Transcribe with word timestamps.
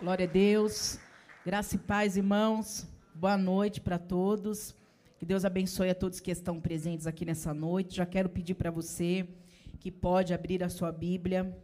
Glória 0.00 0.24
a 0.24 0.30
Deus. 0.30 0.98
Graça 1.44 1.76
e 1.76 1.78
paz, 1.78 2.16
irmãos. 2.16 2.86
Boa 3.14 3.36
noite 3.36 3.82
para 3.82 3.98
todos. 3.98 4.74
Que 5.18 5.26
Deus 5.26 5.44
abençoe 5.44 5.90
a 5.90 5.94
todos 5.94 6.20
que 6.20 6.30
estão 6.30 6.58
presentes 6.58 7.06
aqui 7.06 7.26
nessa 7.26 7.52
noite. 7.52 7.96
Já 7.96 8.06
quero 8.06 8.30
pedir 8.30 8.54
para 8.54 8.70
você 8.70 9.28
que 9.78 9.90
pode 9.90 10.32
abrir 10.32 10.64
a 10.64 10.70
sua 10.70 10.90
Bíblia. 10.90 11.54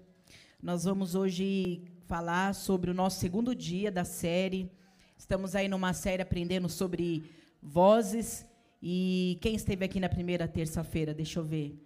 Nós 0.63 0.85
vamos 0.85 1.15
hoje 1.15 1.81
falar 2.05 2.55
sobre 2.55 2.91
o 2.91 2.95
nosso 2.95 3.19
segundo 3.21 3.55
dia 3.55 3.91
da 3.91 4.05
série. 4.05 4.71
Estamos 5.17 5.55
aí 5.55 5.67
numa 5.67 5.95
série 5.95 6.21
aprendendo 6.21 6.69
sobre 6.69 7.25
vozes. 7.63 8.45
E 8.83 9.39
quem 9.41 9.55
esteve 9.55 9.83
aqui 9.83 9.99
na 9.99 10.11
primeira 10.11 10.47
terça-feira? 10.47 11.15
Deixa 11.15 11.39
eu 11.41 11.45
ver. 11.45 11.83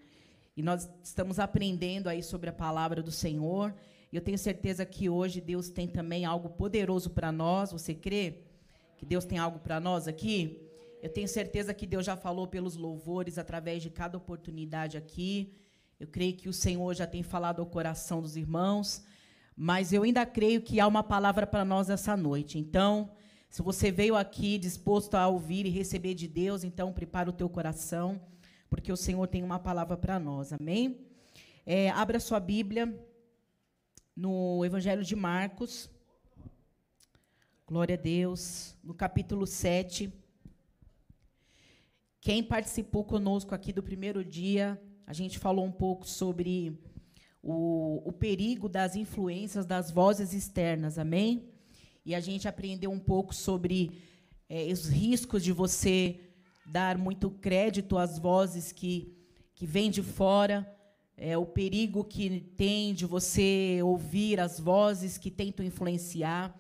E 0.57 0.64
nós 0.64 0.91
estamos 1.01 1.39
aprendendo 1.39 2.09
aí 2.09 2.25
sobre 2.25 2.51
a 2.51 2.53
palavra 2.53 3.01
do 3.01 3.12
Senhor. 3.12 3.73
E 4.13 4.17
eu 4.17 4.23
tenho 4.23 4.39
certeza 4.39 4.85
que 4.85 5.09
hoje 5.09 5.41
Deus 5.41 5.71
tem 5.71 5.87
também 5.87 6.25
algo 6.25 6.49
poderoso 6.51 7.11
para 7.11 7.31
nós. 7.31 7.71
Você 7.71 7.95
crê 7.95 8.43
que 8.99 9.07
Deus 9.07 9.25
tem 9.25 9.39
algo 9.39 9.61
para 9.61 9.79
nós 9.79 10.09
aqui? 10.09 10.61
Eu 11.01 11.09
tenho 11.09 11.29
certeza 11.29 11.73
que 11.73 11.87
Deus 11.87 12.05
já 12.05 12.17
falou 12.17 12.46
pelos 12.46 12.77
louvores 12.77 13.39
através 13.39 13.82
de 13.82 13.89
cada 13.89 14.18
oportunidade 14.18 14.96
aqui. 14.96 15.54
Eu 15.99 16.09
creio 16.09 16.35
que 16.35 16.49
o 16.49 16.53
Senhor 16.53 16.95
já 16.95 17.07
tem 17.07 17.23
falado 17.23 17.61
ao 17.61 17.67
coração 17.67 18.21
dos 18.21 18.37
irmãos, 18.37 19.04
mas 19.57 19.93
eu 19.93 20.03
ainda 20.03 20.27
creio 20.27 20.61
que 20.61 20.81
há 20.81 20.87
uma 20.87 21.03
palavra 21.03 21.46
para 21.46 21.65
nós 21.65 21.89
essa 21.89 22.17
noite. 22.17 22.59
Então, 22.59 23.11
se 23.49 23.63
você 23.63 23.93
veio 23.93 24.17
aqui 24.17 24.59
disposto 24.59 25.15
a 25.15 25.29
ouvir 25.29 25.67
e 25.67 25.71
receber 25.71 26.15
de 26.15 26.27
Deus, 26.27 26.65
então 26.65 26.93
prepara 26.93 27.31
o 27.31 27.32
teu 27.32 27.49
coração, 27.49 28.21
porque 28.68 28.90
o 28.90 28.96
Senhor 28.96 29.27
tem 29.29 29.43
uma 29.43 29.59
palavra 29.59 29.96
para 29.96 30.18
nós. 30.18 30.53
Amém? 30.53 31.07
É, 31.65 31.90
abra 31.90 32.19
sua 32.19 32.41
Bíblia 32.41 32.92
no 34.20 34.62
Evangelho 34.67 35.03
de 35.03 35.17
Marcos. 35.17 35.89
Glória 37.67 37.95
a 37.95 37.99
Deus. 37.99 38.77
No 38.85 38.93
capítulo 38.93 39.47
7. 39.47 40.12
Quem 42.21 42.45
participou 42.45 43.03
conosco 43.03 43.55
aqui 43.55 43.73
do 43.73 43.83
primeiro 43.83 44.23
dia, 44.23 44.79
a 45.07 45.15
gente 45.15 45.39
falou 45.39 45.65
um 45.65 45.73
pouco 45.73 46.07
sobre 46.07 46.79
o, 47.43 48.07
o 48.07 48.12
perigo 48.12 48.69
das 48.69 48.95
influências 48.95 49.65
das 49.65 49.91
vozes 49.91 50.34
externas, 50.34 50.99
amém? 50.99 51.49
E 52.05 52.15
a 52.15 52.21
gente 52.21 52.47
aprendeu 52.47 52.91
um 52.91 53.01
pouco 53.01 53.34
sobre 53.34 54.03
é, 54.51 54.71
os 54.71 54.87
riscos 54.87 55.43
de 55.43 55.51
você 55.51 56.21
dar 56.67 56.99
muito 56.99 57.31
crédito 57.31 57.97
às 57.97 58.19
vozes 58.19 58.71
que, 58.71 59.17
que 59.55 59.65
vêm 59.65 59.91
de 59.91 60.03
fora 60.03 60.71
é, 61.23 61.37
o 61.37 61.45
perigo 61.45 62.03
que 62.03 62.41
tem 62.57 62.95
de 62.95 63.05
você 63.05 63.79
ouvir 63.85 64.41
as 64.41 64.59
vozes 64.59 65.19
que 65.19 65.31
tentam 65.31 65.65
influenciar. 65.65 66.59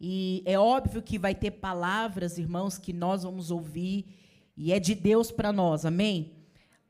E 0.00 0.42
é 0.44 0.58
óbvio 0.58 1.00
que 1.00 1.16
vai 1.16 1.36
ter 1.36 1.52
palavras, 1.52 2.36
irmãos, 2.36 2.76
que 2.76 2.92
nós 2.92 3.22
vamos 3.22 3.52
ouvir, 3.52 4.04
e 4.56 4.72
é 4.72 4.80
de 4.80 4.96
Deus 4.96 5.30
para 5.30 5.52
nós, 5.52 5.86
amém? 5.86 6.32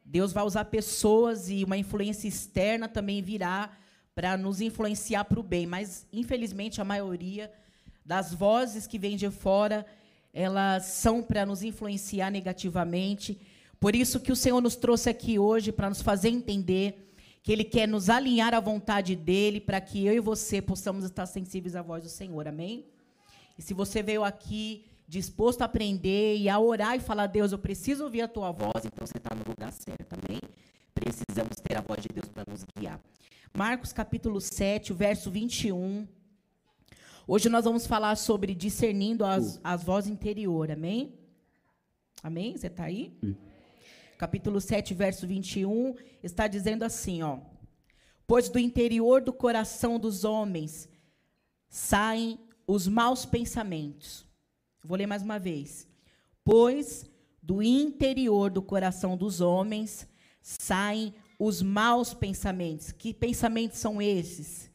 Deus 0.03 0.33
vai 0.33 0.43
usar 0.43 0.65
pessoas 0.65 1.51
e 1.51 1.63
uma 1.63 1.77
influência 1.77 2.27
externa 2.27 2.89
também 2.89 3.21
virá 3.21 3.77
para 4.15 4.39
nos 4.39 4.63
influenciar 4.63 5.25
para 5.25 5.39
o 5.39 5.43
bem, 5.43 5.67
mas 5.67 6.07
infelizmente 6.13 6.81
a 6.81 6.85
maioria 6.85 7.53
das 8.05 8.33
vozes 8.33 8.87
que 8.87 8.99
vêm 8.99 9.17
de 9.17 9.31
fora, 9.31 9.85
elas 10.33 10.87
são 10.87 11.23
para 11.23 11.45
nos 11.45 11.63
influenciar 11.63 12.31
negativamente. 12.31 13.39
Por 13.83 13.97
isso 13.97 14.21
que 14.21 14.31
o 14.31 14.37
Senhor 14.37 14.61
nos 14.61 14.77
trouxe 14.77 15.11
aqui 15.11 15.41
hoje 15.41 15.73
para 15.73 15.89
nos 15.89 16.01
fazer 16.01 16.29
entender 16.29 17.13
que 17.43 17.51
Ele 17.51 17.65
quer 17.65 17.89
nos 17.89 18.09
alinhar 18.09 18.55
à 18.55 18.61
vontade 18.61 19.17
dEle, 19.17 19.61
para 19.61 19.81
que 19.81 20.07
eu 20.07 20.15
e 20.15 20.21
você 20.21 20.63
possamos 20.63 21.05
estar 21.05 21.27
sensíveis 21.27 21.75
à 21.75 21.83
voz 21.83 22.05
do 22.05 22.09
Senhor. 22.09 22.47
Amém? 22.47 22.87
E 23.59 23.61
se 23.61 23.75
você 23.75 24.01
veio 24.01 24.23
aqui 24.23 24.85
disposto 25.09 25.63
a 25.63 25.65
aprender 25.65 26.37
e 26.37 26.48
a 26.48 26.61
orar 26.61 26.95
e 26.95 27.01
falar, 27.01 27.27
Deus, 27.27 27.51
eu 27.51 27.59
preciso 27.59 28.05
ouvir 28.05 28.23
a 28.23 28.29
tua 28.29 28.53
voz, 28.53 28.85
então 28.85 29.05
você 29.05 29.19
está 29.19 29.35
no 29.35 29.42
lugar 29.45 29.73
certo, 29.73 30.13
amém? 30.13 30.41
Precisamos 30.95 31.57
ter 31.57 31.77
a 31.77 31.81
voz 31.81 32.01
de 32.03 32.09
Deus 32.15 32.29
para 32.29 32.45
nos 32.48 32.65
guiar. 32.77 33.01
Marcos 33.53 33.92
capítulo 33.92 34.41
7, 34.41 34.92
verso 34.92 35.29
21. 35.29 36.07
Hoje 37.27 37.48
nós 37.48 37.65
vamos 37.65 37.85
falar 37.85 38.15
sobre 38.15 38.55
discernindo 38.55 39.25
as, 39.25 39.61
as 39.65 39.83
vozes 39.83 40.09
interior, 40.09 40.71
amém? 40.71 41.19
Amém? 42.23 42.57
Você 42.57 42.69
está 42.69 42.85
aí? 42.85 43.13
Hum 43.21 43.35
capítulo 44.23 44.61
7, 44.61 44.95
verso 44.95 45.27
21, 45.27 45.97
está 46.23 46.47
dizendo 46.47 46.85
assim, 46.85 47.25
ó: 47.25 47.41
Pois 48.25 48.49
do 48.49 48.57
interior 48.57 49.21
do 49.21 49.33
coração 49.33 49.99
dos 49.99 50.23
homens 50.23 50.89
saem 51.69 52.39
os 52.65 52.87
maus 52.87 53.27
pensamentos. 53.27 54.25
Vou 54.85 54.97
ler 54.97 55.09
mais 55.09 55.25
uma 55.25 55.41
vez. 55.41 55.89
Pois 56.45 57.05
do 57.43 57.61
interior 57.61 58.49
do 58.49 58.63
coração 58.63 59.17
dos 59.17 59.41
homens 59.41 60.07
saem 60.41 61.13
os 61.37 61.61
maus 61.61 62.15
pensamentos. 62.15 62.93
Que 62.93 63.13
pensamentos 63.13 63.79
são 63.79 64.01
esses? 64.01 64.71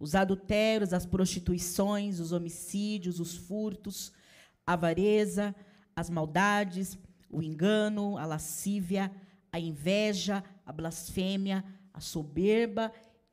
Os 0.00 0.16
adultérios, 0.16 0.92
as 0.92 1.06
prostituições, 1.06 2.18
os 2.18 2.32
homicídios, 2.32 3.20
os 3.20 3.36
furtos, 3.36 4.12
a 4.66 4.72
avareza, 4.72 5.54
as 5.94 6.10
maldades, 6.10 6.98
o 7.30 7.42
engano, 7.42 8.16
a 8.16 8.24
lascívia, 8.24 9.10
a 9.50 9.58
inveja, 9.58 10.42
a 10.64 10.72
blasfêmia, 10.72 11.64
a 11.92 12.00
soberba 12.00 12.92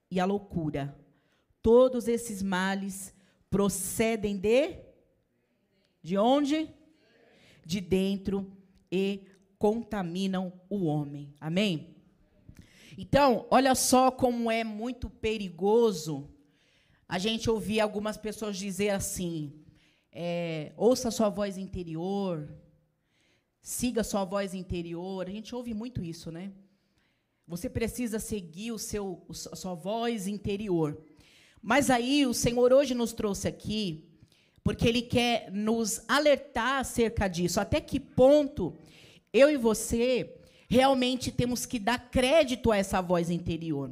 e 0.09 0.19
a 0.19 0.25
loucura. 0.25 0.97
Todos 1.61 2.07
esses 2.07 2.41
males 2.41 3.13
procedem 3.49 4.37
de 4.37 4.85
de 6.01 6.17
onde? 6.19 6.69
De 7.65 7.81
dentro 7.81 8.55
e 8.91 9.25
contaminam 9.57 10.53
o 10.69 10.85
homem. 10.85 11.33
Amém? 11.41 11.95
Então, 12.95 13.47
olha 13.49 13.73
só 13.73 14.11
como 14.11 14.51
é 14.51 14.63
muito 14.63 15.09
perigoso 15.09 16.29
a 17.09 17.17
gente 17.17 17.49
ouvir 17.49 17.79
algumas 17.79 18.17
pessoas 18.17 18.55
dizer 18.55 18.89
assim: 18.89 19.65
é, 20.11 20.71
ouça 20.77 21.09
sua 21.09 21.29
voz 21.29 21.57
interior, 21.57 22.47
Siga 23.67 24.03
sua 24.03 24.23
voz 24.23 24.53
interior. 24.53 25.27
A 25.27 25.31
gente 25.31 25.55
ouve 25.55 25.73
muito 25.73 26.03
isso, 26.03 26.31
né? 26.31 26.51
Você 27.47 27.67
precisa 27.67 28.19
seguir 28.19 28.71
o 28.71 28.77
seu, 28.77 29.25
a 29.51 29.55
sua 29.55 29.73
voz 29.73 30.27
interior. 30.27 30.95
Mas 31.63 31.89
aí 31.89 32.27
o 32.27 32.33
Senhor 32.33 32.71
hoje 32.71 32.93
nos 32.93 33.11
trouxe 33.11 33.47
aqui, 33.47 34.07
porque 34.63 34.87
Ele 34.87 35.01
quer 35.01 35.51
nos 35.51 36.03
alertar 36.07 36.81
acerca 36.81 37.27
disso. 37.27 37.59
Até 37.59 37.81
que 37.81 37.99
ponto 37.99 38.77
eu 39.33 39.49
e 39.49 39.57
você 39.57 40.37
realmente 40.69 41.31
temos 41.31 41.65
que 41.65 41.79
dar 41.79 42.11
crédito 42.11 42.71
a 42.71 42.77
essa 42.77 43.01
voz 43.01 43.31
interior. 43.31 43.91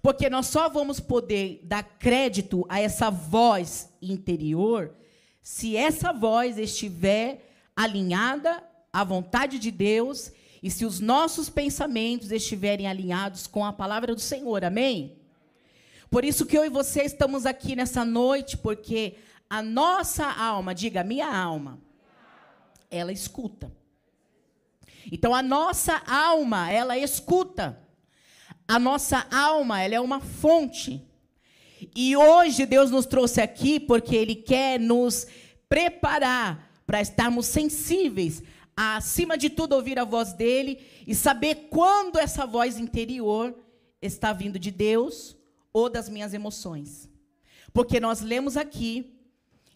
Porque 0.00 0.30
nós 0.30 0.46
só 0.46 0.70
vamos 0.70 0.98
poder 0.98 1.60
dar 1.62 1.82
crédito 1.82 2.64
a 2.70 2.80
essa 2.80 3.10
voz 3.10 3.90
interior 4.00 4.94
se 5.42 5.76
essa 5.76 6.10
voz 6.10 6.56
estiver 6.56 7.46
alinhada 7.76 8.64
à 8.92 9.04
vontade 9.04 9.58
de 9.58 9.70
Deus 9.70 10.32
e 10.62 10.70
se 10.70 10.84
os 10.86 10.98
nossos 10.98 11.50
pensamentos 11.50 12.32
estiverem 12.32 12.86
alinhados 12.86 13.46
com 13.46 13.64
a 13.64 13.72
palavra 13.72 14.14
do 14.14 14.20
Senhor. 14.20 14.64
Amém? 14.64 15.18
Por 16.10 16.24
isso 16.24 16.46
que 16.46 16.56
eu 16.56 16.64
e 16.64 16.70
você 16.70 17.02
estamos 17.02 17.44
aqui 17.44 17.76
nessa 17.76 18.04
noite, 18.04 18.56
porque 18.56 19.16
a 19.50 19.62
nossa 19.62 20.26
alma, 20.26 20.74
diga, 20.74 21.04
minha 21.04 21.32
alma, 21.32 21.78
ela 22.90 23.12
escuta. 23.12 23.70
Então 25.12 25.34
a 25.34 25.42
nossa 25.42 26.02
alma, 26.06 26.70
ela 26.70 26.96
escuta. 26.96 27.78
A 28.66 28.78
nossa 28.78 29.26
alma, 29.30 29.80
ela 29.80 29.94
é 29.94 30.00
uma 30.00 30.20
fonte. 30.20 31.06
E 31.94 32.16
hoje 32.16 32.66
Deus 32.66 32.90
nos 32.90 33.06
trouxe 33.06 33.40
aqui 33.40 33.78
porque 33.78 34.16
Ele 34.16 34.34
quer 34.34 34.80
nos 34.80 35.26
preparar 35.68 36.65
para 36.86 37.00
estarmos 37.00 37.46
sensíveis 37.46 38.42
a, 38.76 38.96
acima 38.96 39.36
de 39.36 39.50
tudo, 39.50 39.74
ouvir 39.74 39.98
a 39.98 40.04
voz 40.04 40.32
dele 40.32 40.80
e 41.06 41.14
saber 41.14 41.68
quando 41.70 42.18
essa 42.18 42.46
voz 42.46 42.78
interior 42.78 43.54
está 44.00 44.32
vindo 44.32 44.58
de 44.58 44.70
Deus 44.70 45.36
ou 45.72 45.90
das 45.90 46.08
minhas 46.08 46.32
emoções. 46.32 47.08
Porque 47.72 47.98
nós 47.98 48.20
lemos 48.20 48.56
aqui 48.56 49.18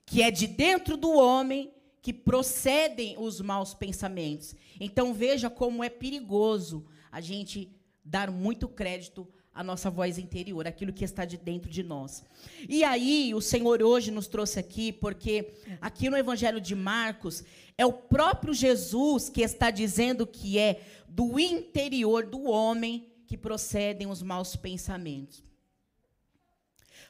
que 0.07 0.23
é 0.23 0.31
de 0.31 0.47
dentro 0.47 0.97
do 0.97 1.13
homem 1.13 1.73
que 2.03 2.13
procedem 2.13 3.17
os 3.19 3.41
maus 3.41 3.75
pensamentos. 3.75 4.55
Então 4.79 5.13
veja 5.13 5.51
como 5.51 5.85
é 5.85 5.89
perigoso 5.89 6.87
a 7.13 7.21
gente 7.21 7.71
dar 8.05 8.31
muito 8.31 8.69
crédito 8.69 9.29
a 9.53 9.65
nossa 9.65 9.91
voz 9.91 10.17
interior, 10.19 10.67
aquilo 10.67 10.93
que 10.93 11.05
está 11.05 11.25
de 11.25 11.37
dentro 11.37 11.71
de 11.71 11.83
nós. 11.83 12.25
E 12.69 12.85
aí, 12.85 13.35
o 13.35 13.41
Senhor 13.41 13.83
hoje 13.83 14.11
nos 14.11 14.27
trouxe 14.27 14.59
aqui, 14.59 14.93
porque 14.93 15.53
aqui 15.81 16.09
no 16.09 16.17
Evangelho 16.17 16.61
de 16.61 16.75
Marcos, 16.75 17.45
é 17.77 17.85
o 17.85 17.93
próprio 17.93 18.55
Jesus 18.55 19.29
que 19.29 19.43
está 19.43 19.71
dizendo 19.71 20.27
que 20.27 20.59
é 20.59 20.83
do 21.09 21.39
interior 21.39 22.25
do 22.25 22.45
homem 22.45 23.13
que 23.27 23.37
procedem 23.37 24.07
os 24.09 24.23
maus 24.23 24.57
pensamentos. 24.57 25.43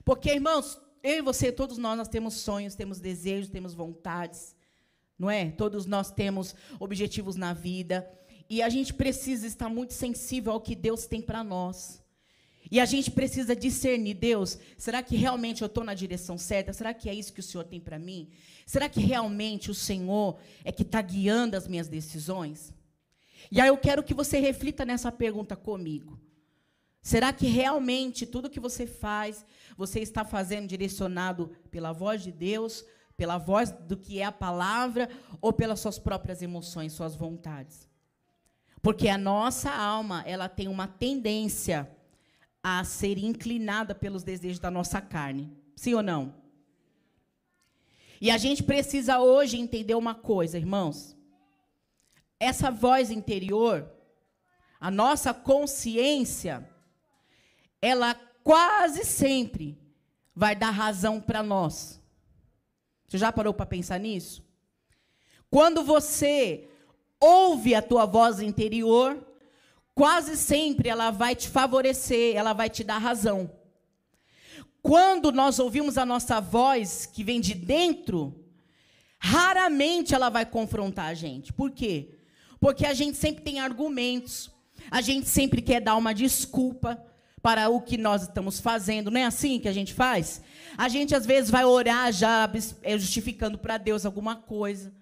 Porque, 0.05 0.31
irmãos, 0.31 0.79
eu 1.03 1.19
e 1.19 1.23
você, 1.23 1.53
todos 1.53 1.79
nós, 1.79 1.97
nós 1.97 2.09
temos 2.09 2.35
sonhos, 2.35 2.75
temos 2.75 3.01
desejos, 3.01 3.51
temos 3.51 3.75
vontades, 3.75 4.55
não 5.19 5.31
é? 5.31 5.51
Todos 5.51 5.87
nós 5.87 6.11
temos 6.11 6.55
objetivos 6.79 7.37
na 7.37 7.53
vida. 7.53 8.11
E 8.49 8.63
a 8.63 8.69
gente 8.69 8.93
precisa 8.95 9.47
estar 9.47 9.69
muito 9.69 9.93
sensível 9.93 10.53
ao 10.53 10.61
que 10.61 10.75
Deus 10.75 11.07
tem 11.07 11.21
para 11.23 11.45
nós. 11.45 12.00
E 12.71 12.79
a 12.79 12.85
gente 12.85 13.11
precisa 13.11 13.57
discernir, 13.57 14.15
Deus, 14.15 14.57
será 14.79 15.03
que 15.03 15.17
realmente 15.17 15.63
eu 15.63 15.67
estou 15.67 15.83
na 15.83 15.93
direção 15.93 16.39
certa? 16.39 16.73
Será 16.73 16.95
que 16.95 17.09
é 17.09 17.15
isso 17.15 17.33
que 17.33 17.41
o 17.41 17.43
Senhor 17.43 17.65
tem 17.65 17.81
para 17.81 17.99
mim? 17.99 18.31
Será 18.65 18.89
que 18.89 19.01
realmente 19.01 19.71
o 19.71 19.75
Senhor 19.75 20.39
é 20.65 20.71
que 20.71 20.83
está 20.83 21.03
guiando 21.03 21.57
as 21.57 21.67
minhas 21.67 21.89
decisões? 21.89 22.73
E 23.51 23.61
aí 23.61 23.69
eu 23.69 23.77
quero 23.77 24.05
que 24.05 24.15
você 24.15 24.39
reflita 24.39 24.85
nessa 24.85 25.11
pergunta 25.11 25.57
comigo. 25.57 26.21
Será 27.03 27.33
que 27.33 27.47
realmente 27.47 28.25
tudo 28.25 28.51
que 28.51 28.61
você 28.61 28.87
faz, 28.87 29.45
você 29.77 29.99
está 29.99 30.25
fazendo 30.25 30.69
direcionado 30.69 31.51
pela 31.73 31.93
voz 31.93 32.23
de 32.23 32.31
Deus, 32.31 32.85
pela 33.17 33.37
voz 33.37 33.73
do 33.73 33.97
que 33.97 34.21
é 34.21 34.25
a 34.25 34.31
palavra, 34.31 35.09
ou 35.41 35.53
pelas 35.53 35.81
suas 35.81 35.99
próprias 35.99 36.41
emoções, 36.41 36.93
suas 36.93 37.17
vontades? 37.17 37.89
Porque 38.81 39.09
a 39.09 39.19
nossa 39.19 39.73
alma, 39.73 40.23
ela 40.25 40.49
tem 40.49 40.69
uma 40.69 40.87
tendência 40.87 41.91
a 42.63 42.85
ser 42.85 43.19
inclinada 43.19 43.95
pelos 43.95 44.23
desejos 44.23 44.59
da 44.59 44.71
nossa 44.71 45.01
carne. 45.01 45.51
Sim 45.75 45.95
ou 45.95 46.03
não? 46.03 46.35
E 48.21 48.31
a 48.31 48.37
gente 48.37 48.63
precisa 48.63 49.19
hoje 49.19 49.59
entender 49.59 49.95
uma 49.95 50.15
coisa, 50.15 50.59
irmãos. 50.59 51.17
Essa 52.39 52.71
voz 52.71 53.11
interior, 53.11 53.91
a 54.79 54.91
nossa 54.91 55.33
consciência, 55.33 56.69
ela 57.81 58.15
quase 58.45 59.05
sempre 59.05 59.79
vai 60.35 60.55
dar 60.55 60.71
razão 60.71 61.21
para 61.21 61.43
nós. 61.43 62.01
Você 63.07 63.19
já 63.19 63.33
parou 63.33 63.55
para 63.55 63.67
pensar 63.67 63.99
nisso? 63.99 64.45
Quando 65.51 65.83
você 65.83 66.69
ouve 67.19 67.75
a 67.75 67.83
tua 67.83 68.07
voz 68.07 68.41
interior, 68.41 69.19
quase 70.01 70.35
sempre 70.35 70.89
ela 70.89 71.11
vai 71.11 71.37
te 71.37 71.47
favorecer, 71.47 72.35
ela 72.35 72.55
vai 72.55 72.71
te 72.71 72.83
dar 72.83 72.97
razão. 72.97 73.53
Quando 74.81 75.31
nós 75.31 75.59
ouvimos 75.59 75.99
a 75.99 76.07
nossa 76.07 76.41
voz 76.41 77.05
que 77.05 77.23
vem 77.23 77.39
de 77.39 77.53
dentro, 77.53 78.43
raramente 79.19 80.15
ela 80.15 80.31
vai 80.31 80.47
confrontar 80.47 81.09
a 81.09 81.13
gente. 81.13 81.53
Por 81.53 81.71
quê? 81.71 82.19
Porque 82.59 82.87
a 82.87 82.95
gente 82.95 83.19
sempre 83.19 83.45
tem 83.45 83.61
argumentos, 83.61 84.51
a 84.91 85.03
gente 85.03 85.29
sempre 85.29 85.61
quer 85.61 85.83
dar 85.83 85.97
uma 85.97 86.15
desculpa, 86.15 87.05
para 87.43 87.69
o 87.69 87.83
que 87.83 87.99
nós 87.99 88.23
estamos 88.23 88.59
fazendo. 88.59 89.11
Não 89.11 89.21
é 89.21 89.25
assim 89.25 89.59
que 89.59 89.69
a 89.69 89.73
gente 89.73 89.93
faz? 89.93 90.41
A 90.79 90.89
gente 90.89 91.15
às 91.15 91.27
vezes 91.27 91.51
vai 91.51 91.65
orar 91.67 92.11
já 92.11 92.51
é, 92.83 92.99
justificando 92.99 93.59
para 93.59 93.77
Deus 93.77 94.07
alguma 94.07 94.37
coisa. 94.37 94.95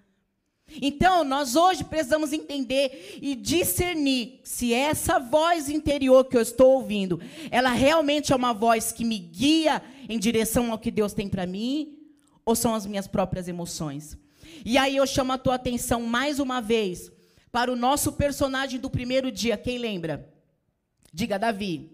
Então, 0.82 1.24
nós 1.24 1.56
hoje 1.56 1.82
precisamos 1.82 2.32
entender 2.32 3.18
e 3.22 3.34
discernir 3.34 4.40
se 4.44 4.74
essa 4.74 5.18
voz 5.18 5.68
interior 5.68 6.24
que 6.24 6.36
eu 6.36 6.42
estou 6.42 6.72
ouvindo, 6.72 7.20
ela 7.50 7.70
realmente 7.70 8.32
é 8.32 8.36
uma 8.36 8.52
voz 8.52 8.92
que 8.92 9.04
me 9.04 9.18
guia 9.18 9.82
em 10.08 10.18
direção 10.18 10.70
ao 10.70 10.78
que 10.78 10.90
Deus 10.90 11.12
tem 11.12 11.28
para 11.28 11.46
mim, 11.46 11.96
ou 12.44 12.54
são 12.54 12.74
as 12.74 12.86
minhas 12.86 13.06
próprias 13.06 13.48
emoções. 13.48 14.16
E 14.64 14.76
aí 14.76 14.96
eu 14.96 15.06
chamo 15.06 15.32
a 15.32 15.38
tua 15.38 15.54
atenção 15.54 16.02
mais 16.02 16.38
uma 16.38 16.60
vez 16.60 17.10
para 17.50 17.72
o 17.72 17.76
nosso 17.76 18.12
personagem 18.12 18.78
do 18.78 18.90
primeiro 18.90 19.32
dia, 19.32 19.56
quem 19.56 19.78
lembra? 19.78 20.28
Diga, 21.12 21.38
Davi. 21.38 21.90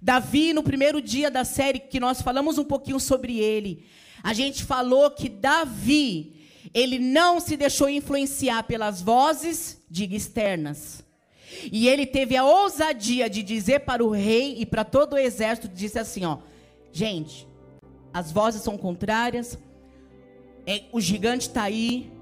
Davi, 0.00 0.52
no 0.52 0.62
primeiro 0.62 1.00
dia 1.00 1.30
da 1.30 1.44
série 1.44 1.78
que 1.78 2.00
nós 2.00 2.22
falamos 2.22 2.58
um 2.58 2.64
pouquinho 2.64 3.00
sobre 3.00 3.38
ele, 3.38 3.86
a 4.22 4.32
gente 4.32 4.64
falou 4.64 5.10
que 5.10 5.28
Davi, 5.28 6.35
ele 6.76 6.98
não 6.98 7.40
se 7.40 7.56
deixou 7.56 7.88
influenciar 7.88 8.64
pelas 8.64 9.00
vozes, 9.00 9.80
diga 9.90 10.14
externas. 10.14 11.02
E 11.72 11.88
ele 11.88 12.04
teve 12.04 12.36
a 12.36 12.44
ousadia 12.44 13.30
de 13.30 13.42
dizer 13.42 13.80
para 13.80 14.04
o 14.04 14.10
rei 14.10 14.56
e 14.58 14.66
para 14.66 14.84
todo 14.84 15.14
o 15.14 15.18
exército, 15.18 15.68
disse 15.68 15.98
assim, 15.98 16.26
ó, 16.26 16.36
gente, 16.92 17.48
as 18.12 18.30
vozes 18.30 18.60
são 18.60 18.76
contrárias, 18.76 19.58
é, 20.66 20.82
o 20.92 21.00
gigante 21.00 21.48
está 21.48 21.62
aí, 21.62 22.12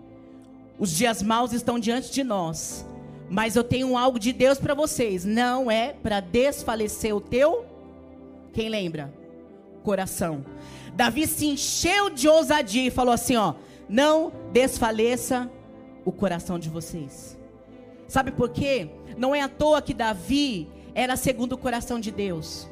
os 0.79 0.93
dias 0.93 1.21
maus 1.21 1.53
estão 1.53 1.77
diante 1.77 2.13
de 2.13 2.23
nós. 2.23 2.87
Mas 3.29 3.57
eu 3.57 3.65
tenho 3.65 3.99
algo 3.99 4.21
de 4.21 4.33
Deus 4.33 4.59
para 4.59 4.75
vocês. 4.75 5.25
Não 5.25 5.69
é 5.69 5.95
para 5.95 6.21
desfalecer 6.21 7.17
o 7.17 7.21
teu. 7.21 7.67
Quem 8.53 8.69
lembra? 8.69 9.13
Coração. 9.83 10.45
Davi 10.95 11.27
se 11.27 11.47
encheu 11.47 12.09
de 12.09 12.29
ousadia 12.29 12.87
e 12.87 12.91
falou 12.91 13.15
assim: 13.15 13.35
ó, 13.35 13.55
não 13.89 14.33
desfaleça 14.53 15.51
o 16.05 16.13
coração 16.13 16.59
de 16.59 16.69
vocês. 16.69 17.39
Sabe 18.07 18.31
por 18.31 18.51
quê? 18.51 18.89
Não 19.17 19.35
é 19.35 19.41
à 19.41 19.49
toa 19.49 19.83
que 19.83 19.95
Davi 19.95 20.69
era 20.95 21.17
segundo 21.17 21.53
o 21.53 21.59
coração 21.59 21.99
de 21.99 22.11
Deus. 22.11 22.69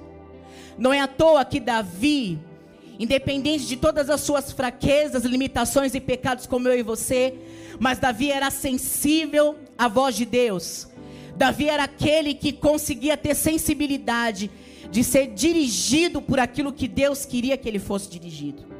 Não 0.78 0.92
é 0.92 1.00
à 1.00 1.08
toa 1.08 1.44
que 1.44 1.60
Davi, 1.60 2.38
independente 2.98 3.66
de 3.66 3.76
todas 3.76 4.10
as 4.10 4.20
suas 4.20 4.52
fraquezas, 4.52 5.24
limitações 5.24 5.94
e 5.94 6.00
pecados 6.00 6.46
como 6.46 6.68
eu 6.68 6.78
e 6.78 6.82
você, 6.82 7.34
mas 7.78 7.98
Davi 7.98 8.30
era 8.30 8.50
sensível 8.50 9.56
à 9.76 9.88
voz 9.88 10.16
de 10.16 10.24
Deus. 10.24 10.88
Davi 11.36 11.68
era 11.68 11.84
aquele 11.84 12.34
que 12.34 12.52
conseguia 12.52 13.16
ter 13.16 13.34
sensibilidade 13.34 14.50
de 14.90 15.02
ser 15.02 15.28
dirigido 15.28 16.20
por 16.20 16.38
aquilo 16.38 16.72
que 16.72 16.86
Deus 16.86 17.24
queria 17.24 17.56
que 17.56 17.68
ele 17.68 17.78
fosse 17.78 18.10
dirigido. 18.10 18.71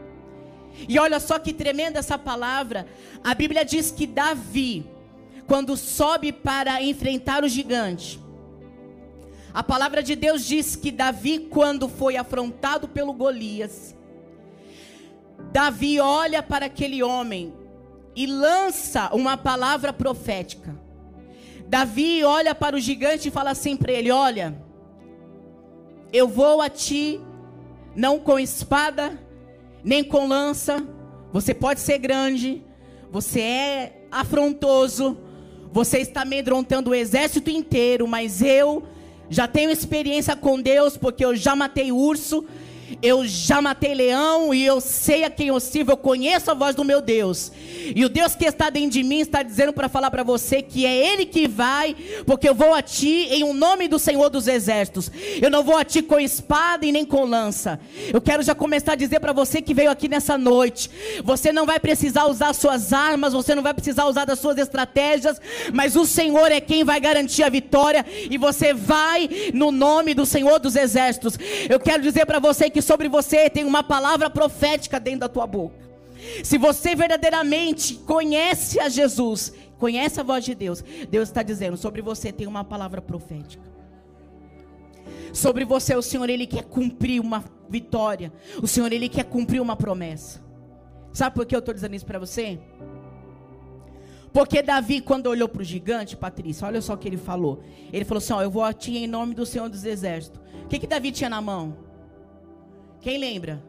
E 0.89 0.99
olha 0.99 1.21
só 1.21 1.39
que 1.39 1.53
tremenda 1.53 1.99
essa 1.99 2.19
palavra. 2.19 2.87
A 3.23 3.35
Bíblia 3.35 3.65
diz 3.65 3.91
que 3.91 4.07
Davi, 4.07 4.87
quando 5.47 5.77
sobe 5.77 6.33
para 6.33 6.83
enfrentar 6.83 7.45
o 7.45 7.49
gigante, 7.49 8.21
a 9.55 9.63
palavra 9.63 10.03
de 10.03 10.17
Deus 10.17 10.45
diz 10.45 10.75
que 10.75 10.91
Davi, 10.91 11.39
quando 11.39 11.89
foi 11.89 12.17
afrontado 12.17 12.89
pelo 12.89 13.13
Golias, 13.13 13.95
Davi 15.53 16.01
olha 16.01 16.43
para 16.43 16.67
aquele 16.67 17.03
homem 17.03 17.53
e 18.17 18.27
lança 18.27 19.11
uma 19.15 19.37
palavra 19.37 19.93
profética. 19.93 20.75
Davi 21.67 22.25
olha 22.25 22.55
para 22.55 22.77
o 22.77 22.81
gigante 22.81 23.29
e 23.29 23.31
fala 23.31 23.51
assim 23.51 23.77
para 23.77 23.93
ele: 23.93 24.11
Olha, 24.11 24.55
eu 26.13 26.29
vou 26.29 26.61
a 26.61 26.69
ti, 26.69 27.21
não 27.95 28.19
com 28.19 28.39
espada, 28.39 29.19
nem 29.85 30.03
com 30.05 30.27
lança. 30.27 30.87
Você 31.33 31.55
pode 31.55 31.81
ser 31.81 31.99
grande, 31.99 32.63
você 33.11 33.41
é 33.41 34.07
afrontoso, 34.11 35.17
você 35.73 35.99
está 35.99 36.23
amedrontando 36.23 36.91
o 36.91 36.95
exército 36.95 37.51
inteiro, 37.51 38.07
mas 38.07 38.43
eu 38.43 38.83
já 39.31 39.49
tenho 39.49 39.71
experiência 39.71 40.37
com 40.37 40.61
Deus, 40.61 40.97
porque 40.97 41.25
eu 41.25 41.35
já 41.35 41.57
matei 41.57 41.91
urso, 41.91 42.45
eu 43.03 43.27
já 43.27 43.63
matei 43.63 43.95
leão 43.95 44.53
e 44.53 44.65
eu 44.65 44.81
sei 44.81 45.25
a 45.25 45.31
quem 45.31 45.49
eu 45.49 45.61
sirvo, 45.61 45.93
eu 45.93 45.97
conheço 45.97 46.51
a 46.51 46.55
voz 46.55 46.75
do 46.75 46.85
meu 46.85 47.01
Deus. 47.01 47.53
E 47.95 48.05
o 48.05 48.09
Deus 48.09 48.35
que 48.35 48.45
está 48.45 48.71
dentro 48.71 48.91
de 48.91 49.03
mim 49.03 49.21
está 49.21 49.43
dizendo 49.43 49.73
para 49.73 49.89
falar 49.89 50.11
para 50.11 50.23
você 50.23 50.63
que 50.63 50.85
é 50.87 50.95
Ele 50.95 51.27
que 51.27 51.49
vai, 51.49 51.95
porque 52.27 52.49
eu 52.49 52.55
vou 52.55 52.75
a 52.75 52.83
ti 52.83 53.29
em 53.31 53.45
um 53.45 53.55
nome 53.55 53.89
do 53.89 53.99
Senhor 53.99 54.29
dos 54.29 54.47
Exércitos. 54.47 55.11
Eu 55.41 55.51
não 55.51 55.63
vou 55.63 55.77
a 55.77 55.85
ti 55.85 56.03
com 56.03 56.19
espada 56.19 56.85
e 56.85 56.93
nem 56.93 57.05
com 57.05 57.25
lança. 57.25 57.81
Eu 58.13 58.21
quero 58.21 58.43
já 58.43 58.55
começar 58.55 58.93
a 58.93 58.97
dizer 58.97 59.21
para 59.21 59.33
você 59.33 59.63
que 59.63 59.75
veio 59.75 59.91
aqui 59.91 60.09
nessa 60.09 60.37
noite: 60.37 60.91
você 61.25 61.53
não 61.53 61.67
vai 61.67 61.81
precisar 61.81 62.27
usar 62.27 62.53
suas 62.53 62.93
armas, 62.93 63.33
você 63.33 63.55
não 63.55 63.63
vai 63.63 63.75
precisar 63.75 64.07
usar 64.07 64.25
das 64.25 64.39
suas 64.39 64.59
estratégias, 64.59 65.41
mas 65.73 65.97
o 65.97 66.05
Senhor 66.05 66.51
é 66.51 66.61
quem 66.61 66.85
vai 66.85 67.01
garantir 67.01 67.43
a 67.43 67.49
vitória 67.49 68.05
e 68.31 68.37
você 68.37 68.75
vai 68.75 69.29
no 69.55 69.71
nome 69.71 70.15
do 70.15 70.27
Senhor 70.27 70.59
dos 70.59 70.77
Exércitos. 70.77 71.39
Eu 71.69 71.81
quero 71.81 72.03
dizer 72.03 72.27
para 72.27 72.39
você 72.39 72.69
que 72.69 72.82
sobre 72.83 73.09
você 73.09 73.49
tem 73.49 73.65
uma 73.65 73.83
palavra 73.83 74.29
profética 74.29 74.99
dentro 74.99 75.21
da 75.21 75.29
tua 75.29 75.47
boca. 75.47 75.77
Se 76.45 76.59
você 76.59 76.95
verdadeiramente 76.95 77.95
conhece 77.95 78.79
a 78.79 78.89
Jesus, 78.89 79.53
conhece 79.79 80.21
a 80.21 80.23
voz 80.23 80.45
de 80.45 80.55
Deus, 80.55 80.85
Deus 81.11 81.29
está 81.29 81.43
dizendo: 81.43 81.77
sobre 81.77 82.03
você 82.03 82.33
tem 82.33 82.47
uma 82.47 82.65
palavra 82.65 83.01
profética. 83.01 83.73
Sobre 85.33 85.65
você, 85.65 85.95
o 85.97 86.03
Senhor, 86.03 86.29
Ele 86.29 86.47
quer 86.47 86.65
cumprir 86.65 87.21
uma 87.21 87.43
vitória. 87.69 88.33
O 88.63 88.67
Senhor, 88.67 88.93
Ele 88.93 89.09
quer 89.09 89.25
cumprir 89.25 89.61
uma 89.61 89.75
promessa. 89.75 90.43
Sabe 91.13 91.35
por 91.35 91.47
que 91.47 91.55
eu 91.55 91.59
estou 91.59 91.73
dizendo 91.75 91.95
isso 91.95 92.07
para 92.07 92.19
você? 92.19 92.59
Porque 94.33 94.63
Davi, 94.63 95.01
quando 95.01 95.27
olhou 95.27 95.49
para 95.49 95.61
o 95.61 95.65
gigante, 95.65 96.17
Patrícia, 96.17 96.67
olha 96.67 96.81
só 96.81 96.95
o 96.95 96.97
que 96.97 97.07
ele 97.07 97.19
falou. 97.19 97.63
Ele 97.93 98.05
falou 98.05 98.19
assim: 98.19 98.33
ó, 98.33 98.43
Eu 98.43 98.51
vou 98.51 98.65
a 98.65 98.73
ti 98.73 98.97
em 98.97 99.07
nome 99.07 99.35
do 99.35 99.45
Senhor 99.45 99.69
dos 99.69 99.85
Exércitos. 99.85 100.41
O 100.65 100.69
que, 100.69 100.79
que 100.79 100.87
Davi 100.87 101.13
tinha 101.13 101.29
na 101.29 101.41
mão? 101.41 101.77
Quem 103.03 103.19
lembra? 103.19 103.63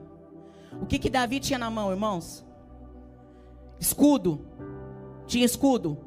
O 0.82 0.86
que 0.86 0.98
que 0.98 1.10
Davi 1.10 1.42
tinha 1.42 1.60
na 1.60 1.70
mão, 1.70 1.92
irmãos? 1.92 2.46
Escudo. 3.78 4.48
Tinha 5.28 5.44
escudo. 5.44 5.98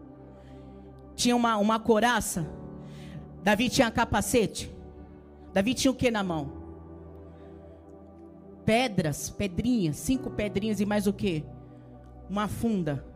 Tinha 1.14 1.36
uma, 1.36 1.58
uma 1.58 1.78
coraça. 1.78 2.48
Davi 3.42 3.68
tinha 3.68 3.90
capacete. 3.90 4.74
Davi 5.52 5.74
tinha 5.74 5.90
o 5.90 5.94
que 5.94 6.10
na 6.10 6.24
mão? 6.24 6.56
pedras, 8.66 9.30
pedrinhas, 9.30 9.96
cinco 9.96 10.28
pedrinhas 10.28 10.80
e 10.80 10.84
mais 10.84 11.06
o 11.06 11.12
que? 11.12 11.44
Uma 12.28 12.48
funda. 12.48 13.06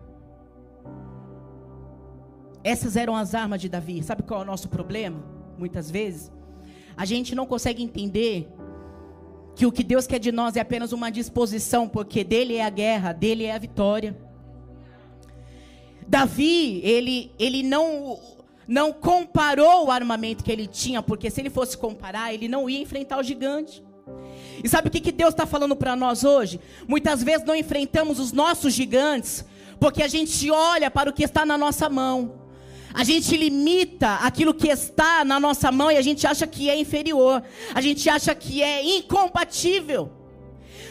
Essas 2.62 2.96
eram 2.96 3.16
as 3.16 3.34
armas 3.34 3.60
de 3.60 3.68
Davi. 3.68 4.00
Sabe 4.02 4.22
qual 4.22 4.40
é 4.40 4.44
o 4.44 4.46
nosso 4.46 4.68
problema? 4.68 5.20
Muitas 5.58 5.90
vezes, 5.90 6.30
a 6.96 7.04
gente 7.04 7.34
não 7.34 7.44
consegue 7.44 7.82
entender 7.82 8.48
que 9.60 9.66
o 9.66 9.70
que 9.70 9.84
Deus 9.84 10.06
quer 10.06 10.18
de 10.18 10.32
nós 10.32 10.56
é 10.56 10.60
apenas 10.60 10.90
uma 10.90 11.10
disposição, 11.10 11.86
porque 11.86 12.24
dele 12.24 12.56
é 12.56 12.64
a 12.64 12.70
guerra, 12.70 13.12
dele 13.12 13.44
é 13.44 13.54
a 13.54 13.58
vitória. 13.58 14.16
Davi, 16.08 16.80
ele, 16.82 17.30
ele 17.38 17.62
não, 17.62 18.18
não 18.66 18.90
comparou 18.90 19.84
o 19.84 19.90
armamento 19.90 20.42
que 20.42 20.50
ele 20.50 20.66
tinha, 20.66 21.02
porque 21.02 21.28
se 21.28 21.42
ele 21.42 21.50
fosse 21.50 21.76
comparar, 21.76 22.32
ele 22.32 22.48
não 22.48 22.70
ia 22.70 22.80
enfrentar 22.80 23.18
o 23.18 23.22
gigante. 23.22 23.84
E 24.64 24.66
sabe 24.66 24.88
o 24.88 24.90
que, 24.90 24.98
que 24.98 25.12
Deus 25.12 25.34
está 25.34 25.44
falando 25.44 25.76
para 25.76 25.94
nós 25.94 26.24
hoje? 26.24 26.58
Muitas 26.88 27.22
vezes 27.22 27.46
não 27.46 27.54
enfrentamos 27.54 28.18
os 28.18 28.32
nossos 28.32 28.72
gigantes, 28.72 29.44
porque 29.78 30.02
a 30.02 30.08
gente 30.08 30.50
olha 30.50 30.90
para 30.90 31.10
o 31.10 31.12
que 31.12 31.22
está 31.22 31.44
na 31.44 31.58
nossa 31.58 31.86
mão. 31.90 32.39
A 32.92 33.04
gente 33.04 33.36
limita 33.36 34.16
aquilo 34.16 34.52
que 34.52 34.68
está 34.68 35.24
na 35.24 35.38
nossa 35.38 35.70
mão 35.70 35.90
e 35.90 35.96
a 35.96 36.02
gente 36.02 36.26
acha 36.26 36.46
que 36.46 36.68
é 36.68 36.76
inferior. 36.76 37.42
A 37.74 37.80
gente 37.80 38.08
acha 38.08 38.34
que 38.34 38.62
é 38.62 38.82
incompatível. 38.98 40.10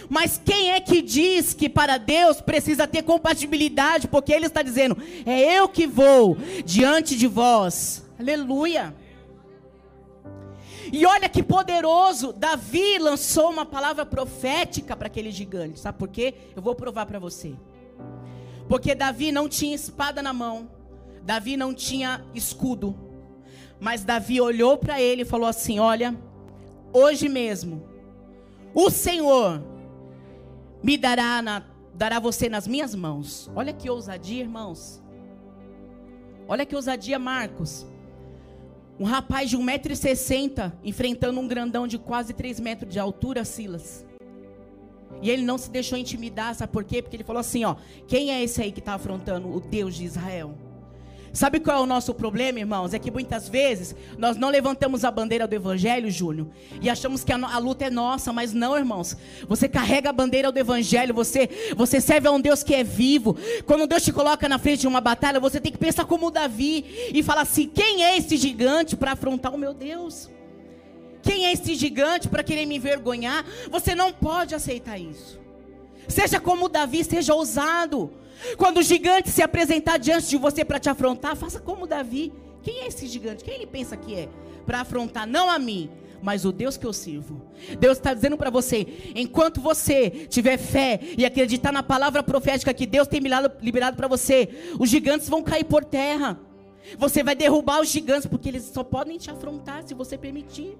Mas 0.09 0.41
quem 0.43 0.71
é 0.71 0.79
que 0.79 1.01
diz 1.01 1.53
que 1.53 1.69
para 1.69 1.97
Deus 1.97 2.41
precisa 2.41 2.87
ter 2.87 3.03
compatibilidade? 3.03 4.07
Porque 4.07 4.33
Ele 4.33 4.47
está 4.47 4.61
dizendo: 4.61 4.97
é 5.25 5.59
eu 5.59 5.69
que 5.69 5.85
vou 5.85 6.35
diante 6.65 7.15
de 7.15 7.27
vós. 7.27 8.03
Aleluia. 8.19 8.95
E 10.91 11.05
olha 11.05 11.29
que 11.29 11.43
poderoso, 11.43 12.33
Davi 12.33 12.97
lançou 12.97 13.51
uma 13.51 13.65
palavra 13.65 14.03
profética 14.05 14.95
para 14.97 15.05
aquele 15.05 15.29
gigante. 15.29 15.79
Sabe 15.79 15.99
por 15.99 16.07
quê? 16.07 16.33
Eu 16.55 16.61
vou 16.61 16.73
provar 16.73 17.05
para 17.05 17.19
você. 17.19 17.53
Porque 18.67 18.95
Davi 18.95 19.31
não 19.31 19.47
tinha 19.47 19.75
espada 19.75 20.23
na 20.23 20.33
mão. 20.33 20.78
Davi 21.29 21.55
não 21.55 21.75
tinha 21.75 22.25
escudo. 22.33 22.95
Mas 23.79 24.03
Davi 24.03 24.41
olhou 24.41 24.75
para 24.79 24.99
ele 24.99 25.21
e 25.21 25.25
falou 25.25 25.47
assim: 25.47 25.77
Olha, 25.77 26.17
hoje 26.91 27.29
mesmo, 27.29 27.83
o 28.73 28.89
Senhor 28.89 29.63
me 30.81 30.97
dará, 30.97 31.39
na, 31.39 31.63
dará 31.93 32.19
você 32.19 32.49
nas 32.49 32.67
minhas 32.67 32.95
mãos. 32.95 33.47
Olha 33.55 33.71
que 33.71 33.87
ousadia, 33.87 34.41
irmãos. 34.41 34.99
Olha 36.47 36.65
que 36.65 36.75
ousadia, 36.75 37.19
Marcos. 37.19 37.85
Um 38.99 39.05
rapaz 39.05 39.51
de 39.51 39.55
1,60m 39.55 40.73
enfrentando 40.83 41.39
um 41.39 41.47
grandão 41.47 41.85
de 41.85 41.99
quase 41.99 42.33
3 42.33 42.59
metros 42.59 42.91
de 42.91 42.97
altura, 42.97 43.45
Silas. 43.45 44.03
E 45.21 45.29
ele 45.29 45.43
não 45.43 45.59
se 45.59 45.69
deixou 45.69 45.95
intimidar, 45.95 46.55
sabe 46.55 46.73
por 46.73 46.83
quê? 46.83 47.03
Porque 47.03 47.17
ele 47.17 47.23
falou 47.23 47.39
assim: 47.39 47.65
ó, 47.65 47.75
quem 48.07 48.31
é 48.31 48.43
esse 48.43 48.63
aí 48.63 48.71
que 48.71 48.79
está 48.79 48.95
afrontando 48.95 49.47
o 49.47 49.59
Deus 49.59 49.93
de 49.93 50.05
Israel? 50.05 50.68
Sabe 51.33 51.59
qual 51.59 51.77
é 51.77 51.79
o 51.81 51.85
nosso 51.85 52.13
problema, 52.13 52.59
irmãos? 52.59 52.93
É 52.93 52.99
que 52.99 53.11
muitas 53.11 53.47
vezes 53.47 53.95
nós 54.17 54.37
não 54.37 54.49
levantamos 54.49 55.03
a 55.05 55.11
bandeira 55.11 55.47
do 55.47 55.53
Evangelho, 55.53 56.09
Júnior, 56.09 56.47
e 56.81 56.89
achamos 56.89 57.23
que 57.23 57.31
a, 57.31 57.37
a, 57.37 57.57
luta 57.57 57.85
é 57.85 57.89
nossa, 57.89 58.33
mas 58.33 58.53
não, 58.53 58.77
irmãos. 58.77 59.15
Você 59.47 59.67
carrega 59.67 60.09
a 60.09 60.13
bandeira 60.13 60.51
do 60.51 60.59
Evangelho, 60.59 61.13
você, 61.13 61.49
você 61.75 62.01
serve 62.01 62.27
a 62.27 62.31
um 62.31 62.41
Deus 62.41 62.63
que 62.63 62.73
é 62.73 62.83
vivo. 62.83 63.37
Quando 63.65 63.87
Deus 63.87 64.03
te 64.03 64.11
coloca 64.11 64.49
na 64.49 64.57
frente 64.57 64.81
de 64.81 64.87
uma 64.87 65.01
batalha, 65.01 65.39
você 65.39 65.59
tem 65.59 65.71
que 65.71 65.77
pensar 65.77 66.05
como 66.05 66.31
Davi 66.31 67.11
e 67.13 67.21
falar 67.21 67.41
assim: 67.41 67.67
quem 67.67 68.03
é 68.03 68.17
esse 68.17 68.37
gigante 68.37 68.95
para 68.95 69.11
afrontar 69.11 69.53
o 69.53 69.57
meu 69.57 69.73
Deus? 69.73 70.29
Quem 71.21 71.45
é 71.45 71.51
esse 71.51 71.75
gigante 71.75 72.27
para 72.27 72.43
querer 72.43 72.65
me 72.65 72.77
envergonhar? 72.77 73.45
Você 73.69 73.93
não 73.93 74.11
pode 74.11 74.55
aceitar 74.55 74.97
isso. 74.97 75.39
Seja 76.07 76.39
como 76.39 76.69
Davi, 76.69 77.03
seja 77.03 77.35
ousado. 77.35 78.11
Quando 78.57 78.77
o 78.77 78.83
gigante 78.83 79.29
se 79.29 79.41
apresentar 79.41 79.97
diante 79.97 80.29
de 80.29 80.37
você 80.37 80.63
para 80.63 80.79
te 80.79 80.89
afrontar, 80.89 81.35
faça 81.35 81.59
como 81.59 81.87
Davi. 81.87 82.33
Quem 82.61 82.81
é 82.81 82.87
esse 82.87 83.07
gigante? 83.07 83.43
Quem 83.43 83.55
ele 83.55 83.67
pensa 83.67 83.95
que 83.97 84.15
é? 84.15 84.29
Para 84.65 84.81
afrontar 84.81 85.25
não 85.27 85.49
a 85.49 85.57
mim, 85.57 85.89
mas 86.21 86.45
o 86.45 86.51
Deus 86.51 86.77
que 86.77 86.85
eu 86.85 86.93
sirvo. 86.93 87.41
Deus 87.79 87.97
está 87.97 88.13
dizendo 88.13 88.37
para 88.37 88.49
você: 88.49 88.85
enquanto 89.15 89.61
você 89.61 90.09
tiver 90.29 90.57
fé 90.57 90.99
e 91.17 91.25
acreditar 91.25 91.71
na 91.71 91.83
palavra 91.83 92.21
profética 92.21 92.73
que 92.73 92.85
Deus 92.85 93.07
tem 93.07 93.21
liberado 93.61 93.95
para 93.95 94.07
você, 94.07 94.49
os 94.77 94.89
gigantes 94.89 95.29
vão 95.29 95.41
cair 95.41 95.63
por 95.63 95.83
terra. 95.83 96.39
Você 96.97 97.23
vai 97.23 97.35
derrubar 97.35 97.81
os 97.81 97.89
gigantes, 97.89 98.25
porque 98.25 98.49
eles 98.49 98.63
só 98.63 98.83
podem 98.83 99.17
te 99.17 99.29
afrontar 99.29 99.83
se 99.85 99.93
você 99.93 100.17
permitir. 100.17 100.77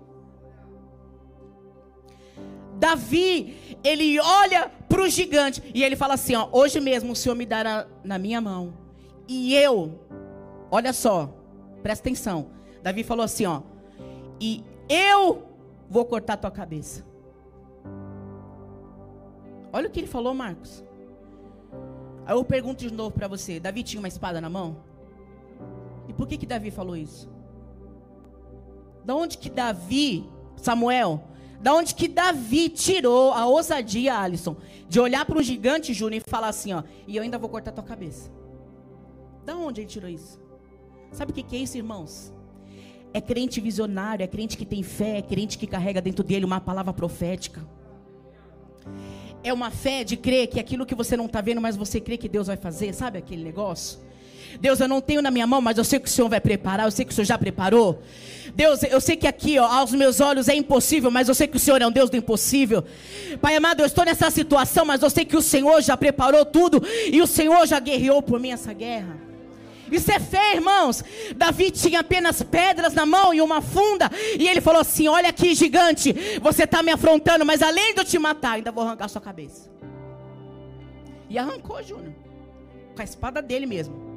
Davi, 2.80 3.78
ele 3.84 4.20
olha 4.20 4.72
para 4.88 5.02
o 5.02 5.10
gigante 5.10 5.62
e 5.76 5.84
ele 5.84 5.96
fala 5.96 6.14
assim: 6.14 6.36
ó, 6.36 6.48
hoje 6.52 6.80
mesmo 6.80 7.12
o 7.12 7.16
Senhor 7.16 7.36
me 7.36 7.46
dará 7.46 7.86
na 8.04 8.18
minha 8.18 8.40
mão. 8.40 8.74
E 9.28 9.54
eu, 9.54 10.00
olha 10.72 10.94
só, 10.94 11.30
presta 11.84 12.08
atenção. 12.08 12.48
Davi 12.82 13.04
falou 13.04 13.26
assim: 13.26 13.46
ó, 13.46 13.62
e 14.40 14.64
eu 14.88 15.44
vou 15.90 16.06
cortar 16.06 16.38
tua 16.38 16.50
cabeça. 16.50 17.06
Olha 19.72 19.88
o 19.88 19.92
que 19.92 20.00
ele 20.00 20.08
falou, 20.08 20.34
Marcos. 20.34 20.84
Aí 22.26 22.34
eu 22.34 22.44
pergunto 22.46 22.88
de 22.88 22.94
novo 22.94 23.12
para 23.12 23.28
você: 23.28 23.60
Davi 23.60 23.84
tinha 23.84 24.00
uma 24.00 24.08
espada 24.08 24.40
na 24.40 24.50
mão? 24.50 24.78
E 26.08 26.14
por 26.14 26.28
que 26.28 26.38
que 26.38 26.46
Davi 26.46 26.72
falou 26.72 26.96
isso? 26.96 27.30
Da 29.04 29.14
onde 29.16 29.38
que 29.38 29.50
Davi, 29.50 30.28
Samuel, 30.56 31.24
da 31.60 31.74
onde 31.74 31.94
que 31.94 32.08
Davi 32.08 32.70
tirou 32.70 33.34
a 33.34 33.46
ousadia, 33.46 34.18
Alisson, 34.18 34.56
de 34.88 35.00
olhar 35.00 35.26
para 35.26 35.38
um 35.38 35.44
gigante, 35.44 35.94
Júnior, 35.94 36.24
e 36.26 36.30
falar 36.30 36.48
assim, 36.48 36.74
ó, 36.74 36.84
e 37.06 37.18
eu 37.18 37.24
ainda 37.24 37.38
vou 37.38 37.50
cortar 37.50 37.72
tua 37.72 37.84
cabeça. 37.84 38.32
Da 39.46 39.56
onde 39.56 39.82
ele 39.82 39.88
tirou 39.88 40.10
isso? 40.10 40.40
Sabe 41.12 41.32
o 41.32 41.36
que, 41.36 41.44
que 41.44 41.56
é 41.56 41.60
isso, 41.60 41.78
irmãos? 41.78 42.34
É 43.14 43.20
crente 43.20 43.60
visionário, 43.60 44.24
é 44.24 44.28
crente 44.28 44.56
que 44.56 44.66
tem 44.66 44.84
fé, 44.84 45.18
é 45.18 45.22
crente 45.22 45.58
que 45.58 45.68
carrega 45.68 46.02
dentro 46.02 46.24
dele 46.24 46.46
uma 46.46 46.62
palavra 46.62 46.94
profética. 46.94 47.68
É 49.44 49.52
uma 49.52 49.72
fé 49.72 50.04
de 50.04 50.16
crer 50.16 50.48
que 50.48 50.60
aquilo 50.60 50.86
que 50.86 50.96
você 50.96 51.18
não 51.18 51.26
está 51.26 51.42
vendo, 51.42 51.60
mas 51.60 51.76
você 51.76 52.00
crê 52.00 52.18
que 52.18 52.30
Deus 52.30 52.48
vai 52.48 52.58
fazer, 52.58 52.94
sabe 52.94 53.18
aquele 53.18 53.44
negócio? 53.44 54.00
Deus, 54.60 54.80
eu 54.80 54.88
não 54.88 55.02
tenho 55.02 55.22
na 55.22 55.32
minha 55.32 55.46
mão, 55.46 55.62
mas 55.62 55.78
eu 55.78 55.84
sei 55.84 56.00
que 56.00 56.08
o 56.08 56.12
Senhor 56.12 56.30
vai 56.30 56.40
preparar, 56.40 56.88
eu 56.88 56.92
sei 56.92 57.06
que 57.06 57.12
o 57.12 57.16
Senhor 57.16 57.26
já 57.26 57.38
preparou. 57.38 58.02
Deus, 58.54 58.84
eu 58.84 59.00
sei 59.00 59.16
que 59.16 59.28
aqui, 59.28 59.60
ó, 59.60 59.66
aos 59.66 59.92
meus 59.92 60.20
olhos 60.20 60.48
é 60.48 60.56
impossível, 60.56 61.12
mas 61.12 61.28
eu 61.28 61.36
sei 61.36 61.48
que 61.48 61.58
o 61.58 61.60
Senhor 61.60 61.82
é 61.82 61.88
um 61.88 61.92
Deus 61.92 62.10
do 62.10 62.18
impossível. 62.18 62.84
Pai 63.42 63.56
amado, 63.56 63.82
eu 63.82 63.86
estou 63.86 64.04
nessa 64.04 64.30
situação, 64.30 64.86
mas 64.86 65.02
eu 65.02 65.10
sei 65.10 65.26
que 65.26 65.38
o 65.38 65.42
Senhor 65.42 65.82
já 65.82 65.96
preparou 65.96 66.46
tudo 66.46 66.82
e 67.12 67.22
o 67.22 67.28
Senhor 67.28 67.66
já 67.68 67.80
guerreou 67.80 68.22
por 68.22 68.40
mim 68.40 68.52
essa 68.52 68.74
guerra. 68.74 69.18
Isso 69.92 70.12
é 70.12 70.20
fé, 70.20 70.56
irmãos. 70.56 71.04
Davi 71.36 71.72
tinha 71.72 72.02
apenas 72.02 72.44
pedras 72.44 72.94
na 72.94 73.06
mão 73.06 73.34
e 73.34 73.42
uma 73.42 73.60
funda. 73.60 74.12
E 74.38 74.48
ele 74.48 74.62
falou 74.62 74.82
assim: 74.82 75.08
Olha 75.08 75.30
aqui, 75.30 75.56
gigante, 75.56 76.14
você 76.40 76.66
está 76.66 76.84
me 76.84 76.92
afrontando, 76.92 77.44
mas 77.44 77.64
além 77.64 77.96
de 77.96 78.02
eu 78.02 78.06
te 78.06 78.20
matar, 78.20 78.52
ainda 78.52 78.72
vou 78.72 78.84
arrancar 78.84 79.08
sua 79.08 79.22
cabeça. 79.22 79.68
E 81.28 81.40
arrancou, 81.40 81.82
Júnior. 81.82 82.14
Com 82.96 83.02
a 83.02 83.06
espada 83.06 83.42
dele 83.42 83.66
mesmo 83.66 84.09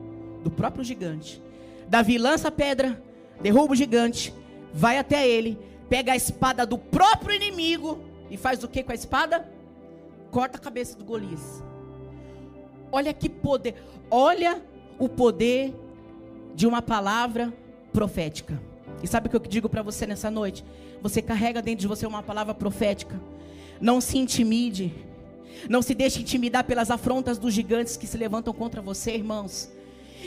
do 0.43 0.51
próprio 0.51 0.85
gigante. 0.85 1.43
Davi 1.89 2.19
lança 2.19 2.49
a 2.49 2.53
pedra, 2.53 3.03
derruba 3.41 3.73
o 3.73 3.77
gigante, 3.77 4.33
vai 4.73 4.99
até 4.99 5.29
ele, 5.29 5.59
pega 5.89 6.13
a 6.13 6.17
espada 6.17 6.65
do 6.65 6.79
próprio 6.79 7.35
inimigo 7.35 7.99
e 8.31 8.37
faz 8.37 8.63
o 8.65 8.69
que 8.69 8.83
com 8.83 8.93
a 8.93 8.95
espada? 8.95 9.51
Corta 10.31 10.57
a 10.57 10.61
cabeça 10.61 10.97
do 10.97 11.05
Golias. 11.05 11.63
Olha 12.91 13.13
que 13.13 13.29
poder, 13.29 13.75
olha 14.11 14.63
o 14.99 15.09
poder 15.09 15.75
de 16.55 16.67
uma 16.67 16.81
palavra 16.81 17.53
profética. 17.93 18.61
E 19.03 19.07
sabe 19.07 19.27
o 19.27 19.31
que 19.31 19.37
eu 19.37 19.41
digo 19.41 19.69
para 19.69 19.83
você 19.83 20.07
nessa 20.07 20.31
noite? 20.31 20.65
Você 21.03 21.21
carrega 21.21 21.61
dentro 21.61 21.81
de 21.81 21.89
você 21.89 22.07
uma 22.07 22.23
palavra 22.23 22.55
profética. 22.55 23.21
Não 23.81 24.01
se 24.01 24.17
intimide. 24.17 24.95
Não 25.69 25.83
se 25.83 25.95
deixe 25.95 26.21
intimidar 26.21 26.65
pelas 26.65 26.91
afrontas 26.91 27.39
dos 27.39 27.53
gigantes 27.53 27.97
que 27.97 28.07
se 28.07 28.17
levantam 28.17 28.53
contra 28.55 28.81
você, 28.81 29.13
irmãos. 29.13 29.71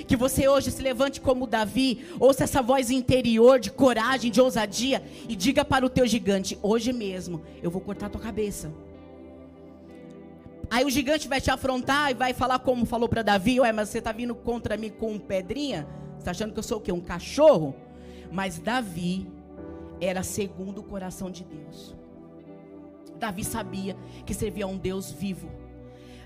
Que 0.03 0.15
você 0.15 0.47
hoje 0.47 0.71
se 0.71 0.81
levante 0.81 1.21
como 1.21 1.47
Davi, 1.47 2.05
ouça 2.19 2.43
essa 2.43 2.61
voz 2.61 2.91
interior 2.91 3.59
de 3.59 3.71
coragem, 3.71 4.31
de 4.31 4.41
ousadia 4.41 5.03
e 5.27 5.35
diga 5.35 5.63
para 5.63 5.85
o 5.85 5.89
teu 5.89 6.05
gigante: 6.05 6.57
hoje 6.61 6.91
mesmo 6.91 7.41
eu 7.61 7.71
vou 7.71 7.81
cortar 7.81 8.09
tua 8.09 8.21
cabeça. 8.21 8.71
Aí 10.69 10.83
o 10.83 10.89
gigante 10.89 11.27
vai 11.27 11.39
te 11.39 11.51
afrontar 11.51 12.11
e 12.11 12.13
vai 12.13 12.33
falar 12.33 12.59
como 12.59 12.85
falou 12.85 13.07
para 13.07 13.21
Davi: 13.21 13.59
Ué, 13.59 13.71
mas 13.71 13.89
você 13.89 13.99
está 13.99 14.11
vindo 14.11 14.35
contra 14.35 14.77
mim 14.77 14.89
com 14.89 15.17
pedrinha? 15.17 15.87
Você 16.13 16.19
está 16.19 16.31
achando 16.31 16.53
que 16.53 16.59
eu 16.59 16.63
sou 16.63 16.79
o 16.79 16.81
quê? 16.81 16.91
Um 16.91 17.01
cachorro? 17.01 17.75
Mas 18.31 18.57
Davi 18.59 19.27
era 20.01 20.23
segundo 20.23 20.79
o 20.79 20.83
coração 20.83 21.29
de 21.29 21.43
Deus. 21.43 21.95
Davi 23.17 23.43
sabia 23.43 23.95
que 24.25 24.33
servia 24.33 24.65
a 24.65 24.67
um 24.67 24.77
Deus 24.77 25.11
vivo 25.11 25.64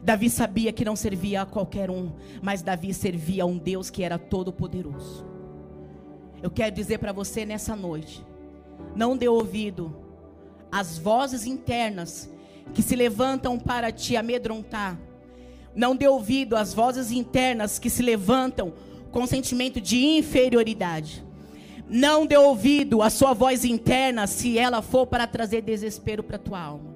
Davi 0.03 0.29
sabia 0.29 0.72
que 0.72 0.86
não 0.86 0.96
servia 0.96 1.41
a 1.41 1.46
qualquer 1.46 1.89
um, 1.91 2.12
mas 2.41 2.62
Davi 2.62 2.94
servia 2.94 3.44
a 3.44 3.46
um 3.46 3.58
Deus 3.58 3.89
que 3.89 4.03
era 4.03 4.18
todo-poderoso. 4.18 5.25
Eu 6.41 6.50
quero 6.50 6.74
dizer 6.74 7.00
para 7.00 7.12
você 7.12 7.46
nessa 7.46 7.75
noite: 7.75 8.25
não 8.96 9.18
dê 9.18 9.27
ouvido 9.27 9.96
às 10.72 10.98
vozes 10.98 11.46
internas 11.46 12.29
que 12.74 12.82
se 12.82 12.96
levantam 12.96 13.60
para 13.60 13.91
te 13.91 14.15
amedrontar. 14.15 15.00
Não 15.75 15.96
dê 15.96 16.08
ouvido 16.08 16.56
às 16.56 16.74
vozes 16.74 17.12
internas 17.12 17.77
que 17.77 17.89
se 17.89 18.01
levantam 18.01 18.74
com 19.12 19.25
sentimento 19.25 19.82
de 19.82 19.98
inferioridade. 19.98 21.24
Não 21.88 22.25
dê 22.25 22.38
ouvido 22.38 23.01
à 23.01 23.10
sua 23.10 23.34
voz 23.34 23.65
interna 23.65 24.27
se 24.27 24.58
ela 24.58 24.82
for 24.82 25.08
para 25.08 25.25
trazer 25.25 25.62
desespero 25.62 26.24
para 26.24 26.38
tua 26.38 26.60
alma. 26.60 26.96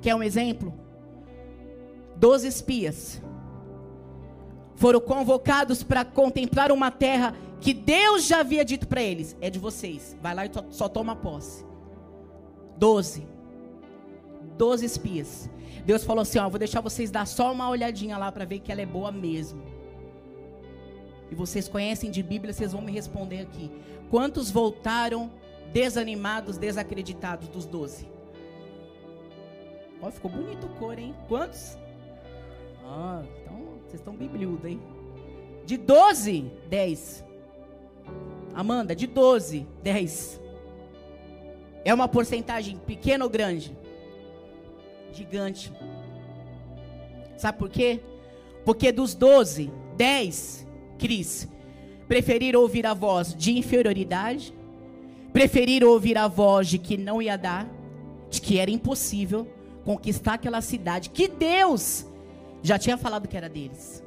Quer 0.00 0.14
um 0.14 0.22
exemplo? 0.22 0.72
Doze 2.20 2.46
espias 2.46 3.22
foram 4.74 5.00
convocados 5.00 5.82
para 5.82 6.04
contemplar 6.04 6.70
uma 6.70 6.90
terra 6.90 7.34
que 7.62 7.72
Deus 7.72 8.26
já 8.26 8.40
havia 8.40 8.62
dito 8.62 8.86
para 8.86 9.02
eles: 9.02 9.34
é 9.40 9.48
de 9.48 9.58
vocês, 9.58 10.14
vai 10.20 10.34
lá 10.34 10.44
e 10.44 10.50
só, 10.70 10.86
toma 10.86 11.16
posse. 11.16 11.64
Doze. 12.76 13.26
Doze 14.58 14.84
espias. 14.84 15.48
Deus 15.86 16.04
falou 16.04 16.20
assim: 16.20 16.38
ó, 16.38 16.46
vou 16.50 16.58
deixar 16.58 16.82
vocês 16.82 17.10
dar 17.10 17.26
só 17.26 17.50
uma 17.50 17.70
olhadinha 17.70 18.18
lá 18.18 18.30
para 18.30 18.44
ver 18.44 18.58
que 18.60 18.70
ela 18.70 18.82
é 18.82 18.86
boa 18.86 19.10
mesmo. 19.10 19.62
E 21.30 21.34
vocês 21.34 21.68
conhecem 21.68 22.10
de 22.10 22.22
Bíblia, 22.22 22.52
vocês 22.52 22.72
vão 22.72 22.82
me 22.82 22.92
responder 22.92 23.40
aqui. 23.40 23.70
Quantos 24.10 24.50
voltaram 24.50 25.30
desanimados, 25.72 26.58
desacreditados 26.58 27.48
dos 27.48 27.64
doze? 27.64 28.06
Ó, 30.02 30.10
ficou 30.10 30.30
bonito 30.30 30.66
o 30.66 30.70
cor, 30.70 30.98
hein? 30.98 31.14
Quantos? 31.26 31.78
Ah, 32.92 33.22
então 33.40 33.78
vocês 33.84 34.00
estão 34.00 34.16
bibliudos, 34.16 34.64
hein? 34.64 34.80
De 35.64 35.76
12, 35.76 36.50
10. 36.68 37.24
Amanda, 38.52 38.96
de 38.96 39.06
12, 39.06 39.64
10. 39.80 40.40
É 41.84 41.94
uma 41.94 42.08
porcentagem 42.08 42.78
pequena 42.78 43.24
ou 43.24 43.30
grande? 43.30 43.76
Gigante. 45.12 45.72
Sabe 47.36 47.58
por 47.58 47.70
quê? 47.70 48.00
Porque 48.64 48.90
dos 48.90 49.14
12, 49.14 49.70
10, 49.96 50.66
Cris, 50.98 51.48
preferiram 52.08 52.60
ouvir 52.60 52.86
a 52.86 52.92
voz 52.92 53.32
de 53.32 53.56
inferioridade, 53.56 54.52
preferiram 55.32 55.90
ouvir 55.90 56.18
a 56.18 56.26
voz 56.26 56.66
de 56.66 56.76
que 56.76 56.96
não 56.96 57.22
ia 57.22 57.38
dar, 57.38 57.70
de 58.28 58.40
que 58.40 58.58
era 58.58 58.70
impossível 58.70 59.46
conquistar 59.84 60.34
aquela 60.34 60.60
cidade 60.60 61.10
que 61.10 61.28
Deus 61.28 62.09
já 62.62 62.78
tinha 62.78 62.96
falado 62.96 63.28
que 63.28 63.36
era 63.36 63.48
deles. 63.48 64.02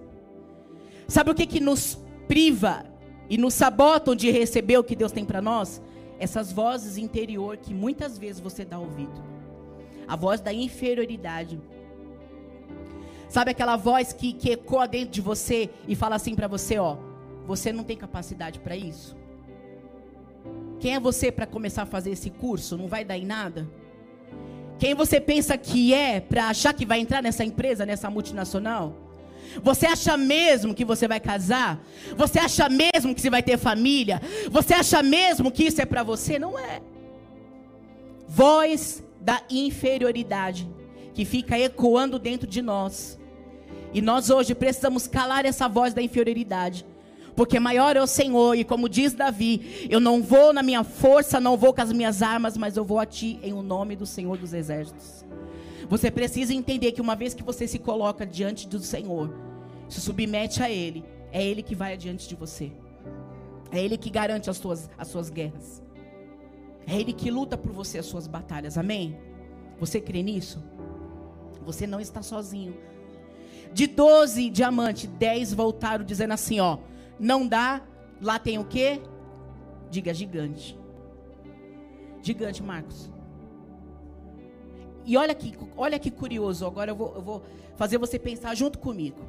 Sabe 1.07 1.31
o 1.31 1.35
que, 1.35 1.45
que 1.45 1.59
nos 1.59 1.97
priva 2.27 2.85
e 3.29 3.37
nos 3.37 3.53
sabotam 3.53 4.15
de 4.15 4.29
receber 4.31 4.77
o 4.77 4.83
que 4.83 4.95
Deus 4.95 5.11
tem 5.11 5.25
para 5.25 5.41
nós? 5.41 5.81
Essas 6.19 6.51
vozes 6.51 6.97
interior 6.97 7.57
que 7.57 7.73
muitas 7.73 8.17
vezes 8.17 8.39
você 8.39 8.63
dá 8.63 8.79
ouvido. 8.79 9.23
A 10.07 10.15
voz 10.15 10.39
da 10.39 10.53
inferioridade. 10.53 11.59
Sabe 13.27 13.51
aquela 13.51 13.75
voz 13.75 14.13
que, 14.13 14.33
que 14.33 14.51
ecoa 14.51 14.87
dentro 14.87 15.11
de 15.11 15.21
você 15.21 15.69
e 15.87 15.95
fala 15.95 16.15
assim 16.15 16.35
para 16.35 16.47
você, 16.47 16.77
ó, 16.77 16.97
você 17.47 17.71
não 17.73 17.83
tem 17.83 17.97
capacidade 17.97 18.59
para 18.59 18.75
isso? 18.75 19.17
Quem 20.79 20.95
é 20.95 20.99
você 20.99 21.31
para 21.31 21.47
começar 21.47 21.83
a 21.83 21.85
fazer 21.85 22.11
esse 22.11 22.29
curso? 22.29 22.77
Não 22.77 22.87
vai 22.87 23.03
dar 23.03 23.17
em 23.17 23.25
nada? 23.25 23.67
Quem 24.83 24.93
você 24.93 25.17
pensa 25.17 25.57
que 25.57 25.93
é 25.93 26.19
para 26.19 26.49
achar 26.49 26.73
que 26.73 26.85
vai 26.85 26.99
entrar 26.99 27.23
nessa 27.23 27.45
empresa, 27.45 27.85
nessa 27.85 28.09
multinacional? 28.09 28.93
Você 29.63 29.85
acha 29.85 30.17
mesmo 30.17 30.75
que 30.75 30.83
você 30.83 31.07
vai 31.07 31.21
casar? 31.21 31.81
Você 32.17 32.37
acha 32.37 32.67
mesmo 32.67 33.15
que 33.15 33.21
você 33.21 33.29
vai 33.29 33.41
ter 33.41 33.57
família? 33.57 34.21
Você 34.51 34.73
acha 34.73 35.01
mesmo 35.01 35.49
que 35.53 35.63
isso 35.63 35.81
é 35.81 35.85
para 35.85 36.03
você? 36.03 36.37
Não 36.37 36.59
é. 36.59 36.81
Voz 38.27 39.01
da 39.21 39.41
inferioridade 39.49 40.69
que 41.13 41.23
fica 41.23 41.57
ecoando 41.57 42.19
dentro 42.19 42.45
de 42.45 42.61
nós. 42.61 43.17
E 43.93 44.01
nós 44.01 44.29
hoje 44.29 44.53
precisamos 44.53 45.07
calar 45.07 45.45
essa 45.45 45.69
voz 45.69 45.93
da 45.93 46.01
inferioridade. 46.01 46.85
Porque 47.35 47.59
maior 47.59 47.95
é 47.95 48.01
o 48.01 48.07
Senhor, 48.07 48.55
e 48.55 48.63
como 48.63 48.87
diz 48.87 49.13
Davi, 49.13 49.87
eu 49.89 49.99
não 49.99 50.21
vou 50.21 50.53
na 50.53 50.61
minha 50.61 50.83
força, 50.83 51.39
não 51.39 51.57
vou 51.57 51.73
com 51.73 51.81
as 51.81 51.91
minhas 51.91 52.21
armas, 52.21 52.55
mas 52.55 52.77
eu 52.77 52.85
vou 52.85 52.99
a 52.99 53.05
ti 53.05 53.39
em 53.41 53.53
o 53.53 53.61
nome 53.63 53.95
do 53.95 54.05
Senhor 54.05 54.37
dos 54.37 54.53
Exércitos. 54.53 55.25
Você 55.89 56.11
precisa 56.11 56.53
entender 56.53 56.91
que 56.91 57.01
uma 57.01 57.15
vez 57.15 57.33
que 57.33 57.43
você 57.43 57.67
se 57.67 57.79
coloca 57.79 58.25
diante 58.25 58.67
do 58.67 58.79
Senhor, 58.79 59.33
se 59.89 59.99
submete 59.99 60.61
a 60.61 60.69
Ele, 60.69 61.03
é 61.31 61.43
Ele 61.43 61.63
que 61.63 61.75
vai 61.75 61.93
adiante 61.93 62.27
de 62.29 62.35
você. 62.35 62.71
É 63.71 63.79
Ele 63.79 63.97
que 63.97 64.09
garante 64.09 64.49
as 64.49 64.57
suas, 64.57 64.89
as 64.97 65.07
suas 65.07 65.29
guerras. 65.29 65.81
É 66.85 66.95
Ele 66.95 67.13
que 67.13 67.31
luta 67.31 67.57
por 67.57 67.71
você 67.71 67.97
as 67.97 68.05
suas 68.05 68.27
batalhas. 68.27 68.77
Amém? 68.77 69.17
Você 69.79 69.99
crê 69.99 70.21
nisso? 70.21 70.63
Você 71.65 71.87
não 71.87 71.99
está 71.99 72.21
sozinho. 72.21 72.75
De 73.73 73.87
12 73.87 74.49
diamantes, 74.49 75.09
10 75.17 75.53
voltaram 75.53 76.05
dizendo 76.05 76.33
assim: 76.33 76.59
ó, 76.59 76.77
não 77.19 77.47
dá, 77.47 77.81
lá 78.21 78.39
tem 78.39 78.57
o 78.57 78.65
quê? 78.65 79.01
Diga 79.89 80.13
gigante. 80.13 80.77
Gigante, 82.21 82.63
Marcos. 82.63 83.11
E 85.05 85.17
olha 85.17 85.35
que, 85.35 85.57
olha 85.75 85.99
que 85.99 86.09
curioso, 86.09 86.65
agora 86.65 86.91
eu 86.91 86.95
vou, 86.95 87.13
eu 87.15 87.21
vou 87.21 87.43
fazer 87.75 87.97
você 87.97 88.17
pensar 88.17 88.55
junto 88.55 88.79
comigo. 88.79 89.19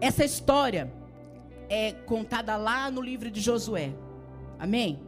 Essa 0.00 0.24
história 0.24 0.92
é 1.68 1.92
contada 1.92 2.56
lá 2.56 2.90
no 2.90 3.02
livro 3.02 3.30
de 3.30 3.40
Josué. 3.40 3.92
Amém? 4.58 4.98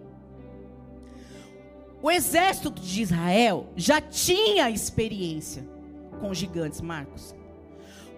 O 2.02 2.10
exército 2.10 2.70
de 2.70 3.02
Israel 3.02 3.68
já 3.76 4.00
tinha 4.00 4.70
experiência 4.70 5.66
com 6.20 6.32
gigantes, 6.32 6.80
Marcos. 6.80 7.34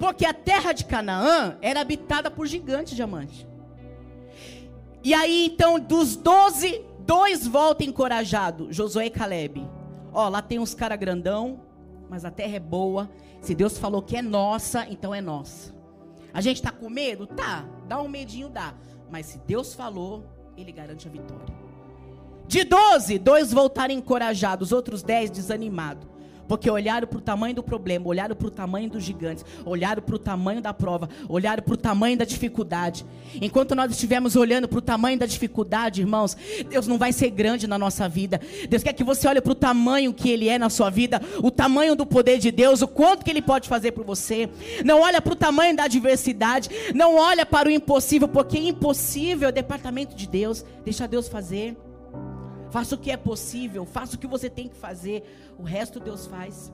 Porque 0.02 0.26
a 0.26 0.34
terra 0.34 0.72
de 0.72 0.84
Canaã 0.84 1.56
era 1.62 1.80
habitada 1.80 2.28
por 2.28 2.44
gigantes 2.48 2.96
diamante. 2.96 3.46
E 5.00 5.14
aí, 5.14 5.46
então, 5.46 5.78
dos 5.78 6.16
doze, 6.16 6.84
dois 7.06 7.46
voltam 7.46 7.86
encorajados, 7.86 8.74
Josué 8.74 9.06
e 9.06 9.10
Caleb. 9.10 9.64
Ó, 10.12 10.28
lá 10.28 10.42
tem 10.42 10.58
uns 10.58 10.74
cara 10.74 10.96
grandão, 10.96 11.60
mas 12.10 12.24
a 12.24 12.32
terra 12.32 12.56
é 12.56 12.58
boa. 12.58 13.08
Se 13.40 13.54
Deus 13.54 13.78
falou 13.78 14.02
que 14.02 14.16
é 14.16 14.22
nossa, 14.22 14.88
então 14.90 15.14
é 15.14 15.20
nossa. 15.20 15.72
A 16.34 16.40
gente 16.40 16.56
está 16.56 16.72
com 16.72 16.90
medo? 16.90 17.24
Tá, 17.24 17.64
dá 17.86 18.02
um 18.02 18.08
medinho, 18.08 18.48
dá. 18.48 18.74
Mas 19.08 19.26
se 19.26 19.38
Deus 19.46 19.72
falou, 19.72 20.24
Ele 20.56 20.72
garante 20.72 21.06
a 21.06 21.10
vitória. 21.12 21.54
De 22.48 22.64
doze, 22.64 23.20
dois 23.20 23.52
voltaram 23.52 23.94
encorajados, 23.94 24.72
outros 24.72 25.00
dez 25.00 25.30
desanimados. 25.30 26.12
Porque 26.52 26.70
olharam 26.70 27.08
para 27.08 27.16
o 27.16 27.22
tamanho 27.22 27.54
do 27.54 27.62
problema, 27.62 28.06
olharam 28.06 28.36
para 28.36 28.46
o 28.46 28.50
tamanho 28.50 28.90
dos 28.90 29.02
gigantes, 29.02 29.42
olharam 29.64 30.02
para 30.02 30.14
o 30.14 30.18
tamanho 30.18 30.60
da 30.60 30.74
prova, 30.74 31.08
olharam 31.26 31.62
para 31.62 31.72
o 31.72 31.78
tamanho 31.78 32.18
da 32.18 32.26
dificuldade. 32.26 33.06
Enquanto 33.40 33.74
nós 33.74 33.90
estivermos 33.90 34.36
olhando 34.36 34.68
para 34.68 34.78
o 34.78 34.82
tamanho 34.82 35.18
da 35.18 35.24
dificuldade, 35.24 36.02
irmãos, 36.02 36.36
Deus 36.68 36.86
não 36.86 36.98
vai 36.98 37.10
ser 37.10 37.30
grande 37.30 37.66
na 37.66 37.78
nossa 37.78 38.06
vida. 38.06 38.38
Deus 38.68 38.82
quer 38.82 38.92
que 38.92 39.02
você 39.02 39.26
olhe 39.26 39.40
para 39.40 39.52
o 39.52 39.54
tamanho 39.54 40.12
que 40.12 40.28
Ele 40.28 40.46
é 40.46 40.58
na 40.58 40.68
sua 40.68 40.90
vida, 40.90 41.22
o 41.42 41.50
tamanho 41.50 41.96
do 41.96 42.04
poder 42.04 42.38
de 42.38 42.50
Deus, 42.50 42.82
o 42.82 42.86
quanto 42.86 43.24
que 43.24 43.30
Ele 43.30 43.40
pode 43.40 43.66
fazer 43.66 43.92
por 43.92 44.04
você. 44.04 44.46
Não 44.84 45.00
olha 45.00 45.22
para 45.22 45.32
o 45.32 45.36
tamanho 45.36 45.74
da 45.74 45.84
adversidade, 45.84 46.68
não 46.94 47.16
olha 47.16 47.46
para 47.46 47.66
o 47.66 47.72
impossível, 47.72 48.28
porque 48.28 48.58
impossível 48.58 49.48
é 49.48 49.50
o 49.50 49.54
departamento 49.54 50.14
de 50.14 50.28
Deus. 50.28 50.66
Deixa 50.84 51.08
Deus 51.08 51.28
fazer. 51.28 51.74
Faça 52.72 52.94
o 52.94 52.98
que 52.98 53.11
é 53.11 53.18
possível, 53.18 53.85
faça 53.85 54.16
o 54.16 54.18
que 54.18 54.26
você 54.26 54.48
tem 54.48 54.66
que 54.66 54.74
fazer, 54.74 55.52
o 55.58 55.62
resto 55.62 56.00
Deus 56.00 56.26
faz. 56.26 56.72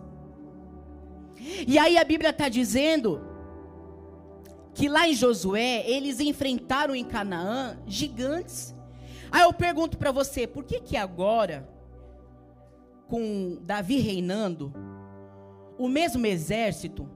E 1.67 1.77
aí 1.77 1.99
a 1.99 2.05
Bíblia 2.05 2.31
está 2.31 2.49
dizendo 2.49 3.21
que 4.75 4.89
lá 4.89 5.09
em 5.09 5.13
Josué 5.13 5.83
eles 5.91 6.21
enfrentaram 6.21 6.95
em 6.95 7.05
Canaã 7.05 7.81
gigantes. 7.85 8.77
Aí 9.29 9.43
eu 9.43 9.53
pergunto 9.53 9.99
para 9.99 10.13
você, 10.13 10.47
por 10.47 10.63
que 10.63 10.79
que 10.79 10.97
agora, 10.97 11.69
com 13.09 13.59
Davi 13.63 13.99
reinando, 13.99 14.73
o 15.77 15.89
mesmo 15.89 16.25
exército 16.25 17.09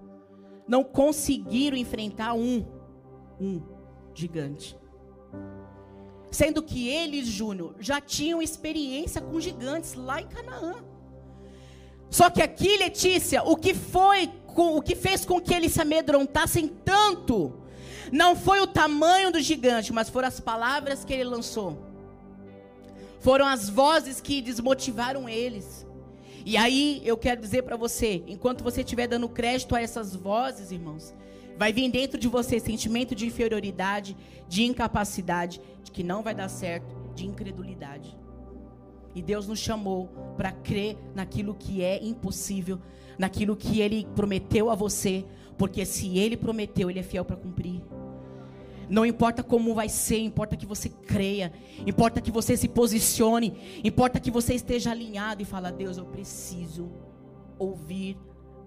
não 0.66 0.82
conseguiram 0.82 1.76
enfrentar 1.76 2.34
um, 2.34 2.66
um 3.40 3.62
gigante? 4.12 4.76
Sendo 6.32 6.62
que 6.62 6.88
eles, 6.88 7.28
Júnior, 7.28 7.76
já 7.78 8.00
tinham 8.00 8.40
experiência 8.40 9.20
com 9.20 9.38
gigantes 9.38 9.92
lá 9.92 10.20
em 10.20 10.26
Canaã. 10.26 10.76
Só 12.08 12.30
que 12.30 12.40
aqui, 12.40 12.78
Letícia, 12.78 13.42
o 13.42 13.54
que 13.54 13.74
foi, 13.74 14.30
o 14.56 14.80
que 14.80 14.96
fez 14.96 15.26
com 15.26 15.38
que 15.38 15.52
eles 15.52 15.72
se 15.72 15.82
amedrontassem 15.82 16.66
tanto, 16.68 17.52
não 18.10 18.34
foi 18.34 18.60
o 18.60 18.66
tamanho 18.66 19.30
do 19.30 19.40
gigante, 19.40 19.92
mas 19.92 20.08
foram 20.08 20.28
as 20.28 20.40
palavras 20.40 21.04
que 21.04 21.12
ele 21.12 21.24
lançou. 21.24 21.78
Foram 23.20 23.46
as 23.46 23.68
vozes 23.68 24.18
que 24.20 24.40
desmotivaram 24.40 25.28
eles. 25.28 25.86
E 26.46 26.56
aí 26.56 27.02
eu 27.04 27.16
quero 27.16 27.42
dizer 27.42 27.62
para 27.62 27.76
você, 27.76 28.22
enquanto 28.26 28.64
você 28.64 28.80
estiver 28.80 29.06
dando 29.06 29.28
crédito 29.28 29.76
a 29.76 29.80
essas 29.82 30.16
vozes, 30.16 30.72
irmãos, 30.72 31.14
Vai 31.58 31.72
vir 31.72 31.90
dentro 31.90 32.18
de 32.18 32.28
você 32.28 32.58
sentimento 32.58 33.14
de 33.14 33.26
inferioridade, 33.26 34.16
de 34.48 34.64
incapacidade, 34.64 35.60
de 35.82 35.90
que 35.90 36.02
não 36.02 36.22
vai 36.22 36.34
dar 36.34 36.48
certo, 36.48 36.94
de 37.14 37.26
incredulidade. 37.26 38.16
E 39.14 39.22
Deus 39.22 39.46
nos 39.46 39.58
chamou 39.58 40.08
para 40.36 40.52
crer 40.52 40.96
naquilo 41.14 41.54
que 41.54 41.82
é 41.82 42.02
impossível, 42.02 42.78
naquilo 43.18 43.56
que 43.56 43.80
Ele 43.80 44.06
prometeu 44.14 44.70
a 44.70 44.74
você, 44.74 45.24
porque 45.58 45.84
se 45.84 46.18
Ele 46.18 46.36
prometeu, 46.36 46.90
Ele 46.90 47.00
é 47.00 47.02
fiel 47.02 47.24
para 47.24 47.36
cumprir. 47.36 47.82
Não 48.88 49.06
importa 49.06 49.42
como 49.42 49.74
vai 49.74 49.88
ser, 49.88 50.18
importa 50.18 50.56
que 50.56 50.66
você 50.66 50.88
creia, 50.88 51.52
importa 51.86 52.20
que 52.20 52.30
você 52.30 52.56
se 52.56 52.68
posicione, 52.68 53.80
importa 53.84 54.18
que 54.20 54.30
você 54.30 54.54
esteja 54.54 54.90
alinhado 54.90 55.42
e 55.42 55.46
fala: 55.46 55.70
Deus, 55.70 55.96
eu 55.98 56.04
preciso 56.04 56.90
ouvir 57.58 58.18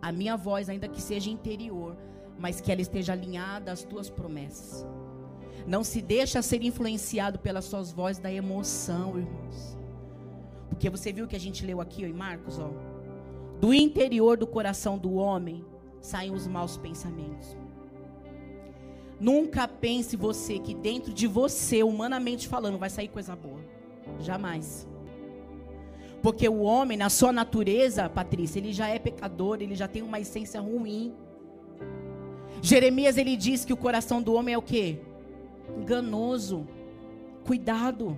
a 0.01 0.11
minha 0.11 0.37
voz, 0.37 0.69
ainda 0.69 0.87
que 0.87 1.01
seja 1.01 1.29
interior, 1.29 1.97
mas 2.37 2.61
que 2.61 2.71
ela 2.71 2.81
esteja 2.81 3.13
alinhada 3.13 3.71
às 3.71 3.83
tuas 3.83 4.09
promessas. 4.09 4.85
Não 5.65 5.83
se 5.83 6.01
deixa 6.01 6.41
ser 6.41 6.61
influenciado 6.63 7.39
pelas 7.39 7.65
suas 7.65 7.91
vozes 7.91 8.21
da 8.21 8.31
emoção, 8.31 9.17
irmãos. 9.17 9.77
Porque 10.69 10.89
você 10.89 11.11
viu 11.11 11.27
que 11.27 11.35
a 11.35 11.39
gente 11.39 11.65
leu 11.65 11.81
aqui 11.81 12.03
ó, 12.03 12.07
em 12.07 12.13
Marcos, 12.13 12.59
ó. 12.59 12.69
Do 13.59 13.73
interior 13.73 14.37
do 14.37 14.45
coração 14.45 14.97
do 14.97 15.13
homem 15.13 15.65
saem 16.01 16.31
os 16.31 16.45
maus 16.45 16.77
pensamentos. 16.77 17.57
Nunca 19.19 19.67
pense 19.67 20.17
você 20.17 20.59
que 20.59 20.75
dentro 20.75 21.13
de 21.13 21.25
você, 21.25 21.81
humanamente 21.81 22.47
falando, 22.47 22.77
vai 22.77 22.89
sair 22.89 23.07
coisa 23.07 23.35
boa. 23.35 23.59
Jamais. 24.19 24.87
Porque 26.21 26.49
o 26.49 26.61
homem, 26.61 26.97
na 26.97 27.09
sua 27.09 27.31
natureza, 27.31 28.09
Patrícia, 28.09 28.59
ele 28.59 28.73
já 28.73 28.87
é 28.87 28.99
pecador, 28.99 29.59
ele 29.61 29.75
já 29.75 29.87
tem 29.87 30.01
uma 30.01 30.19
essência 30.19 30.59
ruim. 30.59 31.13
Jeremias 32.61 33.17
ele 33.17 33.35
diz 33.35 33.63
que 33.63 33.73
o 33.73 33.77
coração 33.77 34.21
do 34.21 34.33
homem 34.33 34.53
é 34.53 34.57
o 34.57 34.61
quê? 34.61 34.99
Enganoso. 35.77 36.67
Cuidado. 37.45 38.17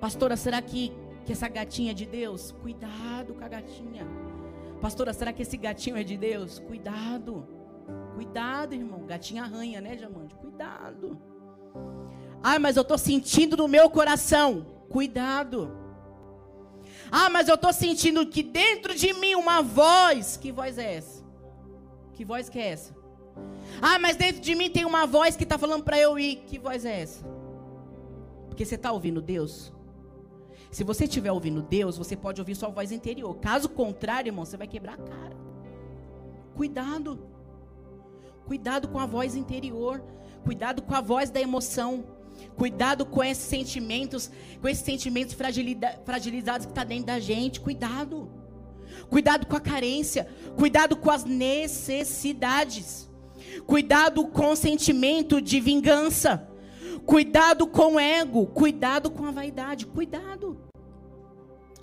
Pastora, 0.00 0.36
será 0.36 0.60
que, 0.60 0.92
que 1.24 1.32
essa 1.32 1.48
gatinha 1.48 1.92
é 1.92 1.94
de 1.94 2.06
Deus? 2.06 2.52
Cuidado 2.52 3.34
com 3.34 3.44
a 3.44 3.48
gatinha. 3.48 4.06
Pastora, 4.80 5.12
será 5.12 5.32
que 5.32 5.42
esse 5.42 5.56
gatinho 5.56 5.96
é 5.96 6.02
de 6.02 6.16
Deus? 6.16 6.58
Cuidado. 6.58 7.46
Cuidado, 8.14 8.74
irmão. 8.74 9.06
Gatinha 9.06 9.42
arranha, 9.42 9.80
né, 9.80 9.96
Diamante? 9.96 10.34
Cuidado. 10.34 11.18
Ah, 12.42 12.58
mas 12.58 12.76
eu 12.76 12.82
estou 12.82 12.98
sentindo 12.98 13.56
no 13.56 13.66
meu 13.66 13.88
coração. 13.88 14.66
Cuidado. 14.88 15.74
Ah, 17.10 17.30
mas 17.30 17.48
eu 17.48 17.54
estou 17.54 17.72
sentindo 17.72 18.26
que 18.26 18.42
dentro 18.42 18.94
de 18.94 19.12
mim 19.14 19.34
uma 19.34 19.62
voz. 19.62 20.36
Que 20.36 20.52
voz 20.52 20.78
é 20.78 20.96
essa? 20.96 21.24
Que 22.12 22.24
voz 22.24 22.48
que 22.48 22.58
é 22.58 22.68
essa? 22.68 22.94
Ah, 23.80 23.98
mas 23.98 24.16
dentro 24.16 24.40
de 24.40 24.54
mim 24.54 24.70
tem 24.70 24.84
uma 24.84 25.06
voz 25.06 25.36
que 25.36 25.44
está 25.44 25.58
falando 25.58 25.84
para 25.84 25.98
eu 25.98 26.18
ir. 26.18 26.36
Que 26.46 26.58
voz 26.58 26.84
é 26.84 27.02
essa? 27.02 27.24
Porque 28.48 28.64
você 28.64 28.76
está 28.76 28.92
ouvindo 28.92 29.20
Deus? 29.20 29.72
Se 30.70 30.82
você 30.82 31.04
estiver 31.04 31.30
ouvindo 31.30 31.62
Deus, 31.62 31.96
você 31.96 32.16
pode 32.16 32.40
ouvir 32.40 32.54
sua 32.54 32.68
voz 32.68 32.90
interior. 32.90 33.34
Caso 33.36 33.68
contrário, 33.68 34.30
irmão, 34.30 34.44
você 34.44 34.56
vai 34.56 34.66
quebrar 34.66 34.94
a 34.94 34.96
cara. 34.96 35.36
Cuidado. 36.54 37.18
Cuidado 38.46 38.88
com 38.88 38.98
a 38.98 39.06
voz 39.06 39.36
interior. 39.36 40.02
Cuidado 40.44 40.82
com 40.82 40.94
a 40.94 41.00
voz 41.00 41.30
da 41.30 41.40
emoção. 41.40 42.04
Cuidado 42.56 43.06
com 43.06 43.22
esses 43.22 43.44
sentimentos, 43.44 44.30
com 44.60 44.68
esses 44.68 44.84
sentimentos 44.84 45.34
fragilizados 45.34 46.66
que 46.66 46.72
está 46.72 46.84
dentro 46.84 47.06
da 47.06 47.20
gente. 47.20 47.60
Cuidado. 47.60 48.28
Cuidado 49.08 49.46
com 49.46 49.56
a 49.56 49.60
carência. 49.60 50.28
Cuidado 50.56 50.96
com 50.96 51.10
as 51.10 51.24
necessidades. 51.24 53.08
Cuidado 53.66 54.26
com 54.26 54.52
o 54.52 54.56
sentimento 54.56 55.40
de 55.40 55.60
vingança. 55.60 56.48
Cuidado 57.06 57.66
com 57.66 57.94
o 57.94 58.00
ego. 58.00 58.46
Cuidado 58.46 59.10
com 59.10 59.24
a 59.26 59.30
vaidade. 59.30 59.86
Cuidado. 59.86 60.58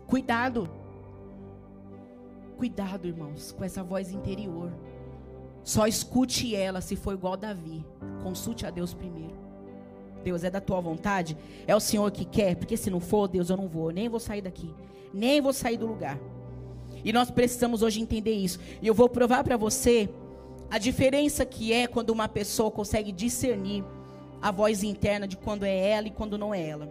Cuidado. 0.08 0.70
Cuidado, 2.58 3.08
irmãos, 3.08 3.52
com 3.52 3.64
essa 3.64 3.82
voz 3.82 4.12
interior. 4.12 4.72
Só 5.64 5.88
escute 5.88 6.56
ela 6.56 6.82
se 6.82 6.96
for 6.96 7.14
igual 7.14 7.38
Davi. 7.38 7.86
Consulte 8.24 8.66
a 8.66 8.70
Deus 8.70 8.94
primeiro. 8.94 9.36
Deus, 10.24 10.44
é 10.44 10.50
da 10.50 10.62
tua 10.62 10.80
vontade? 10.80 11.38
É 11.66 11.76
o 11.76 11.80
Senhor 11.80 12.12
que 12.12 12.26
quer? 12.26 12.56
Porque 12.56 12.78
se 12.78 12.90
não 12.90 13.00
for, 13.00 13.28
Deus, 13.28 13.50
eu 13.50 13.58
não 13.58 13.68
vou. 13.68 13.92
Nem 13.92 14.08
vou 14.08 14.20
sair 14.20 14.42
daqui. 14.42 14.74
Nem 15.14 15.42
vou 15.42 15.54
sair 15.54 15.78
do 15.78 15.88
lugar. 15.88 16.20
E 17.04 17.12
nós 17.12 17.32
precisamos 17.32 17.82
hoje 17.82 18.02
entender 18.02 18.34
isso. 18.34 18.60
E 18.82 18.88
eu 18.88 18.94
vou 18.94 19.10
provar 19.10 19.44
para 19.44 19.58
você 19.58 20.10
a 20.72 20.78
diferença 20.78 21.46
que 21.46 21.74
é 21.74 21.86
quando 21.86 22.12
uma 22.12 22.30
pessoa 22.30 22.72
consegue 22.72 23.12
discernir 23.12 23.84
a 24.42 24.52
voz 24.52 24.84
interna 24.84 25.28
de 25.28 25.36
quando 25.36 25.66
é 25.66 25.90
ela 25.90 26.08
e 26.08 26.12
quando 26.12 26.38
não 26.38 26.54
é 26.56 26.66
ela. 26.66 26.88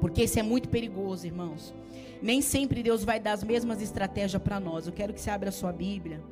Porque 0.00 0.24
isso 0.24 0.38
é 0.38 0.42
muito 0.42 0.70
perigoso, 0.70 1.26
irmãos. 1.26 1.74
Nem 2.22 2.40
sempre 2.40 2.82
Deus 2.82 3.04
vai 3.04 3.20
dar 3.20 3.32
as 3.32 3.44
mesmas 3.44 3.82
estratégias 3.82 4.42
para 4.42 4.58
nós. 4.58 4.86
Eu 4.86 4.94
quero 4.94 5.12
que 5.12 5.20
você 5.20 5.28
abra 5.28 5.50
a 5.50 5.52
sua 5.52 5.72
Bíblia 5.72 6.22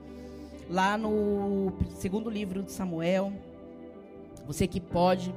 lá 0.70 0.96
no 0.96 1.70
segundo 1.98 2.31
livro 2.31 2.62
de 2.62 2.72
Samuel. 2.72 3.31
Você 4.46 4.66
que 4.66 4.81
pode, 4.81 5.35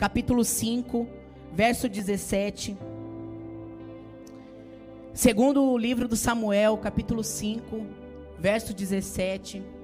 capítulo 0.00 0.44
5, 0.44 1.06
verso 1.52 1.88
17. 1.88 2.76
Segundo 5.14 5.78
livro 5.78 6.08
do 6.08 6.16
Samuel, 6.16 6.76
capítulo 6.76 7.22
5, 7.22 7.86
verso 8.36 8.74
17. 8.74 9.75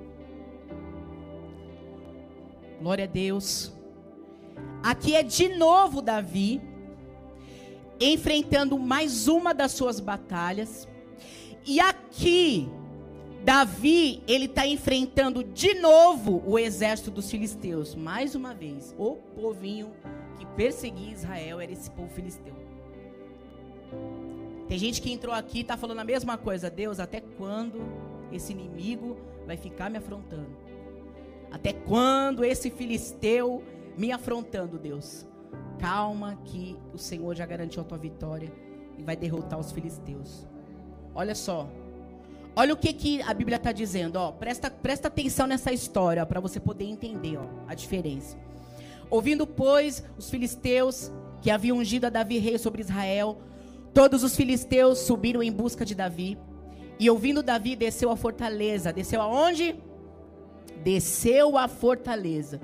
Glória 2.83 3.05
a 3.05 3.07
Deus. 3.07 3.73
Aqui 4.83 5.15
é 5.15 5.23
de 5.23 5.51
novo 5.51 6.03
Davi 6.03 6.61
enfrentando 8.01 8.77
mais 8.77 9.29
uma 9.29 9.55
das 9.55 9.71
suas 9.71 10.01
batalhas. 10.01 10.89
E 11.65 11.79
aqui 11.79 12.69
Davi, 13.45 14.21
ele 14.27 14.47
está 14.47 14.67
enfrentando 14.67 15.45
de 15.45 15.75
novo 15.75 16.43
o 16.45 16.59
exército 16.59 17.13
dos 17.13 17.31
filisteus. 17.31 17.95
Mais 17.95 18.35
uma 18.35 18.53
vez, 18.53 18.93
o 18.99 19.15
povinho 19.15 19.93
que 20.37 20.45
perseguia 20.45 21.13
Israel 21.13 21.61
era 21.61 21.71
esse 21.71 21.89
povo 21.89 22.09
filisteu. 22.09 22.55
Tem 24.67 24.77
gente 24.77 25.01
que 25.01 25.13
entrou 25.13 25.33
aqui 25.33 25.59
e 25.59 25.61
está 25.61 25.77
falando 25.77 26.01
a 26.01 26.05
mesma 26.05 26.37
coisa. 26.37 26.69
Deus, 26.69 26.99
até 26.99 27.21
quando 27.21 27.81
esse 28.33 28.51
inimigo 28.51 29.17
vai 29.47 29.57
ficar 29.57 29.89
me 29.89 29.99
afrontando? 29.99 30.72
Até 31.53 31.73
quando 31.73 32.45
esse 32.45 32.71
filisteu 32.71 33.63
me 33.97 34.11
afrontando, 34.11 34.79
Deus? 34.79 35.27
Calma 35.79 36.39
que 36.45 36.77
o 36.95 36.99
Senhor 36.99 37.35
já 37.35 37.45
garantiu 37.45 37.83
a 37.83 37.85
tua 37.85 37.99
vitória 37.99 38.53
e 38.99 39.03
vai 39.03 39.17
derrotar 39.17 39.59
os 39.59 39.71
filisteus. 39.71 40.47
Olha 41.15 41.35
só, 41.35 41.69
Olha 42.55 42.75
o 42.75 42.77
que, 42.77 42.93
que 42.93 43.23
a 43.23 43.33
Bíblia 43.33 43.57
está 43.57 43.73
dizendo, 43.73 44.17
ó. 44.17 44.31
Presta, 44.31 44.71
presta 44.71 45.09
atenção 45.09 45.47
nessa 45.47 45.73
história 45.73 46.25
para 46.27 46.39
você 46.39 46.61
poder 46.61 46.85
entender 46.85 47.39
ó, 47.39 47.47
a 47.67 47.75
diferença. 47.75 48.37
Ouvindo, 49.09 49.47
pois, 49.47 50.05
os 50.19 50.29
filisteus 50.29 51.11
que 51.41 51.51
haviam 51.51 51.79
ungido 51.79 52.07
a 52.07 52.11
Davi 52.11 52.39
rei 52.39 52.59
sobre 52.59 52.83
Israel, 52.83 53.39
todos 53.95 54.23
os 54.23 54.37
filisteus 54.37 54.99
subiram 54.99 55.43
em 55.43 55.51
busca 55.51 55.85
de 55.85 55.95
Davi. 55.95 56.39
E 57.01 57.09
ouvindo 57.09 57.43
Davi, 57.43 57.75
desceu 57.75 58.11
a 58.11 58.17
fortaleza. 58.17 58.93
Desceu 58.93 59.23
aonde? 59.23 59.75
Desceu 60.83 61.57
a 61.57 61.69
fortaleza. 61.69 62.61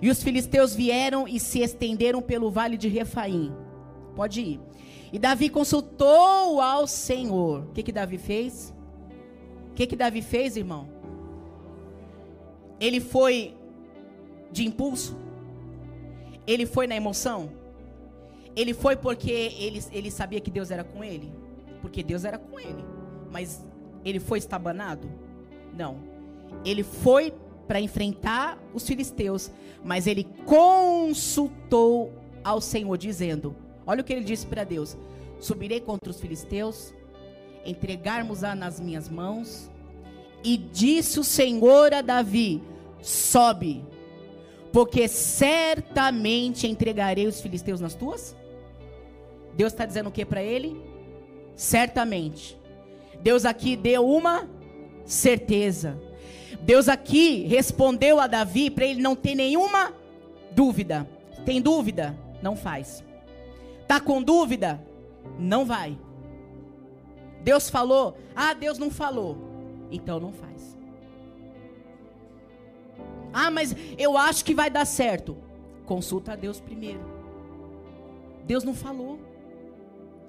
E 0.00 0.10
os 0.10 0.22
filisteus 0.22 0.74
vieram 0.74 1.28
e 1.28 1.38
se 1.38 1.60
estenderam 1.60 2.20
pelo 2.20 2.50
vale 2.50 2.76
de 2.76 2.88
Refaim. 2.88 3.52
Pode 4.16 4.40
ir. 4.40 4.60
E 5.12 5.18
Davi 5.18 5.48
consultou 5.48 6.60
ao 6.60 6.86
Senhor. 6.86 7.60
O 7.60 7.72
que, 7.72 7.82
que 7.82 7.92
Davi 7.92 8.18
fez? 8.18 8.74
O 9.70 9.74
que, 9.74 9.86
que 9.86 9.94
Davi 9.94 10.22
fez, 10.22 10.56
irmão? 10.56 10.88
Ele 12.80 12.98
foi 12.98 13.54
de 14.50 14.66
impulso? 14.66 15.16
Ele 16.46 16.66
foi 16.66 16.86
na 16.86 16.96
emoção? 16.96 17.50
Ele 18.56 18.74
foi 18.74 18.96
porque 18.96 19.30
ele, 19.30 19.82
ele 19.92 20.10
sabia 20.10 20.40
que 20.40 20.50
Deus 20.50 20.70
era 20.70 20.82
com 20.82 21.04
ele? 21.04 21.32
Porque 21.80 22.02
Deus 22.02 22.24
era 22.24 22.38
com 22.38 22.58
ele. 22.58 22.84
Mas 23.30 23.64
ele 24.04 24.18
foi 24.18 24.38
estabanado? 24.38 25.08
Não. 25.74 25.96
Ele 26.64 26.82
foi 26.82 27.32
para 27.72 27.80
enfrentar 27.80 28.62
os 28.74 28.86
filisteus, 28.86 29.50
mas 29.82 30.06
ele 30.06 30.28
consultou 30.44 32.12
ao 32.44 32.60
Senhor, 32.60 32.98
dizendo: 32.98 33.56
Olha 33.86 34.02
o 34.02 34.04
que 34.04 34.12
ele 34.12 34.26
disse 34.26 34.46
para 34.46 34.62
Deus: 34.62 34.94
Subirei 35.40 35.80
contra 35.80 36.10
os 36.10 36.20
filisteus, 36.20 36.92
entregarmos-a 37.64 38.54
nas 38.54 38.78
minhas 38.78 39.08
mãos. 39.08 39.70
E 40.44 40.58
disse 40.58 41.18
o 41.18 41.24
Senhor 41.24 41.94
a 41.94 42.02
Davi: 42.02 42.62
Sobe, 43.00 43.82
porque 44.70 45.08
certamente 45.08 46.66
entregarei 46.66 47.26
os 47.26 47.40
filisteus 47.40 47.80
nas 47.80 47.94
tuas. 47.94 48.36
Deus 49.54 49.72
está 49.72 49.86
dizendo 49.86 50.10
o 50.10 50.12
que 50.12 50.26
para 50.26 50.42
ele? 50.42 50.78
Certamente. 51.56 52.54
Deus 53.22 53.46
aqui 53.46 53.76
deu 53.76 54.06
uma 54.06 54.46
certeza. 55.06 56.11
Deus 56.62 56.88
aqui 56.88 57.44
respondeu 57.44 58.20
a 58.20 58.26
Davi 58.26 58.70
para 58.70 58.86
ele 58.86 59.02
não 59.02 59.16
ter 59.16 59.34
nenhuma 59.34 59.92
dúvida. 60.52 61.08
Tem 61.44 61.60
dúvida? 61.60 62.16
Não 62.40 62.54
faz. 62.54 63.04
Tá 63.88 64.00
com 64.00 64.22
dúvida? 64.22 64.80
Não 65.38 65.64
vai. 65.64 65.98
Deus 67.42 67.68
falou? 67.68 68.16
Ah, 68.34 68.54
Deus 68.54 68.78
não 68.78 68.90
falou. 68.90 69.36
Então 69.90 70.20
não 70.20 70.32
faz. 70.32 70.78
Ah, 73.32 73.50
mas 73.50 73.74
eu 73.98 74.16
acho 74.16 74.44
que 74.44 74.54
vai 74.54 74.70
dar 74.70 74.84
certo. 74.84 75.36
Consulta 75.84 76.32
a 76.32 76.36
Deus 76.36 76.60
primeiro. 76.60 77.00
Deus 78.44 78.62
não 78.62 78.74
falou. 78.74 79.18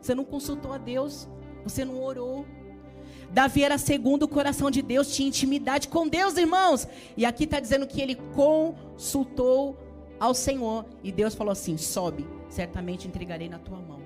Você 0.01 0.15
não 0.15 0.25
consultou 0.25 0.73
a 0.73 0.77
Deus. 0.79 1.27
Você 1.63 1.85
não 1.85 2.01
orou. 2.01 2.45
Davi 3.33 3.63
era 3.63 3.79
segundo 3.79 4.23
o 4.23 4.27
coração 4.27 4.69
de 4.69 4.83
Deus, 4.83 5.13
tinha 5.15 5.27
intimidade 5.27 5.87
com 5.87 6.07
Deus, 6.07 6.37
irmãos. 6.37 6.87
E 7.17 7.25
aqui 7.25 7.45
está 7.45 7.59
dizendo 7.59 7.87
que 7.87 7.99
ele 7.99 8.15
consultou 8.35 9.75
ao 10.19 10.35
Senhor. 10.35 10.85
E 11.03 11.11
Deus 11.11 11.33
falou 11.33 11.51
assim: 11.51 11.75
sobe, 11.75 12.27
certamente 12.47 13.07
entregarei 13.07 13.49
na 13.49 13.57
tua 13.57 13.79
mão. 13.79 13.99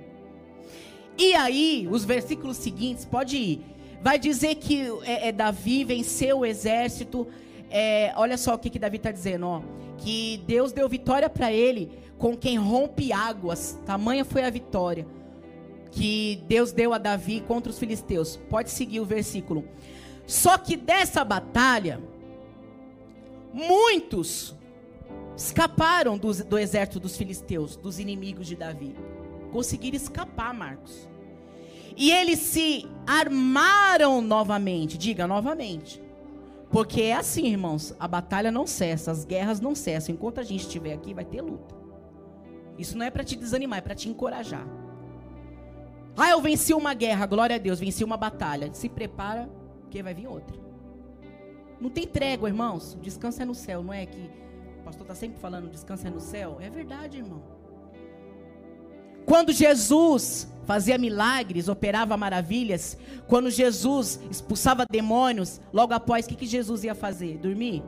E 1.17 1.33
aí, 1.33 1.89
os 1.91 2.05
versículos 2.05 2.55
seguintes, 2.55 3.03
pode 3.03 3.35
ir. 3.35 3.61
Vai 4.01 4.17
dizer 4.17 4.55
que 4.55 4.87
é, 5.03 5.27
é 5.27 5.31
Davi 5.33 5.83
venceu 5.83 6.39
o 6.39 6.45
exército. 6.45 7.27
É, 7.69 8.13
olha 8.15 8.37
só 8.37 8.53
o 8.53 8.57
que, 8.57 8.69
que 8.69 8.79
Davi 8.79 8.95
está 8.95 9.11
dizendo, 9.11 9.45
ó. 9.45 9.61
Que 9.97 10.41
Deus 10.47 10.71
deu 10.71 10.87
vitória 10.87 11.29
para 11.29 11.51
ele 11.51 11.91
com 12.17 12.37
quem 12.37 12.57
rompe 12.57 13.11
águas. 13.11 13.77
Tamanha 13.85 14.23
foi 14.23 14.43
a 14.45 14.49
vitória 14.49 15.05
que 15.91 16.43
Deus 16.47 16.71
deu 16.71 16.93
a 16.93 16.97
Davi 16.97 17.41
contra 17.41 17.69
os 17.69 17.79
filisteus. 17.79 18.37
Pode 18.49 18.69
seguir 18.69 18.99
o 18.99 19.05
versículo. 19.05 19.65
Só 20.25 20.57
que 20.57 20.75
dessa 20.75 21.23
batalha, 21.23 22.01
muitos 23.53 24.55
escaparam 25.35 26.17
do, 26.17 26.33
do 26.43 26.57
exército 26.57 26.99
dos 26.99 27.15
filisteus, 27.15 27.75
dos 27.75 27.99
inimigos 27.99 28.47
de 28.47 28.55
Davi 28.55 28.95
conseguiram 29.57 29.97
escapar, 29.97 30.53
Marcos. 30.53 31.07
E 31.95 32.11
eles 32.11 32.39
se 32.39 32.85
armaram 33.07 34.21
novamente, 34.21 34.97
diga 34.97 35.25
novamente. 35.25 36.01
Porque 36.69 37.01
é 37.01 37.13
assim, 37.13 37.47
irmãos, 37.47 37.95
a 37.99 38.07
batalha 38.07 38.51
não 38.51 38.67
cessa, 38.67 39.09
as 39.09 39.25
guerras 39.25 39.59
não 39.59 39.73
cessam. 39.73 40.13
Enquanto 40.13 40.39
a 40.39 40.43
gente 40.43 40.61
estiver 40.61 40.93
aqui, 40.93 41.13
vai 41.13 41.25
ter 41.25 41.41
luta. 41.41 41.75
Isso 42.77 42.95
não 42.97 43.05
é 43.05 43.09
para 43.09 43.23
te 43.23 43.35
desanimar, 43.35 43.79
é 43.79 43.81
para 43.81 43.95
te 43.95 44.09
encorajar. 44.09 44.67
Ah, 46.17 46.31
eu 46.31 46.41
venci 46.41 46.73
uma 46.73 46.95
guerra, 46.95 47.27
glória 47.27 47.55
a 47.55 47.59
Deus, 47.59 47.79
venci 47.79 48.03
uma 48.03 48.17
batalha. 48.17 48.73
Se 48.73 48.89
prepara, 48.89 49.47
porque 49.81 50.01
vai 50.01 50.15
vir 50.15 50.27
outra. 50.27 50.57
Não 51.79 51.91
tem 51.91 52.07
trégua, 52.07 52.49
irmãos. 52.49 52.97
Descanso 52.99 53.41
é 53.41 53.45
no 53.45 53.53
céu, 53.53 53.83
não 53.83 53.93
é 53.93 54.05
que 54.07 54.29
o 54.79 54.83
pastor 54.83 55.03
está 55.03 55.13
sempre 55.13 55.39
falando 55.39 55.69
descanso 55.69 56.07
é 56.07 56.09
no 56.09 56.19
céu? 56.19 56.57
É 56.59 56.71
verdade, 56.71 57.17
irmão. 57.17 57.43
Quando 59.27 59.51
Jesus 59.51 60.51
fazia 60.65 60.97
milagres, 60.97 61.67
operava 61.67 62.17
maravilhas, 62.17 62.97
quando 63.27 63.51
Jesus 63.51 64.19
expulsava 64.31 64.85
demônios, 64.89 65.61
logo 65.71 65.93
após, 65.93 66.25
o 66.25 66.29
que, 66.29 66.35
que 66.35 66.45
Jesus 66.47 66.83
ia 66.83 66.95
fazer? 66.95 67.37
Dormir? 67.37 67.83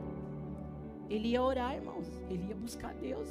Ele 1.08 1.28
ia 1.28 1.42
orar, 1.42 1.74
irmãos. 1.74 2.06
Ele 2.28 2.46
ia 2.48 2.54
buscar 2.54 2.94
Deus. 2.94 3.28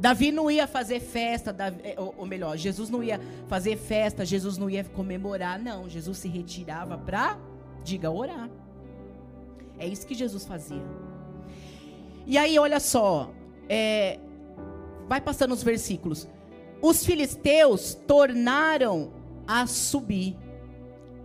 Davi 0.00 0.32
não 0.32 0.50
ia 0.50 0.66
fazer 0.66 0.98
festa, 0.98 1.54
eh, 1.84 1.94
ou 1.98 2.26
melhor, 2.26 2.56
Jesus 2.56 2.88
não 2.88 3.02
ia 3.02 3.20
fazer 3.48 3.76
festa, 3.76 4.24
Jesus 4.24 4.56
não 4.56 4.68
ia 4.68 4.82
comemorar, 4.82 5.58
não. 5.58 5.88
Jesus 5.88 6.18
se 6.18 6.28
retirava 6.28 6.96
para, 6.96 7.38
diga, 7.84 8.10
orar. 8.10 8.48
É 9.78 9.86
isso 9.86 10.06
que 10.06 10.14
Jesus 10.14 10.44
fazia. 10.44 10.82
E 12.26 12.38
aí, 12.38 12.58
olha 12.58 12.80
só, 12.80 13.30
é, 13.68 14.18
vai 15.06 15.20
passando 15.20 15.52
os 15.52 15.62
versículos 15.62 16.26
os 16.82 17.04
filisteus 17.04 17.94
tornaram 18.06 19.12
a 19.46 19.66
subir 19.66 20.36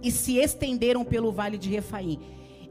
e 0.04 0.12
se 0.12 0.38
estenderam 0.38 1.06
pelo 1.06 1.32
vale 1.32 1.58
de 1.58 1.70
Refaim. 1.70 2.20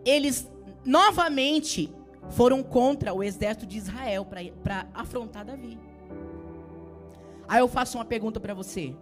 Eles 0.04 0.50
novamente 0.84 1.92
foram 2.30 2.62
contra 2.62 3.12
o 3.14 3.22
exército 3.22 3.66
de 3.66 3.78
Israel 3.78 4.26
para 4.62 4.86
afrontar 4.92 5.44
Davi. 5.44 5.78
Aí 7.48 7.60
eu 7.60 7.68
faço 7.68 7.98
uma 7.98 8.04
pergunta 8.04 8.40
para 8.40 8.54
você. 8.54 8.94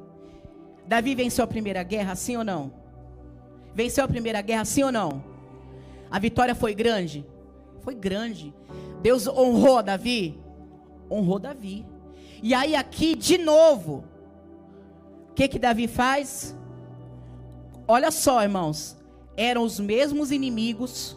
Davi 0.87 1.15
venceu 1.15 1.45
a 1.45 1.47
primeira 1.47 1.83
guerra, 1.83 2.15
sim 2.15 2.37
ou 2.37 2.45
não? 2.45 2.73
Venceu 3.75 4.05
a 4.05 4.09
primeira 4.09 4.41
guerra, 4.41 4.65
sim 4.65 4.83
ou 4.83 4.93
não? 4.93 5.25
A 6.11 6.19
vitória 6.19 6.55
foi 6.55 6.75
grande? 6.75 7.25
Foi 7.81 7.95
grande. 7.95 8.53
Deus 9.01 9.27
honrou 9.27 9.83
Davi? 9.83 10.39
Honrou 11.11 11.39
Davi. 11.39 11.87
E 12.43 12.55
aí 12.55 12.75
aqui 12.75 13.15
de 13.15 13.39
novo, 13.39 14.05
o 15.31 15.35
que 15.35 15.49
que 15.49 15.59
Davi 15.59 15.87
faz? 15.87 16.57
Olha 17.87 18.11
só, 18.11 18.43
irmãos, 18.43 18.97
eram 19.37 19.63
os 19.63 19.81
mesmos 19.81 20.31
inimigos, 20.31 21.17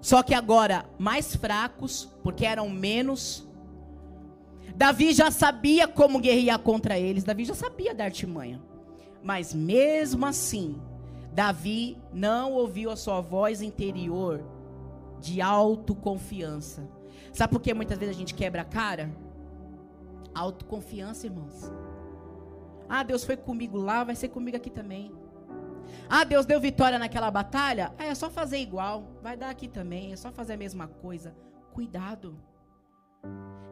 só 0.00 0.22
que 0.22 0.34
agora 0.34 0.84
mais 0.98 1.34
fracos, 1.34 2.08
porque 2.22 2.44
eram 2.44 2.68
menos. 2.68 3.46
Davi 4.74 5.12
já 5.12 5.30
sabia 5.30 5.86
como 5.86 6.20
guerrear 6.20 6.58
contra 6.58 6.98
eles, 6.98 7.24
Davi 7.24 7.44
já 7.44 7.54
sabia 7.54 7.94
da 7.94 8.04
artimanha. 8.04 8.60
Mas 9.22 9.54
mesmo 9.54 10.26
assim, 10.26 10.80
Davi 11.32 11.98
não 12.12 12.52
ouviu 12.52 12.90
a 12.90 12.96
sua 12.96 13.20
voz 13.20 13.62
interior 13.62 14.44
de 15.20 15.40
autoconfiança. 15.40 16.88
Sabe 17.32 17.52
por 17.52 17.60
que 17.60 17.72
muitas 17.72 17.98
vezes 17.98 18.14
a 18.14 18.18
gente 18.18 18.34
quebra 18.34 18.62
a 18.62 18.64
cara? 18.64 19.10
Autoconfiança, 20.34 21.26
irmãos. 21.26 21.70
Ah, 22.88 23.02
Deus 23.02 23.24
foi 23.24 23.36
comigo 23.36 23.78
lá, 23.78 24.04
vai 24.04 24.14
ser 24.14 24.28
comigo 24.28 24.56
aqui 24.56 24.68
também. 24.68 25.12
Ah, 26.08 26.24
Deus 26.24 26.44
deu 26.44 26.60
vitória 26.60 26.98
naquela 26.98 27.30
batalha? 27.30 27.92
É, 27.98 28.08
é 28.08 28.14
só 28.14 28.28
fazer 28.28 28.58
igual. 28.58 29.04
Vai 29.22 29.36
dar 29.36 29.50
aqui 29.50 29.68
também. 29.68 30.12
É 30.12 30.16
só 30.16 30.30
fazer 30.30 30.54
a 30.54 30.56
mesma 30.56 30.86
coisa. 30.86 31.34
Cuidado. 31.72 32.36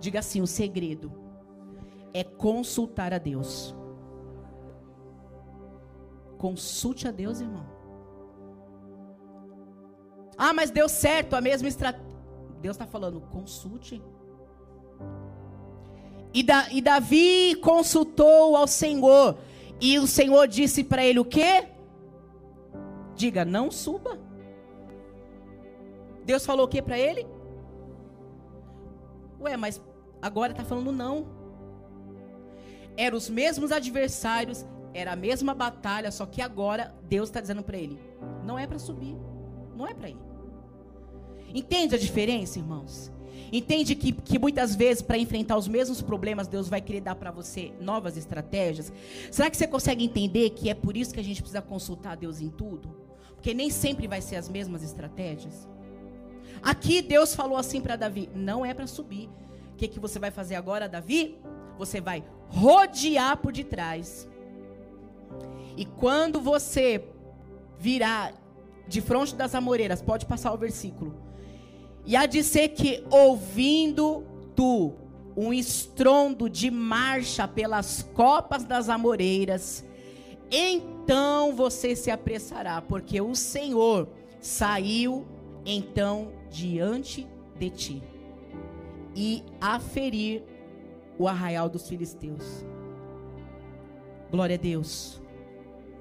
Diga 0.01 0.19
assim: 0.21 0.41
o 0.41 0.47
segredo 0.47 1.13
é 2.13 2.25
consultar 2.25 3.13
a 3.13 3.19
Deus. 3.19 3.75
Consulte 6.39 7.07
a 7.07 7.11
Deus, 7.11 7.41
irmão. 7.41 7.67
Ah, 10.37 10.55
mas 10.55 10.71
deu 10.71 10.89
certo 10.89 11.37
a 11.37 11.41
mesma 11.41 11.69
estratégia. 11.69 12.09
Deus 12.61 12.75
está 12.75 12.87
falando, 12.87 13.21
consulte. 13.21 14.03
E, 16.33 16.43
da, 16.43 16.71
e 16.73 16.81
Davi 16.81 17.57
consultou 17.57 18.57
ao 18.57 18.67
Senhor. 18.67 19.37
E 19.81 19.99
o 19.99 20.07
Senhor 20.07 20.47
disse 20.47 20.85
para 20.85 21.05
ele 21.05 21.19
o 21.19 21.25
quê? 21.25 21.69
Diga, 23.15 23.45
não 23.45 23.71
suba. 23.71 24.19
Deus 26.25 26.45
falou 26.47 26.67
o 26.67 26.69
que 26.69 26.81
para 26.81 26.99
ele? 26.99 27.27
Ué, 29.41 29.57
mas 29.57 29.81
agora 30.21 30.53
está 30.53 30.65
falando 30.65 30.93
não. 30.93 31.27
Eram 32.97 33.17
os 33.17 33.31
mesmos 33.31 33.73
adversários, 33.73 34.65
era 34.93 35.13
a 35.13 35.17
mesma 35.17 35.55
batalha, 35.55 36.11
só 36.11 36.27
que 36.27 36.43
agora 36.43 36.95
Deus 37.09 37.29
está 37.29 37.41
dizendo 37.41 37.63
para 37.63 37.79
ele: 37.79 37.99
não 38.45 38.59
é 38.59 38.67
para 38.67 38.79
subir, 38.79 39.17
não 39.77 39.87
é 39.87 39.95
para 39.95 40.11
ir. 40.11 40.19
Entende 41.55 41.95
a 41.95 41.99
diferença, 41.99 42.59
irmãos? 42.59 43.11
Entende 43.53 43.97
que, 43.97 44.13
que 44.13 44.39
muitas 44.39 44.77
vezes, 44.77 45.03
para 45.03 45.19
enfrentar 45.19 45.57
os 45.57 45.67
mesmos 45.67 46.01
problemas, 46.01 46.47
Deus 46.47 46.69
vai 46.69 46.81
querer 46.81 47.01
dar 47.01 47.17
para 47.17 47.33
você 47.33 47.73
novas 47.81 48.17
estratégias? 48.17 48.93
Será 49.31 49.51
que 49.51 49.57
você 49.57 49.67
consegue 49.67 50.05
entender 50.05 50.51
que 50.51 50.71
é 50.71 50.75
por 50.75 50.97
isso 50.97 51.13
que 51.13 51.19
a 51.19 51.25
gente 51.25 51.41
precisa 51.41 51.61
consultar 51.61 52.17
Deus 52.17 52.41
em 52.41 52.49
tudo? 52.49 52.97
Porque 53.35 53.53
nem 53.53 53.71
sempre 53.71 54.07
vai 54.07 54.21
ser 54.21 54.37
as 54.37 54.49
mesmas 54.49 54.85
estratégias. 54.85 55.69
Aqui 56.63 57.03
Deus 57.03 57.35
falou 57.35 57.57
assim 57.57 57.81
para 57.81 57.97
Davi: 57.97 58.29
não 58.35 58.65
é 58.65 58.75
para 58.75 58.87
subir. 58.87 59.29
O 59.73 59.77
que, 59.77 59.89
que 59.89 60.01
você 60.01 60.19
vai 60.19 60.31
fazer 60.31 60.55
agora, 60.55 60.89
Davi? 60.89 61.39
Você 61.79 62.01
vai 62.01 62.23
rodear 62.49 63.37
por 63.39 63.53
detrás. 63.53 64.29
E 65.77 65.85
quando 65.85 66.41
você 66.41 67.05
virar 67.79 68.35
de 68.87 69.01
frente 69.01 69.35
das 69.35 69.55
amoreiras, 69.55 70.03
pode 70.03 70.27
passar 70.27 70.53
o 70.53 70.59
versículo. 70.59 71.15
E 72.05 72.17
há 72.17 72.27
de 72.27 72.43
ser 72.43 72.69
que, 72.71 73.05
ouvindo 73.11 74.25
tu 74.55 74.93
um 75.37 75.53
estrondo 75.53 76.51
de 76.51 76.71
marcha 76.71 77.47
pelas 77.47 78.03
copas 78.15 78.65
das 78.65 78.89
amoreiras, 78.89 79.85
então 80.51 81.55
você 81.55 81.95
se 81.95 82.11
apressará, 82.11 82.83
porque 82.83 83.21
o 83.21 83.35
Senhor 83.35 84.09
saiu 84.41 85.25
então 85.65 86.33
diante 86.51 87.27
de 87.59 87.71
ti 87.71 88.03
e 89.15 89.43
a 89.61 89.79
ferir 89.79 90.43
o 91.19 91.29
arraial 91.29 91.69
dos 91.69 91.89
filisteus. 91.89 92.65
Glória 94.31 94.57
a 94.57 94.59
Deus. 94.59 95.21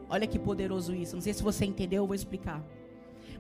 Olha 0.10 0.28
que 0.28 0.40
poderoso 0.40 0.94
isso. 0.94 1.16
Não 1.16 1.22
sei 1.22 1.34
se 1.34 1.44
você 1.44 1.66
entendeu, 1.66 2.04
eu 2.04 2.08
vou 2.08 2.16
explicar. 2.16 2.64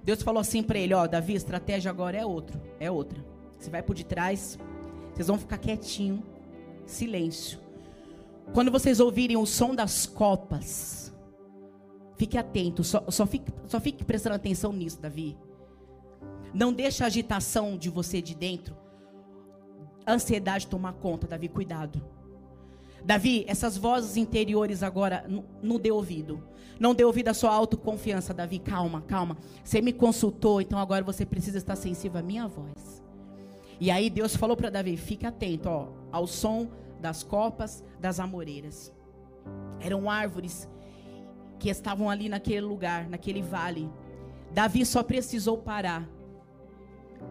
Deus 0.04 0.22
falou 0.22 0.40
assim 0.40 0.64
para 0.64 0.80
ele: 0.80 0.94
Ó, 0.94 1.08
Davi, 1.08 1.34
estratégia 1.34 1.90
agora 1.90 2.18
é 2.18 2.26
outra. 2.26 2.62
É 2.80 2.90
outra. 2.92 3.24
Você 3.58 3.70
vai 3.70 3.84
por 3.84 3.96
detrás, 3.96 4.58
vocês 5.14 5.28
vão 5.28 5.38
ficar 5.38 5.58
quietinho, 5.58 6.24
silêncio. 6.86 7.60
Quando 8.54 8.72
vocês 8.72 9.00
ouvirem 9.00 9.38
o 9.38 9.46
som 9.46 9.76
das 9.76 10.06
copas, 10.06 11.14
fique 12.18 12.38
atento, 12.38 12.84
só, 12.84 13.04
só, 13.10 13.26
fique, 13.26 13.52
só 13.68 13.80
fique 13.80 14.04
prestando 14.04 14.36
atenção 14.36 14.74
nisso, 14.74 15.00
Davi. 15.00 15.38
Não 16.54 16.74
deixe 16.74 17.04
a 17.04 17.08
agitação 17.08 17.78
de 17.78 17.90
você 17.90 18.22
de 18.22 18.36
dentro, 18.36 18.76
ansiedade 20.08 20.68
tomar 20.68 20.94
conta, 20.94 21.28
Davi, 21.28 21.48
cuidado. 21.48 22.02
Davi, 23.04 23.46
essas 23.48 23.78
vozes 23.78 24.18
interiores 24.18 24.84
agora, 24.84 25.26
não 25.62 25.80
dê 25.80 25.92
ouvido. 25.92 26.44
Não 26.80 26.94
dê 26.94 27.04
ouvido 27.04 27.30
à 27.30 27.34
sua 27.34 27.54
autoconfiança, 27.54 28.34
Davi. 28.34 28.60
Calma, 28.60 29.02
calma. 29.02 29.38
Você 29.64 29.82
me 29.82 29.94
consultou, 29.94 30.62
então 30.62 30.80
agora 30.80 31.04
você 31.04 31.26
precisa 31.26 31.58
estar 31.58 31.76
sensível 31.76 32.20
à 32.20 32.24
minha 32.24 32.48
voz. 32.48 33.04
E 33.80 33.90
aí 33.90 34.10
Deus 34.10 34.36
falou 34.36 34.58
para 34.58 34.70
Davi: 34.70 34.98
fique 34.98 35.26
atento 35.26 35.70
ó, 35.70 35.88
ao 36.12 36.28
som 36.28 36.68
das 37.00 37.24
copas 37.24 37.84
das 38.00 38.20
amoreiras. 38.20 38.94
Eram 39.80 40.10
árvores 40.10 40.70
que 41.58 41.70
estavam 41.70 42.10
ali 42.10 42.28
naquele 42.28 42.62
lugar, 42.62 43.10
naquele 43.10 43.42
vale. 43.42 43.90
Davi 44.54 44.86
só 44.86 45.04
precisou 45.04 45.58
parar 45.58 46.08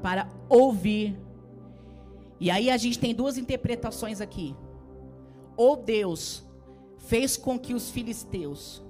para 0.02 0.28
ouvir. 0.48 1.18
E 2.40 2.50
aí 2.50 2.70
a 2.70 2.76
gente 2.76 2.98
tem 2.98 3.14
duas 3.14 3.36
interpretações 3.36 4.20
aqui. 4.20 4.54
Ou 5.56 5.76
Deus 5.76 6.46
fez 6.98 7.36
com 7.36 7.58
que 7.58 7.74
os 7.74 7.90
filisteus 7.90 8.82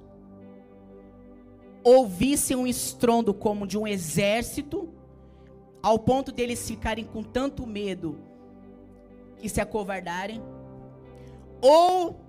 ouvissem 1.82 2.56
um 2.56 2.66
estrondo 2.66 3.32
como 3.32 3.66
de 3.66 3.78
um 3.78 3.86
exército, 3.86 4.92
ao 5.82 5.98
ponto 5.98 6.30
deles 6.32 6.66
ficarem 6.66 7.04
com 7.04 7.22
tanto 7.22 7.66
medo 7.66 8.18
e 9.42 9.48
se 9.48 9.60
acovardarem. 9.60 10.42
Ou 11.62 12.20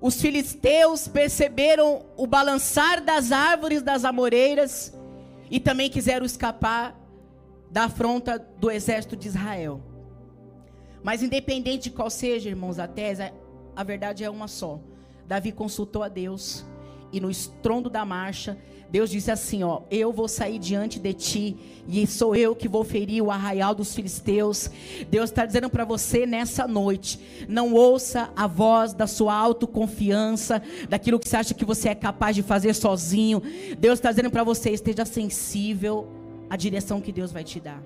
os 0.00 0.20
filisteus 0.20 1.06
perceberam 1.06 2.06
o 2.16 2.26
balançar 2.26 3.04
das 3.04 3.30
árvores 3.30 3.82
das 3.82 4.04
amoreiras 4.04 4.96
e 5.50 5.60
também 5.60 5.90
quiseram 5.90 6.24
escapar 6.24 6.98
da 7.72 7.84
afronta 7.84 8.38
do 8.38 8.70
exército 8.70 9.16
de 9.16 9.28
Israel. 9.28 9.80
Mas 11.02 11.22
independente 11.22 11.84
de 11.84 11.90
qual 11.90 12.10
seja, 12.10 12.50
irmãos, 12.50 12.78
a 12.78 12.86
tese, 12.86 13.32
a 13.74 13.82
verdade 13.82 14.22
é 14.22 14.28
uma 14.28 14.46
só. 14.46 14.78
Davi 15.26 15.50
consultou 15.50 16.02
a 16.02 16.08
Deus 16.08 16.66
e 17.10 17.18
no 17.18 17.30
estrondo 17.30 17.88
da 17.88 18.04
marcha, 18.04 18.58
Deus 18.90 19.08
disse 19.08 19.30
assim: 19.30 19.62
Ó, 19.62 19.82
eu 19.90 20.12
vou 20.12 20.28
sair 20.28 20.58
diante 20.58 20.98
de 20.98 21.14
ti 21.14 21.56
e 21.88 22.06
sou 22.06 22.36
eu 22.36 22.54
que 22.54 22.68
vou 22.68 22.84
ferir 22.84 23.22
o 23.22 23.30
arraial 23.30 23.74
dos 23.74 23.94
filisteus. 23.94 24.70
Deus 25.10 25.30
está 25.30 25.46
dizendo 25.46 25.70
para 25.70 25.84
você 25.84 26.26
nessa 26.26 26.68
noite: 26.68 27.18
não 27.48 27.72
ouça 27.72 28.30
a 28.36 28.46
voz 28.46 28.92
da 28.92 29.06
sua 29.06 29.34
autoconfiança, 29.34 30.62
daquilo 30.90 31.18
que 31.18 31.26
você 31.26 31.36
acha 31.36 31.54
que 31.54 31.64
você 31.64 31.88
é 31.88 31.94
capaz 31.94 32.36
de 32.36 32.42
fazer 32.42 32.74
sozinho. 32.74 33.42
Deus 33.78 33.98
está 33.98 34.10
dizendo 34.10 34.30
para 34.30 34.44
você: 34.44 34.70
esteja 34.70 35.06
sensível 35.06 36.21
à 36.52 36.56
direção 36.56 37.00
que 37.00 37.10
Deus 37.10 37.32
vai 37.32 37.42
te 37.42 37.58
dar. 37.58 37.82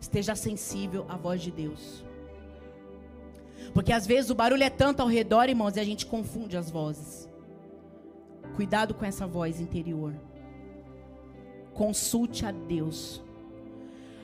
Esteja 0.00 0.34
sensível 0.34 1.04
à 1.10 1.16
voz 1.18 1.42
de 1.42 1.50
Deus. 1.50 2.02
Porque 3.74 3.92
às 3.92 4.06
vezes 4.06 4.30
o 4.30 4.34
barulho 4.34 4.62
é 4.62 4.70
tanto 4.70 5.00
ao 5.00 5.06
redor, 5.06 5.50
irmãos, 5.50 5.76
e 5.76 5.80
a 5.80 5.84
gente 5.84 6.06
confunde 6.06 6.56
as 6.56 6.70
vozes. 6.70 7.28
Cuidado 8.56 8.94
com 8.94 9.04
essa 9.04 9.26
voz 9.26 9.60
interior. 9.60 10.14
Consulte 11.74 12.46
a 12.46 12.50
Deus. 12.50 13.22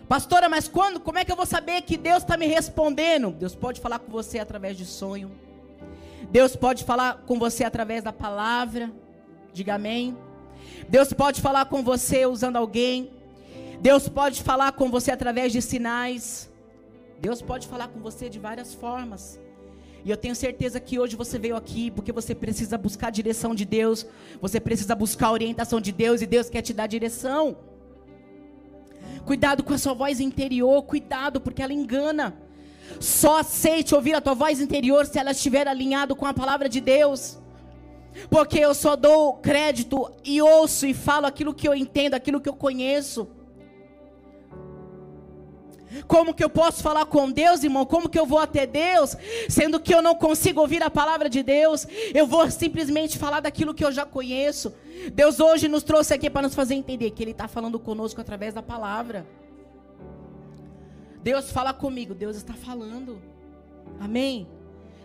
Pastora, 0.08 0.48
mas 0.48 0.66
quando? 0.66 0.98
Como 0.98 1.18
é 1.18 1.24
que 1.24 1.30
eu 1.30 1.36
vou 1.36 1.44
saber 1.44 1.82
que 1.82 1.98
Deus 1.98 2.22
está 2.22 2.38
me 2.38 2.46
respondendo? 2.46 3.32
Deus 3.32 3.54
pode 3.54 3.82
falar 3.82 3.98
com 3.98 4.10
você 4.10 4.38
através 4.38 4.78
de 4.78 4.86
sonho. 4.86 5.30
Deus 6.30 6.56
pode 6.56 6.84
falar 6.84 7.18
com 7.26 7.38
você 7.38 7.64
através 7.64 8.02
da 8.02 8.14
palavra. 8.14 8.90
Diga 9.52 9.74
amém. 9.74 10.16
Deus 10.88 11.12
pode 11.12 11.40
falar 11.40 11.66
com 11.66 11.82
você 11.82 12.26
usando 12.26 12.56
alguém. 12.56 13.10
Deus 13.80 14.08
pode 14.08 14.42
falar 14.42 14.72
com 14.72 14.90
você 14.90 15.10
através 15.10 15.52
de 15.52 15.62
sinais. 15.62 16.50
Deus 17.20 17.40
pode 17.40 17.66
falar 17.66 17.88
com 17.88 18.00
você 18.00 18.28
de 18.28 18.38
várias 18.38 18.74
formas. 18.74 19.38
E 20.04 20.10
eu 20.10 20.16
tenho 20.16 20.34
certeza 20.34 20.80
que 20.80 20.98
hoje 20.98 21.16
você 21.16 21.38
veio 21.38 21.56
aqui 21.56 21.90
porque 21.90 22.12
você 22.12 22.34
precisa 22.34 22.78
buscar 22.78 23.08
a 23.08 23.10
direção 23.10 23.54
de 23.54 23.64
Deus, 23.64 24.06
você 24.40 24.58
precisa 24.58 24.94
buscar 24.94 25.26
a 25.28 25.32
orientação 25.32 25.80
de 25.80 25.92
Deus 25.92 26.22
e 26.22 26.26
Deus 26.26 26.48
quer 26.48 26.62
te 26.62 26.72
dar 26.72 26.86
direção. 26.86 27.56
Cuidado 29.26 29.62
com 29.62 29.74
a 29.74 29.78
sua 29.78 29.92
voz 29.92 30.20
interior, 30.20 30.82
cuidado 30.82 31.40
porque 31.40 31.62
ela 31.62 31.72
engana. 31.72 32.34
Só 32.98 33.40
aceite 33.40 33.94
ouvir 33.94 34.14
a 34.14 34.20
tua 34.20 34.34
voz 34.34 34.60
interior 34.60 35.06
se 35.06 35.18
ela 35.18 35.30
estiver 35.30 35.68
alinhado 35.68 36.16
com 36.16 36.26
a 36.26 36.34
palavra 36.34 36.68
de 36.68 36.80
Deus. 36.80 37.38
Porque 38.28 38.58
eu 38.58 38.74
só 38.74 38.96
dou 38.96 39.34
crédito 39.34 40.10
e 40.24 40.42
ouço 40.42 40.86
e 40.86 40.94
falo 40.94 41.26
aquilo 41.26 41.54
que 41.54 41.66
eu 41.66 41.74
entendo, 41.74 42.14
aquilo 42.14 42.40
que 42.40 42.48
eu 42.48 42.54
conheço. 42.54 43.28
Como 46.06 46.32
que 46.32 46.44
eu 46.44 46.50
posso 46.50 46.82
falar 46.82 47.04
com 47.06 47.30
Deus, 47.30 47.64
irmão? 47.64 47.84
Como 47.84 48.08
que 48.08 48.18
eu 48.18 48.24
vou 48.24 48.38
até 48.38 48.64
Deus, 48.66 49.16
sendo 49.48 49.80
que 49.80 49.94
eu 49.94 50.00
não 50.00 50.14
consigo 50.14 50.60
ouvir 50.60 50.82
a 50.82 50.90
palavra 50.90 51.28
de 51.28 51.42
Deus? 51.42 51.86
Eu 52.14 52.26
vou 52.26 52.48
simplesmente 52.50 53.18
falar 53.18 53.40
daquilo 53.40 53.74
que 53.74 53.84
eu 53.84 53.90
já 53.90 54.06
conheço. 54.06 54.72
Deus 55.12 55.40
hoje 55.40 55.66
nos 55.66 55.82
trouxe 55.82 56.14
aqui 56.14 56.30
para 56.30 56.42
nos 56.42 56.54
fazer 56.54 56.74
entender 56.74 57.10
que 57.10 57.22
Ele 57.22 57.32
está 57.32 57.48
falando 57.48 57.78
conosco 57.78 58.20
através 58.20 58.54
da 58.54 58.62
palavra. 58.62 59.26
Deus 61.22 61.50
fala 61.50 61.72
comigo, 61.72 62.14
Deus 62.14 62.36
está 62.36 62.54
falando. 62.54 63.20
Amém? 63.98 64.46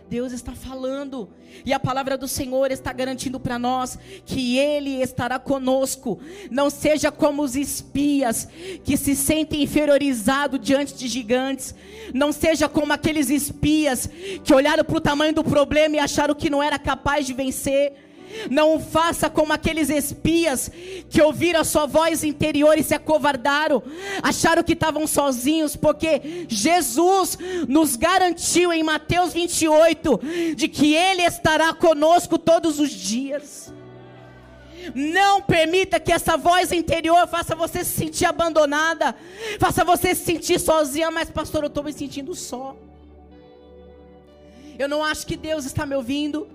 Deus 0.08 0.32
está 0.32 0.52
falando, 0.52 1.28
e 1.64 1.72
a 1.72 1.80
palavra 1.80 2.16
do 2.16 2.28
Senhor 2.28 2.70
está 2.70 2.92
garantindo 2.92 3.40
para 3.40 3.58
nós 3.58 3.98
que 4.24 4.56
Ele 4.56 5.02
estará 5.02 5.38
conosco. 5.38 6.20
Não 6.50 6.70
seja 6.70 7.10
como 7.10 7.42
os 7.42 7.56
espias 7.56 8.48
que 8.84 8.96
se 8.96 9.16
sentem 9.16 9.62
inferiorizados 9.62 10.60
diante 10.60 10.94
de 10.94 11.08
gigantes, 11.08 11.74
não 12.14 12.30
seja 12.30 12.68
como 12.68 12.92
aqueles 12.92 13.30
espias 13.30 14.08
que 14.44 14.54
olharam 14.54 14.84
para 14.84 14.96
o 14.96 15.00
tamanho 15.00 15.34
do 15.34 15.42
problema 15.42 15.96
e 15.96 15.98
acharam 15.98 16.34
que 16.34 16.50
não 16.50 16.62
era 16.62 16.78
capaz 16.78 17.26
de 17.26 17.32
vencer. 17.32 18.05
Não 18.50 18.78
faça 18.78 19.30
como 19.30 19.52
aqueles 19.52 19.88
espias 19.88 20.70
que 21.08 21.20
ouviram 21.20 21.60
a 21.60 21.64
sua 21.64 21.86
voz 21.86 22.24
interior 22.24 22.78
e 22.78 22.82
se 22.82 22.94
acovardaram, 22.94 23.82
acharam 24.22 24.62
que 24.62 24.72
estavam 24.72 25.06
sozinhos, 25.06 25.76
porque 25.76 26.46
Jesus 26.48 27.38
nos 27.68 27.96
garantiu 27.96 28.72
em 28.72 28.82
Mateus 28.82 29.32
28 29.32 30.20
de 30.54 30.68
que 30.68 30.94
Ele 30.94 31.22
estará 31.22 31.72
conosco 31.72 32.38
todos 32.38 32.78
os 32.78 32.90
dias. 32.90 33.72
Não 34.94 35.42
permita 35.42 35.98
que 35.98 36.12
essa 36.12 36.36
voz 36.36 36.70
interior 36.70 37.26
faça 37.26 37.56
você 37.56 37.84
se 37.84 37.92
sentir 37.92 38.24
abandonada, 38.24 39.14
faça 39.58 39.84
você 39.84 40.14
se 40.14 40.24
sentir 40.24 40.60
sozinha, 40.60 41.10
mas 41.10 41.30
pastor, 41.30 41.64
eu 41.64 41.68
estou 41.68 41.82
me 41.82 41.92
sentindo 41.92 42.34
só. 42.34 42.76
Eu 44.78 44.88
não 44.88 45.02
acho 45.02 45.26
que 45.26 45.36
Deus 45.36 45.64
está 45.64 45.86
me 45.86 45.94
ouvindo. 45.94 46.46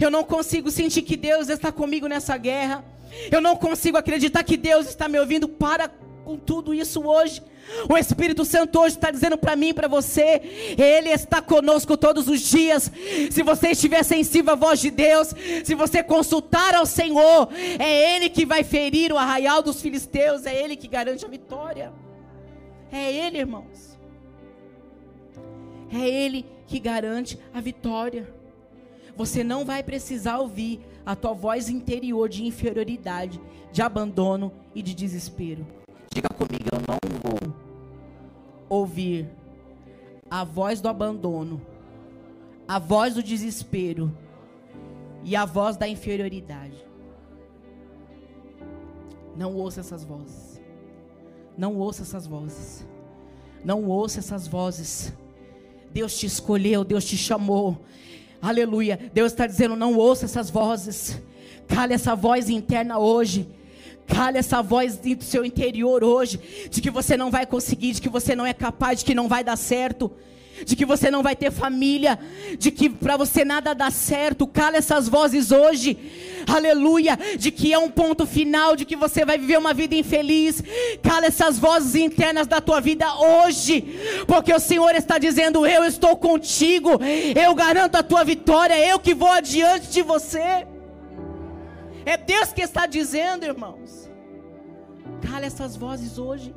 Eu 0.00 0.10
não 0.10 0.24
consigo 0.24 0.70
sentir 0.70 1.02
que 1.02 1.16
Deus 1.16 1.48
está 1.48 1.70
comigo 1.72 2.06
nessa 2.06 2.36
guerra. 2.36 2.84
Eu 3.30 3.40
não 3.40 3.56
consigo 3.56 3.96
acreditar 3.96 4.42
que 4.44 4.56
Deus 4.56 4.86
está 4.88 5.08
me 5.08 5.18
ouvindo. 5.18 5.48
Para 5.48 5.88
com 6.26 6.36
tudo 6.36 6.74
isso 6.74 7.06
hoje. 7.06 7.40
O 7.88 7.96
Espírito 7.96 8.44
Santo 8.44 8.80
hoje 8.80 8.96
está 8.96 9.10
dizendo 9.10 9.38
para 9.38 9.54
mim 9.56 9.68
e 9.68 9.74
para 9.74 9.88
você: 9.88 10.40
Ele 10.76 11.08
está 11.08 11.40
conosco 11.40 11.96
todos 11.96 12.28
os 12.28 12.40
dias. 12.40 12.90
Se 13.30 13.42
você 13.42 13.68
estiver 13.68 14.02
sensível 14.02 14.52
à 14.52 14.56
voz 14.56 14.80
de 14.80 14.90
Deus, 14.90 15.32
se 15.64 15.74
você 15.74 16.02
consultar 16.02 16.74
ao 16.74 16.84
Senhor, 16.84 17.48
é 17.78 18.16
Ele 18.16 18.28
que 18.28 18.44
vai 18.44 18.64
ferir 18.64 19.12
o 19.12 19.16
arraial 19.16 19.62
dos 19.62 19.80
filisteus, 19.80 20.46
é 20.46 20.54
Ele 20.54 20.76
que 20.76 20.88
garante 20.88 21.24
a 21.24 21.28
vitória. 21.28 21.92
É 22.90 23.12
Ele, 23.12 23.38
irmãos. 23.38 23.96
É 25.92 26.08
Ele 26.08 26.44
que 26.66 26.78
garante 26.80 27.38
a 27.54 27.60
vitória. 27.60 28.35
Você 29.16 29.42
não 29.42 29.64
vai 29.64 29.82
precisar 29.82 30.38
ouvir 30.38 30.80
a 31.04 31.16
tua 31.16 31.32
voz 31.32 31.68
interior 31.68 32.28
de 32.28 32.44
inferioridade, 32.44 33.40
de 33.72 33.80
abandono 33.80 34.52
e 34.74 34.82
de 34.82 34.94
desespero. 34.94 35.66
Diga 36.12 36.28
comigo, 36.28 36.64
eu 36.72 36.80
não 36.86 36.98
vou 37.22 37.54
ouvir 38.68 39.28
a 40.30 40.44
voz 40.44 40.80
do 40.80 40.88
abandono, 40.88 41.60
a 42.68 42.78
voz 42.78 43.14
do 43.14 43.22
desespero 43.22 44.12
e 45.24 45.34
a 45.34 45.44
voz 45.44 45.76
da 45.76 45.88
inferioridade. 45.88 46.84
Não 49.36 49.54
ouça 49.54 49.80
essas 49.80 50.04
vozes. 50.04 50.60
Não 51.56 51.76
ouça 51.76 52.02
essas 52.02 52.26
vozes. 52.26 52.86
Não 53.64 53.84
ouça 53.84 54.18
essas 54.18 54.46
vozes. 54.46 55.12
Deus 55.90 56.18
te 56.18 56.26
escolheu, 56.26 56.84
Deus 56.84 57.04
te 57.04 57.16
chamou. 57.16 57.78
Aleluia. 58.40 58.98
Deus 59.12 59.32
está 59.32 59.46
dizendo: 59.46 59.76
não 59.76 59.96
ouça 59.96 60.24
essas 60.24 60.50
vozes. 60.50 61.20
Cale 61.66 61.94
essa 61.94 62.14
voz 62.14 62.48
interna 62.48 62.98
hoje. 62.98 63.48
Cale 64.06 64.38
essa 64.38 64.62
voz 64.62 64.96
do 64.96 65.24
seu 65.24 65.44
interior 65.44 66.04
hoje, 66.04 66.38
de 66.70 66.80
que 66.80 66.92
você 66.92 67.16
não 67.16 67.28
vai 67.28 67.44
conseguir, 67.44 67.92
de 67.92 68.00
que 68.00 68.08
você 68.08 68.36
não 68.36 68.46
é 68.46 68.54
capaz, 68.54 69.00
de 69.00 69.04
que 69.04 69.14
não 69.14 69.26
vai 69.26 69.42
dar 69.42 69.56
certo. 69.56 70.12
De 70.64 70.76
que 70.76 70.84
você 70.84 71.10
não 71.10 71.22
vai 71.22 71.36
ter 71.36 71.50
família, 71.50 72.18
de 72.58 72.70
que 72.70 72.88
para 72.88 73.16
você 73.16 73.44
nada 73.44 73.74
dá 73.74 73.90
certo. 73.90 74.46
Cala 74.46 74.76
essas 74.76 75.08
vozes 75.08 75.50
hoje, 75.50 75.96
aleluia, 76.46 77.18
de 77.38 77.50
que 77.50 77.72
é 77.72 77.78
um 77.78 77.90
ponto 77.90 78.26
final, 78.26 78.76
de 78.76 78.84
que 78.84 78.96
você 78.96 79.24
vai 79.24 79.38
viver 79.38 79.58
uma 79.58 79.74
vida 79.74 79.94
infeliz. 79.94 80.62
Cala 81.02 81.26
essas 81.26 81.58
vozes 81.58 81.94
internas 81.94 82.46
da 82.46 82.60
tua 82.60 82.80
vida 82.80 83.06
hoje, 83.16 84.24
porque 84.26 84.52
o 84.52 84.60
Senhor 84.60 84.94
está 84.94 85.18
dizendo: 85.18 85.66
Eu 85.66 85.84
estou 85.84 86.16
contigo, 86.16 86.90
eu 87.34 87.54
garanto 87.54 87.96
a 87.96 88.02
tua 88.02 88.24
vitória, 88.24 88.78
eu 88.78 88.98
que 88.98 89.14
vou 89.14 89.30
adiante 89.30 89.88
de 89.88 90.02
você. 90.02 90.66
É 92.04 92.16
Deus 92.16 92.52
que 92.52 92.62
está 92.62 92.86
dizendo, 92.86 93.44
irmãos. 93.44 94.08
Cala 95.28 95.44
essas 95.44 95.76
vozes 95.76 96.18
hoje. 96.18 96.54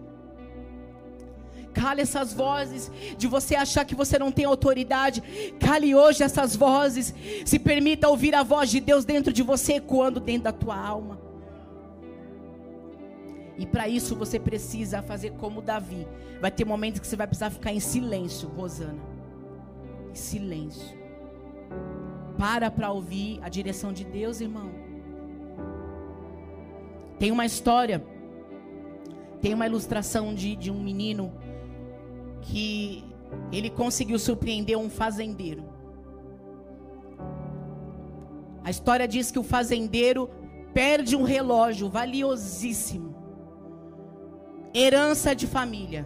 Cale 1.74 2.02
essas 2.02 2.34
vozes 2.34 2.92
de 3.18 3.28
você 3.28 3.56
achar 3.56 3.86
que 3.86 3.96
você 3.96 4.18
não 4.18 4.32
tem 4.32 4.46
autoridade. 4.46 5.22
Cale 5.60 5.94
hoje 5.96 6.24
essas 6.24 6.56
vozes. 6.56 7.14
Se 7.46 7.60
permita 7.60 8.10
ouvir 8.10 8.36
a 8.36 8.44
voz 8.44 8.70
de 8.70 8.80
Deus 8.80 9.06
dentro 9.06 9.32
de 9.32 9.44
você, 9.44 9.74
ecoando 9.74 10.20
dentro 10.20 10.44
da 10.44 10.52
tua 10.52 10.76
alma. 10.78 11.20
E 13.58 13.66
para 13.66 13.90
isso 13.90 14.16
você 14.16 14.40
precisa 14.40 15.02
fazer 15.02 15.32
como 15.32 15.62
Davi. 15.62 16.08
Vai 16.40 16.50
ter 16.50 16.64
momentos 16.64 17.02
que 17.02 17.08
você 17.08 17.18
vai 17.18 17.28
precisar 17.28 17.50
ficar 17.50 17.74
em 17.74 17.80
silêncio, 17.80 18.48
Rosana. 18.48 19.04
Em 20.12 20.16
silêncio. 20.16 20.98
Para 22.38 22.72
para 22.72 22.90
ouvir 22.90 23.40
a 23.44 23.50
direção 23.50 23.92
de 23.92 24.06
Deus, 24.06 24.40
irmão. 24.40 24.72
Tem 27.20 27.32
uma 27.32 27.46
história, 27.46 28.02
tem 29.42 29.54
uma 29.54 29.66
ilustração 29.66 30.34
de, 30.34 30.56
de 30.56 30.72
um 30.72 30.82
menino 30.82 31.34
que 32.42 33.04
ele 33.52 33.70
conseguiu 33.70 34.18
surpreender 34.18 34.78
um 34.78 34.90
fazendeiro. 34.90 35.64
A 38.64 38.70
história 38.70 39.08
diz 39.08 39.32
que 39.32 39.40
o 39.40 39.44
fazendeiro 39.44 40.30
perde 40.74 41.16
um 41.16 41.24
relógio 41.24 41.90
valiosíssimo, 41.90 43.16
herança 44.74 45.36
de 45.36 45.48
família. 45.48 46.06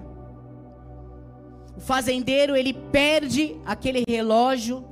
O 1.75 1.81
fazendeiro 1.81 2.55
ele 2.55 2.73
perde 2.73 3.59
aquele 3.65 4.03
relógio 4.07 4.85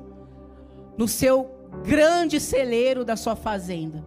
no 0.98 1.08
seu 1.08 1.50
grande 1.84 2.40
celeiro 2.40 3.06
da 3.06 3.16
sua 3.16 3.36
fazenda. 3.36 4.04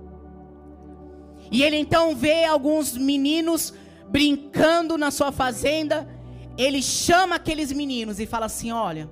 E 1.50 1.62
ele 1.62 1.76
então 1.76 2.14
vê 2.14 2.44
alguns 2.44 2.96
meninos 2.96 3.72
brincando 4.08 4.98
na 4.98 5.10
sua 5.10 5.32
fazenda 5.32 6.08
ele 6.56 6.82
chama 6.82 7.36
aqueles 7.36 7.72
meninos 7.72 8.20
e 8.20 8.26
fala 8.26 8.46
assim: 8.46 8.72
Olha, 8.72 9.08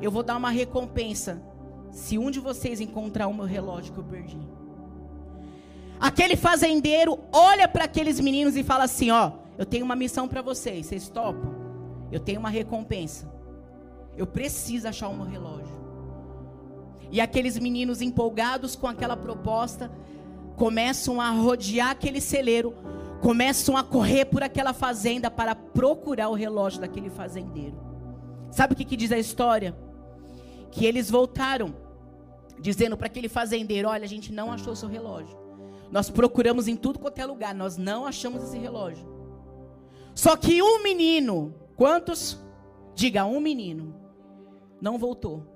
eu 0.00 0.10
vou 0.10 0.22
dar 0.22 0.36
uma 0.36 0.50
recompensa 0.50 1.42
se 1.90 2.18
um 2.18 2.30
de 2.30 2.40
vocês 2.40 2.80
encontrar 2.80 3.26
o 3.26 3.34
meu 3.34 3.44
relógio 3.44 3.92
que 3.92 3.98
eu 3.98 4.04
perdi. 4.04 4.38
Aquele 6.00 6.36
fazendeiro 6.36 7.18
olha 7.32 7.68
para 7.68 7.84
aqueles 7.84 8.18
meninos 8.18 8.56
e 8.56 8.64
fala 8.64 8.84
assim: 8.84 9.10
Ó, 9.10 9.32
eu 9.58 9.66
tenho 9.66 9.84
uma 9.84 9.96
missão 9.96 10.26
para 10.26 10.42
vocês, 10.42 10.86
vocês 10.86 11.08
topam? 11.08 11.54
Eu 12.10 12.18
tenho 12.18 12.40
uma 12.40 12.50
recompensa. 12.50 13.30
Eu 14.16 14.26
preciso 14.26 14.88
achar 14.88 15.08
o 15.08 15.14
meu 15.14 15.26
relógio. 15.26 15.78
E 17.10 17.20
aqueles 17.20 17.58
meninos 17.58 18.00
empolgados 18.00 18.74
com 18.76 18.86
aquela 18.86 19.16
proposta 19.16 19.90
começam 20.56 21.20
a 21.20 21.30
rodear 21.30 21.90
aquele 21.90 22.20
celeiro 22.20 22.74
começam 23.20 23.76
a 23.76 23.84
correr 23.84 24.24
por 24.24 24.42
aquela 24.42 24.72
fazenda 24.72 25.30
para 25.30 25.54
procurar 25.54 26.28
o 26.28 26.34
relógio 26.34 26.80
daquele 26.80 27.10
fazendeiro. 27.10 27.78
Sabe 28.50 28.72
o 28.72 28.76
que, 28.76 28.84
que 28.84 28.96
diz 28.96 29.12
a 29.12 29.18
história? 29.18 29.76
Que 30.70 30.86
eles 30.86 31.10
voltaram, 31.10 31.74
dizendo 32.58 32.96
para 32.96 33.06
aquele 33.06 33.28
fazendeiro: 33.28 33.88
Olha, 33.88 34.04
a 34.04 34.08
gente 34.08 34.32
não 34.32 34.50
achou 34.50 34.74
seu 34.74 34.88
relógio. 34.88 35.38
Nós 35.90 36.08
procuramos 36.08 36.68
em 36.68 36.76
tudo 36.76 36.98
quanto 36.98 37.18
é 37.18 37.26
lugar, 37.26 37.54
nós 37.54 37.76
não 37.76 38.06
achamos 38.06 38.42
esse 38.44 38.58
relógio. 38.58 39.06
Só 40.14 40.36
que 40.36 40.62
um 40.62 40.82
menino, 40.82 41.54
quantos? 41.76 42.38
Diga, 42.94 43.24
um 43.24 43.40
menino, 43.40 43.94
não 44.80 44.98
voltou. 44.98 45.46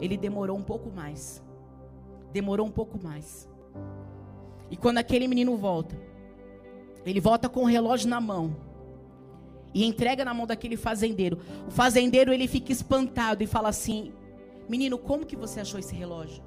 Ele 0.00 0.16
demorou 0.16 0.56
um 0.56 0.62
pouco 0.62 0.90
mais. 0.90 1.42
Demorou 2.32 2.66
um 2.66 2.70
pouco 2.70 3.02
mais. 3.02 3.48
E 4.70 4.76
quando 4.76 4.98
aquele 4.98 5.26
menino 5.26 5.56
volta, 5.56 5.96
ele 7.04 7.20
volta 7.20 7.48
com 7.48 7.62
o 7.62 7.66
relógio 7.66 8.08
na 8.08 8.20
mão 8.20 8.56
e 9.72 9.84
entrega 9.84 10.24
na 10.24 10.34
mão 10.34 10.46
daquele 10.46 10.76
fazendeiro. 10.76 11.38
O 11.66 11.70
fazendeiro 11.70 12.32
ele 12.32 12.48
fica 12.48 12.72
espantado 12.72 13.42
e 13.42 13.46
fala 13.46 13.68
assim: 13.68 14.12
"Menino, 14.68 14.98
como 14.98 15.24
que 15.24 15.36
você 15.36 15.60
achou 15.60 15.78
esse 15.78 15.94
relógio? 15.94 16.42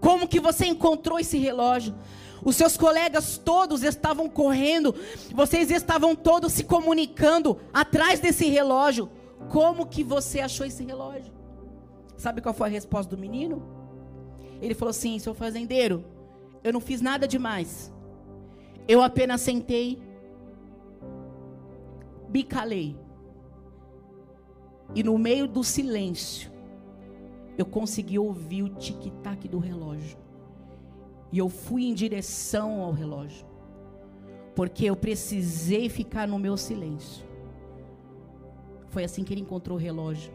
Como 0.00 0.28
que 0.28 0.40
você 0.40 0.66
encontrou 0.66 1.18
esse 1.18 1.38
relógio? 1.38 1.94
Os 2.44 2.56
seus 2.56 2.76
colegas 2.76 3.38
todos 3.38 3.82
estavam 3.82 4.28
correndo, 4.28 4.94
vocês 5.32 5.70
estavam 5.70 6.14
todos 6.14 6.52
se 6.52 6.64
comunicando 6.64 7.58
atrás 7.72 8.20
desse 8.20 8.46
relógio. 8.48 9.08
Como 9.48 9.86
que 9.86 10.04
você 10.04 10.40
achou 10.40 10.66
esse 10.66 10.84
relógio?" 10.84 11.32
Sabe 12.16 12.40
qual 12.40 12.54
foi 12.54 12.68
a 12.68 12.70
resposta 12.70 13.14
do 13.14 13.20
menino? 13.20 13.62
Ele 14.60 14.74
falou 14.74 14.90
assim: 14.90 15.18
"Seu 15.18 15.34
fazendeiro, 15.34 16.04
eu 16.62 16.72
não 16.72 16.80
fiz 16.80 17.00
nada 17.00 17.26
demais. 17.26 17.92
Eu 18.86 19.02
apenas 19.02 19.40
sentei, 19.40 20.02
me 22.28 22.42
calei. 22.42 22.96
E 24.94 25.02
no 25.02 25.16
meio 25.18 25.48
do 25.48 25.64
silêncio, 25.64 26.52
eu 27.56 27.64
consegui 27.64 28.18
ouvir 28.18 28.62
o 28.62 28.68
tic-tac 28.68 29.48
do 29.48 29.58
relógio. 29.58 30.18
E 31.32 31.38
eu 31.38 31.48
fui 31.48 31.84
em 31.84 31.94
direção 31.94 32.82
ao 32.82 32.92
relógio. 32.92 33.46
Porque 34.54 34.84
eu 34.84 34.94
precisei 34.94 35.88
ficar 35.88 36.28
no 36.28 36.38
meu 36.38 36.56
silêncio. 36.56 37.26
Foi 38.88 39.02
assim 39.02 39.24
que 39.24 39.34
ele 39.34 39.40
encontrou 39.40 39.76
o 39.76 39.80
relógio. 39.80 40.32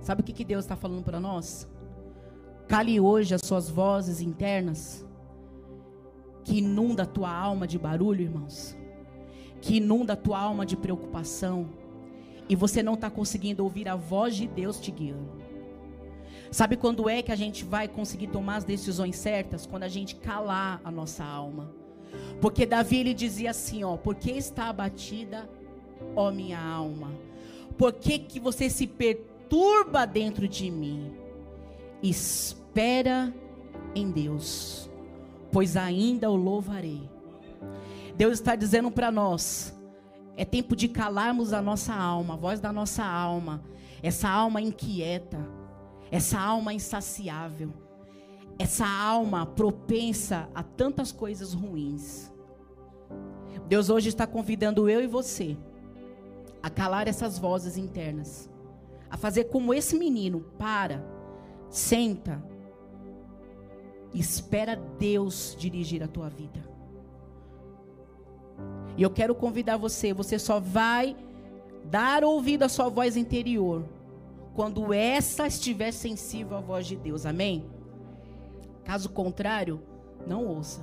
Sabe 0.00 0.22
o 0.22 0.24
que, 0.24 0.32
que 0.32 0.44
Deus 0.44 0.64
está 0.64 0.74
falando 0.74 1.04
para 1.04 1.20
nós? 1.20 1.68
Cale 2.66 2.98
hoje 2.98 3.34
as 3.34 3.42
suas 3.42 3.70
vozes 3.70 4.20
internas 4.20 5.05
que 6.46 6.58
inunda 6.58 7.02
a 7.02 7.06
tua 7.06 7.28
alma 7.28 7.66
de 7.66 7.76
barulho, 7.76 8.22
irmãos, 8.22 8.76
que 9.60 9.78
inunda 9.78 10.12
a 10.12 10.16
tua 10.16 10.38
alma 10.38 10.64
de 10.64 10.76
preocupação, 10.76 11.68
e 12.48 12.54
você 12.54 12.84
não 12.84 12.94
está 12.94 13.10
conseguindo 13.10 13.64
ouvir 13.64 13.88
a 13.88 13.96
voz 13.96 14.36
de 14.36 14.46
Deus 14.46 14.78
te 14.78 14.92
guiando. 14.92 15.42
Sabe 16.52 16.76
quando 16.76 17.10
é 17.10 17.20
que 17.20 17.32
a 17.32 17.36
gente 17.36 17.64
vai 17.64 17.88
conseguir 17.88 18.28
tomar 18.28 18.58
as 18.58 18.64
decisões 18.64 19.16
certas? 19.16 19.66
Quando 19.66 19.82
a 19.82 19.88
gente 19.88 20.14
calar 20.14 20.80
a 20.84 20.90
nossa 20.92 21.24
alma. 21.24 21.68
Porque 22.40 22.64
Davi 22.64 22.98
ele 22.98 23.12
dizia 23.12 23.50
assim, 23.50 23.82
ó, 23.82 23.96
por 23.96 24.14
que 24.14 24.30
está 24.30 24.68
abatida, 24.68 25.50
ó 26.14 26.30
minha 26.30 26.60
alma? 26.60 27.10
Por 27.76 27.92
que 27.92 28.20
que 28.20 28.38
você 28.38 28.70
se 28.70 28.86
perturba 28.86 30.06
dentro 30.06 30.46
de 30.46 30.70
mim? 30.70 31.10
Espera 32.00 33.34
em 33.96 34.12
Deus 34.12 34.85
pois 35.56 35.74
ainda 35.74 36.30
o 36.30 36.36
louvarei. 36.36 37.08
Deus 38.14 38.34
está 38.34 38.54
dizendo 38.54 38.90
para 38.90 39.10
nós: 39.10 39.74
é 40.36 40.44
tempo 40.44 40.76
de 40.76 40.86
calarmos 40.86 41.54
a 41.54 41.62
nossa 41.62 41.94
alma, 41.94 42.34
a 42.34 42.36
voz 42.36 42.60
da 42.60 42.70
nossa 42.70 43.02
alma, 43.02 43.62
essa 44.02 44.28
alma 44.28 44.60
inquieta, 44.60 45.38
essa 46.10 46.38
alma 46.38 46.74
insaciável, 46.74 47.72
essa 48.58 48.86
alma 48.86 49.46
propensa 49.46 50.46
a 50.54 50.62
tantas 50.62 51.10
coisas 51.10 51.54
ruins. 51.54 52.30
Deus 53.66 53.88
hoje 53.88 54.10
está 54.10 54.26
convidando 54.26 54.90
eu 54.90 55.02
e 55.02 55.06
você 55.06 55.56
a 56.62 56.68
calar 56.68 57.08
essas 57.08 57.38
vozes 57.38 57.78
internas, 57.78 58.50
a 59.08 59.16
fazer 59.16 59.44
como 59.44 59.72
esse 59.72 59.98
menino: 59.98 60.40
para, 60.58 61.02
senta, 61.70 62.44
Espera 64.18 64.76
Deus 64.98 65.54
dirigir 65.58 66.02
a 66.02 66.08
tua 66.08 66.28
vida. 66.30 66.64
E 68.96 69.02
eu 69.02 69.10
quero 69.10 69.34
convidar 69.34 69.76
você, 69.76 70.14
você 70.14 70.38
só 70.38 70.58
vai 70.58 71.14
dar 71.84 72.24
ouvido 72.24 72.62
à 72.62 72.68
sua 72.68 72.88
voz 72.88 73.16
interior 73.16 73.84
quando 74.54 74.92
essa 74.94 75.46
estiver 75.46 75.92
sensível 75.92 76.56
à 76.56 76.60
voz 76.60 76.86
de 76.86 76.96
Deus. 76.96 77.26
Amém? 77.26 77.66
Caso 78.84 79.10
contrário, 79.10 79.82
não 80.26 80.46
ouça. 80.46 80.80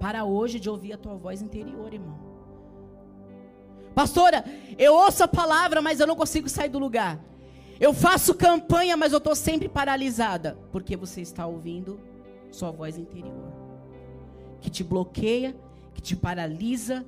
Para 0.00 0.24
hoje 0.24 0.58
de 0.58 0.68
ouvir 0.68 0.94
a 0.94 0.98
tua 0.98 1.14
voz 1.14 1.40
interior, 1.40 1.94
irmão. 1.94 2.18
Pastora, 3.94 4.44
eu 4.76 4.94
ouço 4.94 5.22
a 5.22 5.28
palavra, 5.28 5.80
mas 5.80 6.00
eu 6.00 6.06
não 6.06 6.16
consigo 6.16 6.48
sair 6.48 6.68
do 6.68 6.80
lugar. 6.80 7.20
Eu 7.80 7.94
faço 7.94 8.34
campanha, 8.34 8.94
mas 8.94 9.12
eu 9.12 9.18
estou 9.18 9.34
sempre 9.34 9.66
paralisada. 9.66 10.58
Porque 10.70 10.96
você 10.96 11.22
está 11.22 11.46
ouvindo 11.46 11.98
sua 12.52 12.70
voz 12.70 12.98
interior. 12.98 13.50
Que 14.60 14.68
te 14.68 14.84
bloqueia, 14.84 15.56
que 15.94 16.02
te 16.02 16.14
paralisa. 16.14 17.04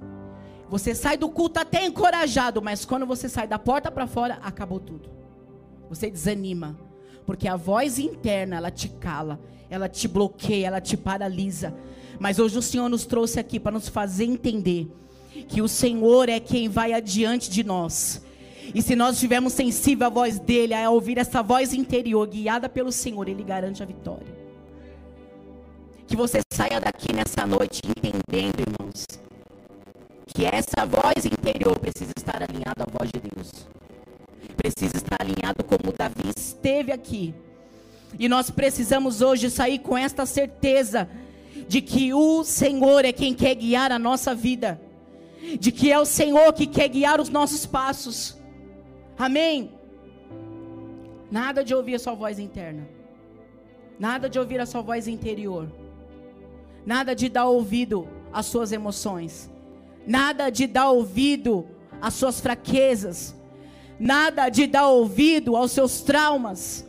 Você 0.71 0.95
sai 0.95 1.19
do 1.19 1.29
culto 1.29 1.61
até 1.61 1.85
encorajado, 1.85 2.63
mas 2.63 2.87
quando 2.87 3.05
você 3.05 3.29
sai 3.29 3.47
da 3.47 3.59
porta 3.59 3.91
para 3.91 4.07
fora, 4.07 4.39
acabou 4.43 4.81
tudo. 4.81 5.11
Você 5.91 6.11
desanima, 6.11 6.79
porque 7.27 7.47
a 7.47 7.57
voz 7.57 7.99
interna, 7.99 8.57
ela 8.57 8.71
te 8.71 8.89
cala, 8.89 9.39
ela 9.69 9.87
te 9.87 10.09
bloqueia, 10.09 10.69
ela 10.69 10.81
te 10.81 10.97
paralisa. 10.97 11.75
Mas 12.19 12.39
hoje 12.39 12.57
o 12.57 12.63
Senhor 12.63 12.89
nos 12.89 13.05
trouxe 13.05 13.39
aqui 13.39 13.61
para 13.61 13.73
nos 13.73 13.89
fazer 13.89 14.25
entender 14.25 14.91
que 15.49 15.61
o 15.61 15.69
Senhor 15.69 16.31
é 16.31 16.41
quem 16.41 16.71
vai 16.71 16.95
adiante 16.95 17.51
de 17.51 17.63
nós. 17.63 18.23
E 18.75 18.81
se 18.81 18.95
nós 18.95 19.15
estivermos 19.15 19.53
sensíveis 19.53 20.07
à 20.07 20.09
voz 20.09 20.39
dele, 20.39 20.75
a 20.75 20.91
ouvir 20.91 21.19
essa 21.19 21.43
voz 21.43 21.73
interior 21.73 22.27
guiada 22.27 22.69
pelo 22.69 22.93
Senhor, 22.93 23.29
ele 23.29 23.43
garante 23.43 23.83
a 23.83 23.87
vitória. 23.87 24.43
Que 26.07 26.17
você 26.17 26.41
saia 26.53 26.81
daqui 26.81 27.13
nessa 27.13 27.47
noite 27.47 27.81
entendendo, 27.85 28.61
irmãos, 28.61 29.07
que 30.27 30.45
essa 30.45 30.87
voz 30.87 31.25
interior 31.27 31.79
precisa 31.79 32.13
estar 32.17 32.43
alinhada 32.43 32.85
à 32.85 32.99
voz 32.99 33.11
de 33.11 33.21
Deus. 33.21 33.67
Precisa 34.57 34.97
estar 34.97 35.19
alinhado 35.21 35.65
como 35.65 35.93
Davi 35.97 36.31
esteve 36.37 36.93
aqui. 36.93 37.35
E 38.19 38.29
nós 38.29 38.51
precisamos 38.51 39.21
hoje 39.21 39.51
sair 39.51 39.79
com 39.79 39.97
esta 39.97 40.27
certeza 40.27 41.09
de 41.69 41.81
que 41.81 42.13
o 42.13 42.45
Senhor 42.45 43.05
é 43.05 43.13
quem 43.13 43.35
quer 43.35 43.55
guiar 43.55 43.93
a 43.93 43.99
nossa 43.99 44.35
vida, 44.35 44.81
de 45.59 45.73
que 45.73 45.91
é 45.91 45.99
o 45.99 46.05
Senhor 46.05 46.53
que 46.53 46.67
quer 46.67 46.89
guiar 46.89 47.21
os 47.21 47.29
nossos 47.29 47.67
passos. 47.67 48.37
Amém? 49.19 49.73
Nada 51.31 51.65
de 51.65 51.75
ouvir 51.75 51.95
a 51.95 51.99
sua 51.99 52.15
voz 52.15 52.39
interna, 52.39 52.87
nada 53.99 54.29
de 54.29 54.39
ouvir 54.39 54.61
a 54.61 54.67
sua 54.67 54.83
voz 54.83 55.09
interior, 55.09 55.67
nada 56.85 57.15
de 57.15 57.29
dar 57.29 57.47
ouvido 57.47 58.07
às 58.33 58.47
suas 58.47 58.71
emoções, 58.73 59.51
nada 60.07 60.51
de 60.51 60.67
dar 60.67 60.91
ouvido 60.91 61.67
às 62.01 62.15
suas 62.15 62.41
fraquezas, 62.41 63.35
nada 63.99 64.49
de 64.49 64.67
dar 64.67 64.89
ouvido 64.89 65.57
aos 65.57 65.73
seus 65.73 66.03
traumas, 66.03 66.87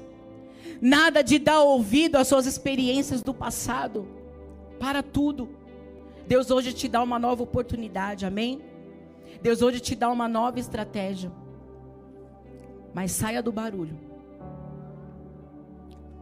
nada 0.81 1.21
de 1.21 1.39
dar 1.39 1.61
ouvido 1.61 2.17
às 2.17 2.27
suas 2.27 2.45
experiências 2.45 3.21
do 3.21 3.33
passado. 3.33 4.05
Para 4.79 5.01
tudo. 5.01 5.47
Deus 6.27 6.51
hoje 6.51 6.73
te 6.73 6.89
dá 6.89 7.01
uma 7.01 7.17
nova 7.17 7.43
oportunidade, 7.43 8.25
amém? 8.25 8.61
Deus 9.41 9.61
hoje 9.61 9.79
te 9.79 9.95
dá 9.95 10.09
uma 10.09 10.27
nova 10.27 10.59
estratégia. 10.59 11.31
Mas 12.93 13.11
saia 13.11 13.41
do 13.41 13.51
barulho. 13.51 13.97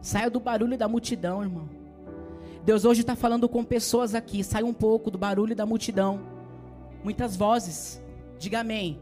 Saia 0.00 0.30
do 0.30 0.40
barulho 0.40 0.76
da 0.76 0.88
multidão, 0.88 1.42
irmão. 1.42 1.68
Deus 2.64 2.84
hoje 2.84 3.00
está 3.02 3.14
falando 3.14 3.48
com 3.48 3.64
pessoas 3.64 4.14
aqui. 4.14 4.42
Sai 4.42 4.62
um 4.62 4.72
pouco 4.72 5.10
do 5.10 5.18
barulho 5.18 5.54
da 5.54 5.66
multidão. 5.66 6.20
Muitas 7.04 7.36
vozes. 7.36 8.00
Diga 8.38 8.60
amém. 8.60 9.00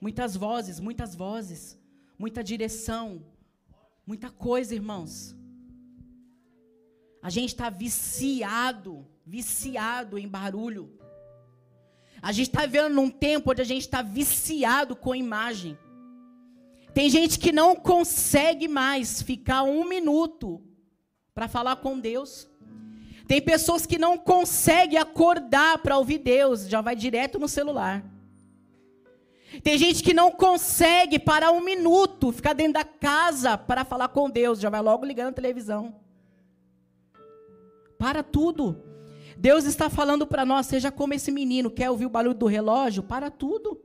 Muitas 0.00 0.36
vozes, 0.36 0.78
muitas 0.78 1.14
vozes. 1.14 1.78
Muita 2.18 2.42
direção. 2.44 3.22
Muita 4.06 4.30
coisa, 4.30 4.74
irmãos. 4.74 5.36
A 7.22 7.30
gente 7.30 7.50
está 7.50 7.68
viciado, 7.68 9.06
viciado 9.26 10.18
em 10.18 10.28
barulho. 10.28 10.96
A 12.20 12.32
gente 12.32 12.48
está 12.48 12.66
vivendo 12.66 12.94
num 12.94 13.10
tempo 13.10 13.50
onde 13.50 13.62
a 13.62 13.64
gente 13.64 13.82
está 13.82 14.02
viciado 14.02 14.94
com 14.96 15.14
imagem. 15.14 15.76
Tem 16.94 17.08
gente 17.08 17.38
que 17.38 17.52
não 17.52 17.76
consegue 17.76 18.66
mais 18.66 19.22
ficar 19.22 19.62
um 19.62 19.84
minuto 19.88 20.60
para 21.34 21.46
falar 21.46 21.76
com 21.76 21.98
Deus. 21.98 22.48
Tem 23.26 23.40
pessoas 23.40 23.84
que 23.84 23.98
não 23.98 24.16
conseguem 24.16 24.98
acordar 24.98 25.78
para 25.78 25.98
ouvir 25.98 26.18
Deus, 26.18 26.66
já 26.66 26.80
vai 26.80 26.96
direto 26.96 27.38
no 27.38 27.46
celular. 27.46 28.04
Tem 29.62 29.78
gente 29.78 30.02
que 30.02 30.12
não 30.12 30.30
consegue 30.30 31.18
parar 31.18 31.50
um 31.52 31.60
minuto, 31.60 32.32
ficar 32.32 32.54
dentro 32.54 32.74
da 32.74 32.84
casa 32.84 33.56
para 33.56 33.84
falar 33.84 34.08
com 34.08 34.28
Deus, 34.28 34.58
já 34.60 34.68
vai 34.68 34.80
logo 34.80 35.04
ligando 35.04 35.28
a 35.28 35.32
televisão. 35.32 35.94
Para 37.98 38.22
tudo. 38.22 38.82
Deus 39.36 39.64
está 39.64 39.88
falando 39.88 40.26
para 40.26 40.44
nós, 40.44 40.66
seja 40.66 40.90
como 40.90 41.14
esse 41.14 41.30
menino, 41.30 41.70
quer 41.70 41.90
ouvir 41.90 42.06
o 42.06 42.10
barulho 42.10 42.34
do 42.34 42.46
relógio? 42.46 43.02
Para 43.02 43.30
tudo. 43.30 43.80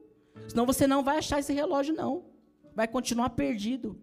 Senão 0.47 0.65
você 0.65 0.87
não 0.87 1.03
vai 1.03 1.17
achar 1.17 1.39
esse 1.39 1.53
relógio, 1.53 1.93
não. 1.93 2.32
Vai 2.75 2.87
continuar 2.87 3.31
perdido. 3.31 3.99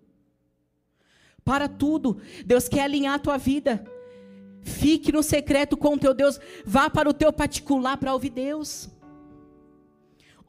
Para 1.45 1.69
tudo. 1.69 2.21
Deus 2.45 2.69
quer 2.69 2.83
alinhar 2.83 3.15
a 3.15 3.19
tua 3.19 3.37
vida. 3.37 3.85
Fique 4.63 5.11
no 5.11 5.23
secreto 5.23 5.77
com 5.77 5.95
o 5.95 5.99
teu 5.99 6.15
Deus. 6.15 6.39
Vá 6.65 6.89
para 6.91 7.09
o 7.09 7.15
teu 7.15 7.33
particular 7.33 7.97
para 7.97 8.13
ouvir 8.13 8.31
Deus. 8.31 8.89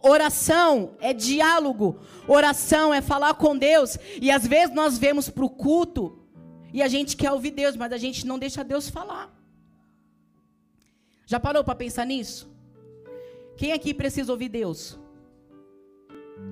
Oração 0.01 0.95
é 0.99 1.13
diálogo. 1.13 1.99
Oração 2.27 2.93
é 2.93 3.01
falar 3.01 3.35
com 3.35 3.57
Deus. 3.57 3.97
E 4.21 4.31
às 4.31 4.45
vezes 4.45 4.75
nós 4.75 4.97
vemos 4.97 5.29
para 5.29 5.45
o 5.45 5.49
culto 5.49 6.19
e 6.73 6.81
a 6.81 6.87
gente 6.87 7.17
quer 7.17 7.31
ouvir 7.31 7.51
Deus, 7.51 7.75
mas 7.75 7.91
a 7.91 7.97
gente 7.97 8.25
não 8.25 8.39
deixa 8.39 8.63
Deus 8.63 8.89
falar. 8.89 9.31
Já 11.25 11.39
parou 11.39 11.63
para 11.63 11.75
pensar 11.75 12.05
nisso? 12.05 12.49
Quem 13.57 13.71
aqui 13.71 13.93
precisa 13.93 14.31
ouvir 14.31 14.49
Deus? 14.49 14.99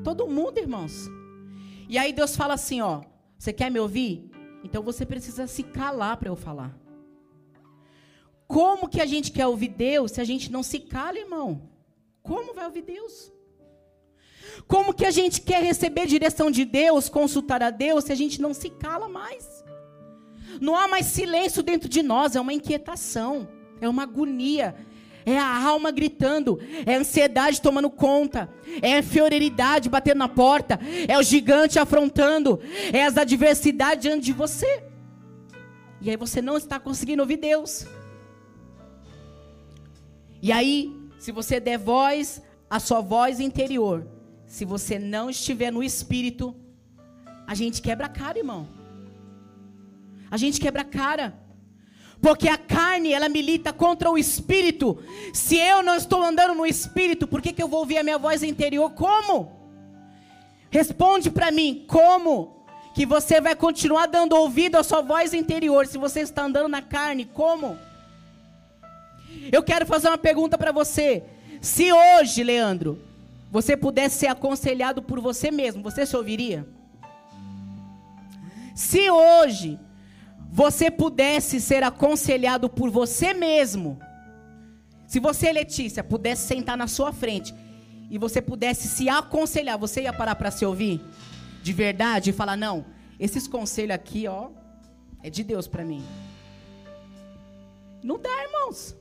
Todo 0.04 0.28
mundo, 0.28 0.58
irmãos. 0.58 1.10
E 1.90 1.98
aí 1.98 2.14
Deus 2.14 2.36
fala 2.36 2.54
assim, 2.54 2.82
ó, 2.82 3.02
você 3.36 3.52
quer 3.52 3.72
me 3.72 3.80
ouvir? 3.80 4.30
Então 4.64 4.84
você 4.84 5.08
precisa 5.08 5.48
se 5.48 5.64
calar 5.64 6.18
para 6.18 6.30
eu 6.30 6.36
falar. 6.36 6.78
Como 8.48 8.88
que 8.88 9.02
a 9.02 9.08
gente 9.08 9.32
quer 9.32 9.48
ouvir 9.48 9.70
Deus 9.70 10.12
se 10.12 10.22
a 10.22 10.24
gente 10.24 10.52
não 10.52 10.62
se 10.62 10.80
cala, 10.80 11.18
irmão? 11.18 11.68
Como 12.22 12.54
vai 12.54 12.66
ouvir 12.66 12.84
Deus? 12.84 13.32
Como 14.68 14.94
que 14.94 15.06
a 15.06 15.10
gente 15.10 15.42
quer 15.42 15.64
receber 15.64 16.06
direção 16.06 16.52
de 16.52 16.64
Deus, 16.64 17.10
consultar 17.10 17.64
a 17.64 17.72
Deus, 17.72 18.04
se 18.04 18.12
a 18.12 18.16
gente 18.16 18.40
não 18.40 18.54
se 18.54 18.70
cala 18.70 19.08
mais? 19.08 19.64
Não 20.62 20.76
há 20.76 20.88
mais 20.88 21.08
silêncio 21.08 21.64
dentro 21.64 21.90
de 21.90 22.04
nós, 22.04 22.36
é 22.36 22.42
uma 22.42 22.54
inquietação, 22.54 23.48
é 23.82 23.90
uma 23.90 24.04
agonia, 24.04 24.76
é 25.34 25.40
a 25.40 25.64
alma 25.66 25.92
gritando, 25.92 26.60
é 26.86 26.96
a 26.96 27.00
ansiedade 27.00 27.62
tomando 27.62 27.90
conta, 27.90 28.50
é 28.82 28.96
a 28.96 29.00
inferioridade 29.00 29.90
batendo 29.90 30.20
na 30.20 30.30
porta, 30.30 30.80
é 31.08 31.18
o 31.18 31.24
gigante 31.24 31.80
afrontando, 31.80 32.60
é 32.94 33.06
as 33.06 33.18
adversidades 33.18 34.04
diante 34.04 34.26
de 34.26 34.34
você. 34.34 34.84
E 36.02 36.10
aí 36.10 36.16
você 36.16 36.42
não 36.42 36.58
está 36.58 36.80
conseguindo 36.80 37.22
ouvir 37.22 37.38
Deus. 37.38 37.86
E 40.42 40.52
aí, 40.52 40.96
se 41.18 41.32
você 41.32 41.60
der 41.60 41.78
voz 41.78 42.42
à 42.70 42.80
sua 42.80 43.02
voz 43.02 43.40
interior, 43.40 44.08
se 44.46 44.64
você 44.64 44.98
não 44.98 45.30
estiver 45.30 45.72
no 45.72 45.84
espírito, 45.84 46.56
a 47.46 47.54
gente 47.54 47.82
quebra 47.82 48.06
a 48.06 48.10
cara, 48.10 48.38
irmão. 48.38 48.68
A 50.32 50.38
gente 50.38 50.62
quebra 50.62 50.84
a 50.84 50.86
cara. 50.86 51.49
Porque 52.22 52.50
a 52.50 52.58
carne, 52.58 53.14
ela 53.14 53.30
milita 53.30 53.72
contra 53.72 54.10
o 54.10 54.18
espírito. 54.18 55.02
Se 55.34 55.58
eu 55.58 55.82
não 55.82 55.96
estou 55.96 56.22
andando 56.22 56.54
no 56.54 56.66
espírito, 56.66 57.26
por 57.26 57.42
que, 57.42 57.54
que 57.54 57.64
eu 57.64 57.68
vou 57.68 57.80
ouvir 57.80 57.98
a 57.98 58.04
minha 58.04 58.18
voz 58.18 58.44
interior? 58.44 58.92
Como? 58.92 59.52
Responde 60.70 61.32
para 61.32 61.50
mim, 61.52 61.86
como? 61.88 62.66
Que 62.94 63.06
você 63.06 63.40
vai 63.40 63.56
continuar 63.56 64.08
dando 64.08 64.36
ouvido 64.36 64.76
à 64.76 64.84
sua 64.84 65.02
voz 65.02 65.34
interior 65.34 65.88
se 65.88 65.98
você 65.98 66.20
está 66.20 66.44
andando 66.44 66.68
na 66.68 66.82
carne? 66.82 67.24
Como? 67.24 67.78
Eu 69.52 69.64
quero 69.64 69.86
fazer 69.86 70.10
uma 70.10 70.18
pergunta 70.18 70.58
para 70.58 70.72
você. 70.72 71.24
Se 71.62 71.92
hoje, 71.92 72.44
Leandro, 72.44 73.02
você 73.50 73.78
pudesse 73.78 74.20
ser 74.20 74.28
aconselhado 74.28 75.02
por 75.02 75.20
você 75.22 75.50
mesmo, 75.52 75.82
você 75.82 76.06
se 76.06 76.16
ouviria? 76.16 76.68
Se 78.76 79.10
hoje 79.10 79.80
você 80.52 80.90
pudesse 80.90 81.62
ser 81.62 81.84
aconselhado 81.84 82.68
por 82.68 82.90
você 82.90 83.34
mesmo, 83.34 84.00
se 85.08 85.20
você, 85.20 85.52
Letícia, 85.52 86.04
pudesse 86.04 86.48
sentar 86.48 86.78
na 86.78 86.88
sua 86.88 87.14
frente 87.14 87.54
e 88.10 88.18
você 88.18 88.42
pudesse 88.42 88.88
se 88.88 89.08
aconselhar, 89.08 89.78
você 89.78 90.04
ia 90.04 90.14
parar 90.14 90.36
para 90.36 90.52
se 90.52 90.66
ouvir? 90.66 91.02
De 91.62 91.72
verdade 91.74 92.30
e 92.32 92.34
falar: 92.34 92.56
não, 92.56 92.86
esses 93.20 93.48
conselhos 93.48 93.96
aqui, 93.96 94.28
ó, 94.28 94.50
é 95.24 95.30
de 95.30 95.44
Deus 95.44 95.68
para 95.68 95.84
mim. 95.84 96.04
Não 98.04 98.18
dá, 98.18 98.30
irmãos. 98.44 98.96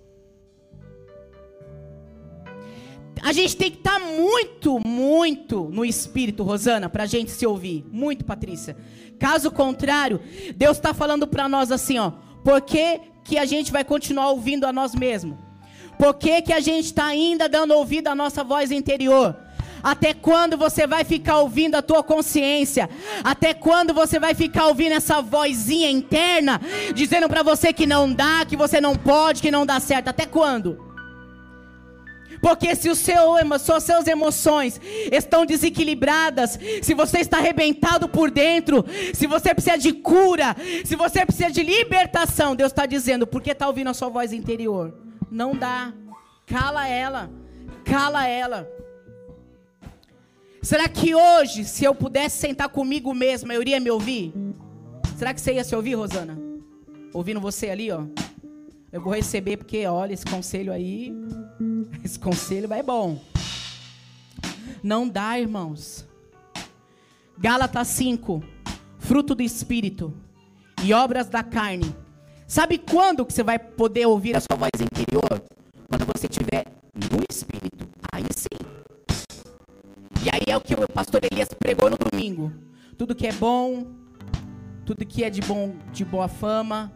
A 3.22 3.32
gente 3.32 3.56
tem 3.56 3.70
que 3.70 3.78
estar 3.78 3.98
tá 3.98 4.06
muito, 4.06 4.78
muito 4.86 5.68
no 5.72 5.84
espírito, 5.84 6.42
Rosana, 6.42 6.88
para 6.88 7.04
a 7.04 7.06
gente 7.06 7.30
se 7.30 7.46
ouvir. 7.46 7.84
Muito, 7.90 8.24
Patrícia. 8.24 8.76
Caso 9.18 9.50
contrário, 9.50 10.20
Deus 10.54 10.76
está 10.76 10.94
falando 10.94 11.26
para 11.26 11.48
nós 11.48 11.72
assim, 11.72 11.98
ó. 11.98 12.12
Por 12.44 12.60
que, 12.60 13.00
que 13.24 13.38
a 13.38 13.44
gente 13.44 13.72
vai 13.72 13.84
continuar 13.84 14.30
ouvindo 14.30 14.64
a 14.64 14.72
nós 14.72 14.94
mesmos? 14.94 15.36
Por 15.98 16.14
que, 16.14 16.42
que 16.42 16.52
a 16.52 16.60
gente 16.60 16.84
está 16.84 17.06
ainda 17.06 17.48
dando 17.48 17.74
ouvido 17.74 18.08
à 18.08 18.14
nossa 18.14 18.44
voz 18.44 18.70
interior? 18.70 19.36
Até 19.82 20.14
quando 20.14 20.56
você 20.56 20.86
vai 20.86 21.04
ficar 21.04 21.38
ouvindo 21.38 21.74
a 21.74 21.82
tua 21.82 22.02
consciência? 22.02 22.88
Até 23.22 23.54
quando 23.54 23.92
você 23.92 24.18
vai 24.18 24.34
ficar 24.34 24.66
ouvindo 24.66 24.92
essa 24.92 25.20
vozinha 25.20 25.90
interna 25.90 26.60
dizendo 26.94 27.28
para 27.28 27.42
você 27.42 27.72
que 27.72 27.86
não 27.86 28.12
dá, 28.12 28.44
que 28.44 28.56
você 28.56 28.80
não 28.80 28.96
pode, 28.96 29.42
que 29.42 29.50
não 29.50 29.66
dá 29.66 29.78
certo? 29.80 30.08
Até 30.08 30.26
quando? 30.26 30.87
Porque 32.40 32.74
se 32.74 32.94
seu, 32.94 33.34
suas 33.58 33.82
seus 33.82 34.06
emoções 34.06 34.80
estão 35.12 35.44
desequilibradas, 35.44 36.58
se 36.82 36.94
você 36.94 37.18
está 37.18 37.38
arrebentado 37.38 38.08
por 38.08 38.30
dentro, 38.30 38.84
se 39.12 39.26
você 39.26 39.54
precisa 39.54 39.78
de 39.78 39.92
cura, 39.92 40.56
se 40.84 40.96
você 40.96 41.24
precisa 41.24 41.50
de 41.50 41.62
libertação, 41.62 42.56
Deus 42.56 42.72
está 42.72 42.86
dizendo, 42.86 43.26
porque 43.26 43.50
está 43.50 43.66
ouvindo 43.66 43.90
a 43.90 43.94
sua 43.94 44.08
voz 44.08 44.32
interior? 44.32 44.94
Não 45.30 45.54
dá. 45.54 45.92
Cala 46.46 46.88
ela. 46.88 47.30
Cala 47.84 48.26
ela. 48.26 48.68
Será 50.62 50.88
que 50.88 51.14
hoje, 51.14 51.64
se 51.64 51.84
eu 51.84 51.94
pudesse 51.94 52.38
sentar 52.38 52.68
comigo 52.68 53.14
mesma, 53.14 53.54
eu 53.54 53.62
iria 53.62 53.80
me 53.80 53.90
ouvir? 53.90 54.32
Será 55.16 55.32
que 55.32 55.40
você 55.40 55.54
ia 55.54 55.64
se 55.64 55.74
ouvir, 55.74 55.94
Rosana? 55.94 56.38
Ouvindo 57.12 57.40
você 57.40 57.70
ali, 57.70 57.90
ó. 57.90 58.02
Eu 58.90 59.02
vou 59.02 59.12
receber 59.12 59.58
porque, 59.58 59.86
olha, 59.86 60.14
esse 60.14 60.24
conselho 60.24 60.72
aí, 60.72 61.12
esse 62.02 62.18
conselho 62.18 62.72
é 62.72 62.82
bom. 62.82 63.20
Não 64.82 65.06
dá, 65.06 65.38
irmãos. 65.38 66.06
Gálatas 67.36 67.88
5, 67.88 68.42
fruto 68.98 69.34
do 69.34 69.42
espírito 69.42 70.14
e 70.82 70.92
obras 70.92 71.28
da 71.28 71.42
carne. 71.42 71.94
Sabe 72.46 72.78
quando 72.78 73.26
que 73.26 73.32
você 73.32 73.42
vai 73.42 73.58
poder 73.58 74.06
ouvir 74.06 74.34
a 74.36 74.40
sua 74.40 74.56
voz 74.56 74.70
interior? 74.80 75.42
Quando 75.88 76.06
você 76.06 76.26
estiver 76.26 76.64
no 76.94 77.22
espírito. 77.30 77.86
Aí 78.10 78.24
sim. 78.34 78.48
E 80.24 80.30
aí 80.30 80.42
é 80.46 80.56
o 80.56 80.60
que 80.60 80.74
o 80.74 80.88
pastor 80.88 81.20
Elias 81.30 81.48
pregou 81.58 81.90
no 81.90 81.96
domingo. 81.96 82.52
Tudo 82.96 83.14
que 83.14 83.26
é 83.26 83.32
bom, 83.32 83.86
tudo 84.86 85.04
que 85.04 85.22
é 85.22 85.30
de 85.30 85.42
bom, 85.42 85.76
de 85.92 86.04
boa 86.04 86.26
fama, 86.26 86.92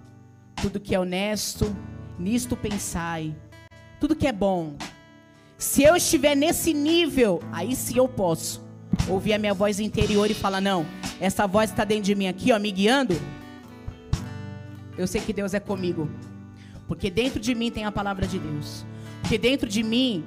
tudo 0.63 0.79
que 0.79 0.95
é 0.95 1.01
honesto, 1.01 1.77
nisto 2.17 2.57
pensai. 2.57 3.35
Tudo 3.99 4.15
que 4.15 4.29
é 4.29 4.33
bom. 4.33 4.77
Se 5.59 5.83
eu 5.83 5.97
estiver 5.97 6.37
nesse 6.37 6.73
nível, 6.73 7.43
aí 7.51 7.75
sim 7.75 7.99
eu 7.99 8.07
posso 8.07 8.65
ouvir 9.09 9.33
a 9.33 9.39
minha 9.39 9.53
voz 9.53 9.81
interior 9.81 10.31
e 10.31 10.35
falar: 10.35 10.61
não, 10.61 10.87
essa 11.21 11.49
voz 11.49 11.71
está 11.71 11.85
dentro 11.85 12.05
de 12.05 12.15
mim 12.15 12.29
aqui, 12.29 12.53
ó, 12.53 12.61
me 12.61 12.71
guiando. 12.71 13.21
Eu 14.97 15.07
sei 15.09 15.21
que 15.21 15.33
Deus 15.33 15.53
é 15.53 15.59
comigo. 15.59 16.09
Porque 16.87 17.11
dentro 17.11 17.41
de 17.41 17.55
mim 17.55 17.71
tem 17.71 17.85
a 17.85 17.91
palavra 17.91 18.27
de 18.27 18.39
Deus. 18.39 18.85
Porque 19.21 19.39
dentro 19.39 19.69
de 19.69 19.83
mim 19.83 20.25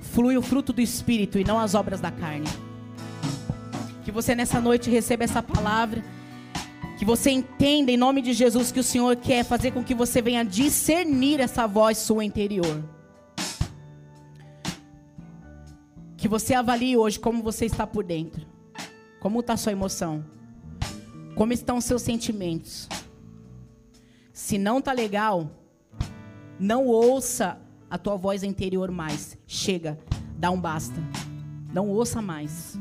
flui 0.00 0.36
o 0.36 0.42
fruto 0.42 0.72
do 0.72 0.80
Espírito 0.80 1.36
e 1.36 1.44
não 1.44 1.58
as 1.58 1.74
obras 1.74 2.00
da 2.00 2.12
carne. 2.12 2.46
Que 4.04 4.12
você 4.12 4.34
nessa 4.36 4.60
noite 4.60 4.88
receba 4.88 5.24
essa 5.24 5.42
palavra 5.42 6.04
que 6.96 7.04
você 7.04 7.30
entenda 7.30 7.90
em 7.90 7.96
nome 7.96 8.22
de 8.22 8.32
Jesus 8.32 8.70
que 8.70 8.80
o 8.80 8.84
Senhor 8.84 9.16
quer 9.16 9.44
fazer 9.44 9.72
com 9.72 9.82
que 9.82 9.94
você 9.94 10.22
venha 10.22 10.44
discernir 10.44 11.40
essa 11.40 11.66
voz 11.66 11.98
sua 11.98 12.24
interior. 12.24 12.82
Que 16.16 16.28
você 16.28 16.54
avalie 16.54 16.96
hoje 16.96 17.18
como 17.18 17.42
você 17.42 17.66
está 17.66 17.86
por 17.86 18.04
dentro. 18.04 18.46
Como 19.20 19.40
está 19.40 19.56
sua 19.56 19.72
emoção? 19.72 20.24
Como 21.34 21.52
estão 21.52 21.80
seus 21.80 22.02
sentimentos? 22.02 22.88
Se 24.32 24.56
não 24.56 24.78
está 24.78 24.92
legal, 24.92 25.50
não 26.58 26.86
ouça 26.86 27.60
a 27.90 27.98
tua 27.98 28.16
voz 28.16 28.42
interior 28.42 28.90
mais. 28.90 29.36
Chega, 29.46 29.98
dá 30.36 30.50
um 30.50 30.60
basta. 30.60 31.00
Não 31.72 31.88
ouça 31.88 32.22
mais. 32.22 32.78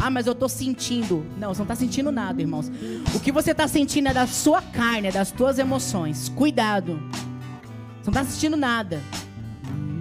Ah, 0.00 0.08
mas 0.08 0.26
eu 0.26 0.32
estou 0.32 0.48
sentindo. 0.48 1.26
Não, 1.36 1.52
você 1.52 1.58
não 1.58 1.64
está 1.64 1.74
sentindo 1.74 2.10
nada, 2.10 2.40
irmãos. 2.40 2.72
O 3.14 3.20
que 3.20 3.30
você 3.30 3.50
está 3.50 3.68
sentindo 3.68 4.08
é 4.08 4.14
da 4.14 4.26
sua 4.26 4.62
carne, 4.62 5.08
é 5.08 5.12
das 5.12 5.30
tuas 5.30 5.58
emoções. 5.58 6.30
Cuidado. 6.30 6.98
Você 8.00 8.10
não 8.10 8.22
está 8.22 8.24
sentindo 8.24 8.56
nada. 8.56 9.02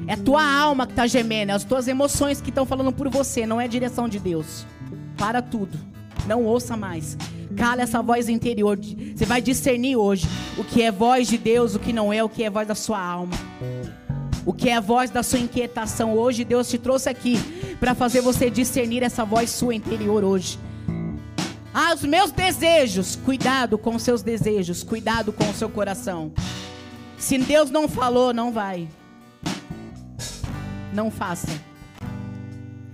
É 0.08 0.14
a 0.14 0.18
tua 0.18 0.41
alma 0.41 0.88
que 0.88 0.93
está 0.93 1.06
gemendo, 1.06 1.52
é 1.52 1.56
as 1.56 1.66
tuas 1.66 1.88
emoções 1.88 2.39
que 2.39 2.50
estão 2.50 2.66
falando 2.66 2.91
por 2.93 3.10
você, 3.10 3.45
não 3.45 3.60
é 3.60 3.66
a 3.66 3.68
direção 3.68 4.08
de 4.08 4.20
Deus. 4.20 4.66
Para 5.18 5.41
tudo. 5.41 5.78
Não 6.26 6.45
ouça 6.45 6.78
mais. 6.78 7.18
Cala 7.58 7.82
essa 7.82 8.02
voz 8.02 8.30
interior. 8.30 8.80
Você 8.80 9.26
vai 9.26 9.41
discernir 9.41 9.97
hoje 9.97 10.26
o 10.58 10.64
que 10.64 10.82
é 10.82 10.91
voz 10.91 11.28
de 11.28 11.38
Deus, 11.38 11.76
o 11.76 11.80
que 11.80 11.91
não 11.91 12.14
é, 12.14 12.24
o 12.24 12.30
que 12.30 12.43
é 12.43 12.50
voz 12.50 12.68
da 12.68 12.76
sua 12.76 13.00
alma. 13.00 13.36
O 14.50 14.54
que 14.54 14.68
é 14.68 14.78
a 14.78 14.82
voz 14.82 15.12
da 15.12 15.22
sua 15.22 15.38
inquietação. 15.38 16.18
Hoje 16.18 16.43
Deus 16.43 16.68
te 16.68 16.80
trouxe 16.80 17.08
aqui 17.08 17.38
para 17.80 17.93
fazer 17.93 18.20
você 18.20 18.50
discernir 18.50 19.04
essa 19.04 19.24
voz 19.24 19.52
sua 19.52 19.76
interior 19.76 20.24
hoje. 20.24 20.58
Ah, 21.72 21.93
os 21.93 22.02
meus 22.02 22.32
desejos. 22.32 23.16
Cuidado 23.16 23.78
com 23.78 23.93
os 23.93 24.02
seus 24.02 24.24
desejos. 24.24 24.82
Cuidado 24.82 25.32
com 25.32 25.47
o 25.47 25.54
seu 25.54 25.70
coração. 25.70 26.32
Se 27.16 27.38
Deus 27.38 27.70
não 27.70 27.88
falou, 27.88 28.34
não 28.34 28.52
vai. 28.52 28.88
Não 30.91 31.12
faça. 31.12 31.62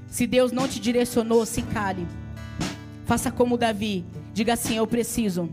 Se 0.08 0.28
Deus 0.28 0.51
não 0.51 0.68
te 0.68 0.78
direcionou, 0.78 1.45
se 1.45 1.62
cale. 1.62 2.06
Faça 3.06 3.32
como 3.32 3.58
Davi. 3.58 4.03
Diga 4.34 4.56
assim: 4.56 4.76
Eu 4.76 4.86
preciso 4.86 5.49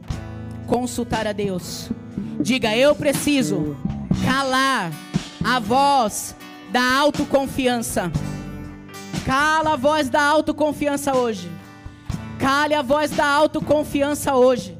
consultar 0.66 1.28
a 1.28 1.32
Deus. 1.32 1.90
Diga: 2.40 2.76
Eu 2.76 2.92
preciso 2.92 3.76
calar 4.26 4.90
a 5.44 5.58
voz 5.58 6.34
da 6.70 6.82
autoconfiança. 6.82 8.10
Cala 9.24 9.74
a 9.74 9.76
voz 9.76 10.08
da 10.08 10.22
autoconfiança 10.22 11.16
hoje. 11.16 11.50
Cale 12.38 12.74
a 12.74 12.82
voz 12.82 13.10
da 13.10 13.26
autoconfiança 13.26 14.34
hoje. 14.34 14.76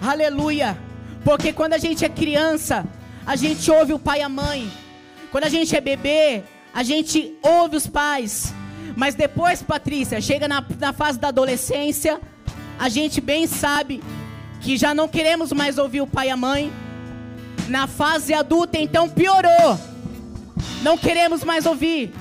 Aleluia. 0.00 0.78
Porque 1.24 1.52
quando 1.52 1.74
a 1.74 1.78
gente 1.78 2.04
é 2.04 2.08
criança, 2.08 2.84
a 3.26 3.36
gente 3.36 3.70
ouve 3.70 3.92
o 3.92 3.98
pai 3.98 4.20
e 4.20 4.22
a 4.22 4.28
mãe. 4.28 4.70
Quando 5.30 5.44
a 5.44 5.48
gente 5.48 5.74
é 5.76 5.80
bebê, 5.80 6.42
a 6.74 6.82
gente 6.82 7.36
ouve 7.42 7.76
os 7.76 7.86
pais. 7.86 8.54
Mas 8.96 9.14
depois, 9.14 9.62
Patrícia, 9.62 10.20
chega 10.20 10.48
na, 10.48 10.64
na 10.78 10.92
fase 10.92 11.18
da 11.18 11.28
adolescência, 11.28 12.20
a 12.78 12.88
gente 12.88 13.20
bem 13.20 13.46
sabe 13.46 14.02
que 14.60 14.76
já 14.76 14.94
não 14.94 15.08
queremos 15.08 15.52
mais 15.52 15.78
ouvir 15.78 16.00
o 16.00 16.06
pai 16.06 16.28
e 16.28 16.30
a 16.30 16.36
mãe. 16.36 16.72
Na 17.68 17.86
fase 17.86 18.34
adulta, 18.34 18.78
então 18.78 19.08
piorou. 19.08 19.78
Não 20.82 20.98
queremos 20.98 21.44
mais 21.44 21.66
ouvir 21.66 22.12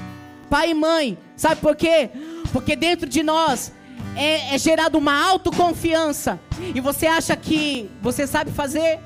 pai 0.51 0.71
e 0.71 0.73
mãe. 0.73 1.17
Sabe 1.37 1.61
por 1.61 1.77
quê? 1.77 2.09
Porque 2.51 2.75
dentro 2.75 3.07
de 3.07 3.23
nós 3.23 3.71
é, 4.17 4.53
é 4.53 4.57
gerada 4.57 4.97
uma 4.97 5.25
autoconfiança. 5.25 6.37
E 6.75 6.81
você 6.81 7.07
acha 7.07 7.35
que 7.37 7.89
você 8.01 8.27
sabe 8.27 8.51
fazer? 8.51 8.99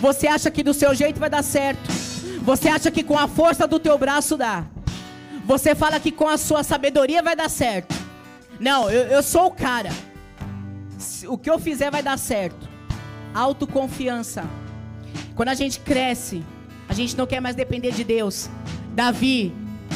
Você 0.00 0.26
acha 0.26 0.50
que 0.50 0.62
do 0.62 0.74
seu 0.74 0.94
jeito 0.94 1.18
vai 1.18 1.30
dar 1.30 1.42
certo? 1.42 1.90
Você 2.42 2.68
acha 2.68 2.90
que 2.90 3.02
com 3.02 3.18
a 3.18 3.26
força 3.26 3.66
do 3.66 3.80
teu 3.80 3.96
braço 3.96 4.36
dá? 4.36 4.64
Você 5.46 5.74
fala 5.74 5.98
que 5.98 6.12
com 6.12 6.28
a 6.28 6.36
sua 6.36 6.62
sabedoria 6.62 7.22
vai 7.22 7.34
dar 7.34 7.48
certo? 7.48 7.94
Não, 8.60 8.90
eu, 8.90 9.04
eu 9.04 9.22
sou 9.22 9.46
o 9.46 9.50
cara. 9.50 9.90
O 11.26 11.38
que 11.38 11.48
eu 11.48 11.58
fizer 11.58 11.90
vai 11.90 12.02
dar 12.02 12.18
certo. 12.18 12.68
Autoconfiança. 13.34 14.44
Quando 15.34 15.48
a 15.48 15.54
gente 15.54 15.80
cresce, 15.80 16.44
a 16.88 16.94
gente 16.94 17.16
não 17.16 17.26
quer 17.26 17.40
mais 17.40 17.56
depender 17.56 17.90
de 17.90 18.04
Deus. 18.04 18.48
Davi, 18.94 19.52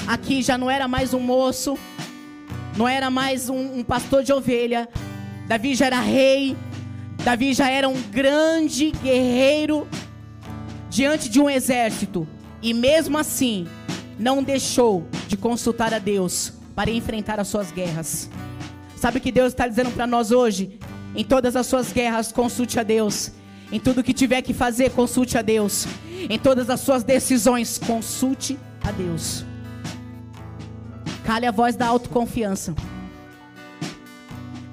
aqui 0.07 0.43
já 0.43 0.59
não 0.59 0.71
era 0.71 0.89
mais 0.89 1.15
um 1.15 1.21
moço, 1.21 1.79
não 2.77 2.89
era 2.89 3.09
mais 3.09 3.49
um, 3.49 3.79
um 3.79 3.85
pastor 3.85 4.25
de 4.25 4.33
ovelha. 4.33 4.89
Davi 5.47 5.75
já 5.75 5.87
era 5.87 6.01
rei. 6.01 6.57
Davi 7.25 7.53
já 7.53 7.71
era 7.71 7.89
um 7.89 8.01
grande 8.11 8.91
guerreiro 8.91 9.87
diante 10.91 11.29
de 11.29 11.41
um 11.41 11.49
exército. 11.49 12.27
E 12.61 12.75
mesmo 12.75 13.17
assim, 13.17 13.67
não 14.19 14.43
deixou 14.43 15.07
de 15.29 15.37
consultar 15.37 15.95
a 15.95 15.99
Deus 15.99 16.53
para 16.75 16.91
enfrentar 16.91 17.39
as 17.39 17.49
suas 17.49 17.71
guerras. 17.71 18.29
Sabe 18.97 19.19
o 19.19 19.21
que 19.21 19.31
Deus 19.31 19.49
está 19.49 19.69
dizendo 19.69 19.91
para 19.93 20.07
nós 20.07 20.33
hoje? 20.33 20.81
Em 21.15 21.25
todas 21.25 21.55
as 21.55 21.67
suas 21.67 21.93
guerras, 21.93 22.33
consulte 22.33 22.81
a 22.81 22.83
Deus. 22.83 23.33
Em 23.71 23.79
tudo 23.79 24.03
que 24.03 24.15
tiver 24.15 24.41
que 24.43 24.55
fazer, 24.55 24.91
consulte 24.91 25.37
a 25.37 25.43
Deus. 25.43 25.87
Em 26.29 26.39
todas 26.39 26.71
as 26.71 26.81
suas 26.81 27.05
decisões, 27.05 27.79
consulte 27.79 28.59
a 28.83 28.91
Deus. 28.91 29.45
Cale 31.25 31.47
a 31.47 31.51
voz 31.51 31.77
da 31.77 31.87
autoconfiança. 31.87 32.75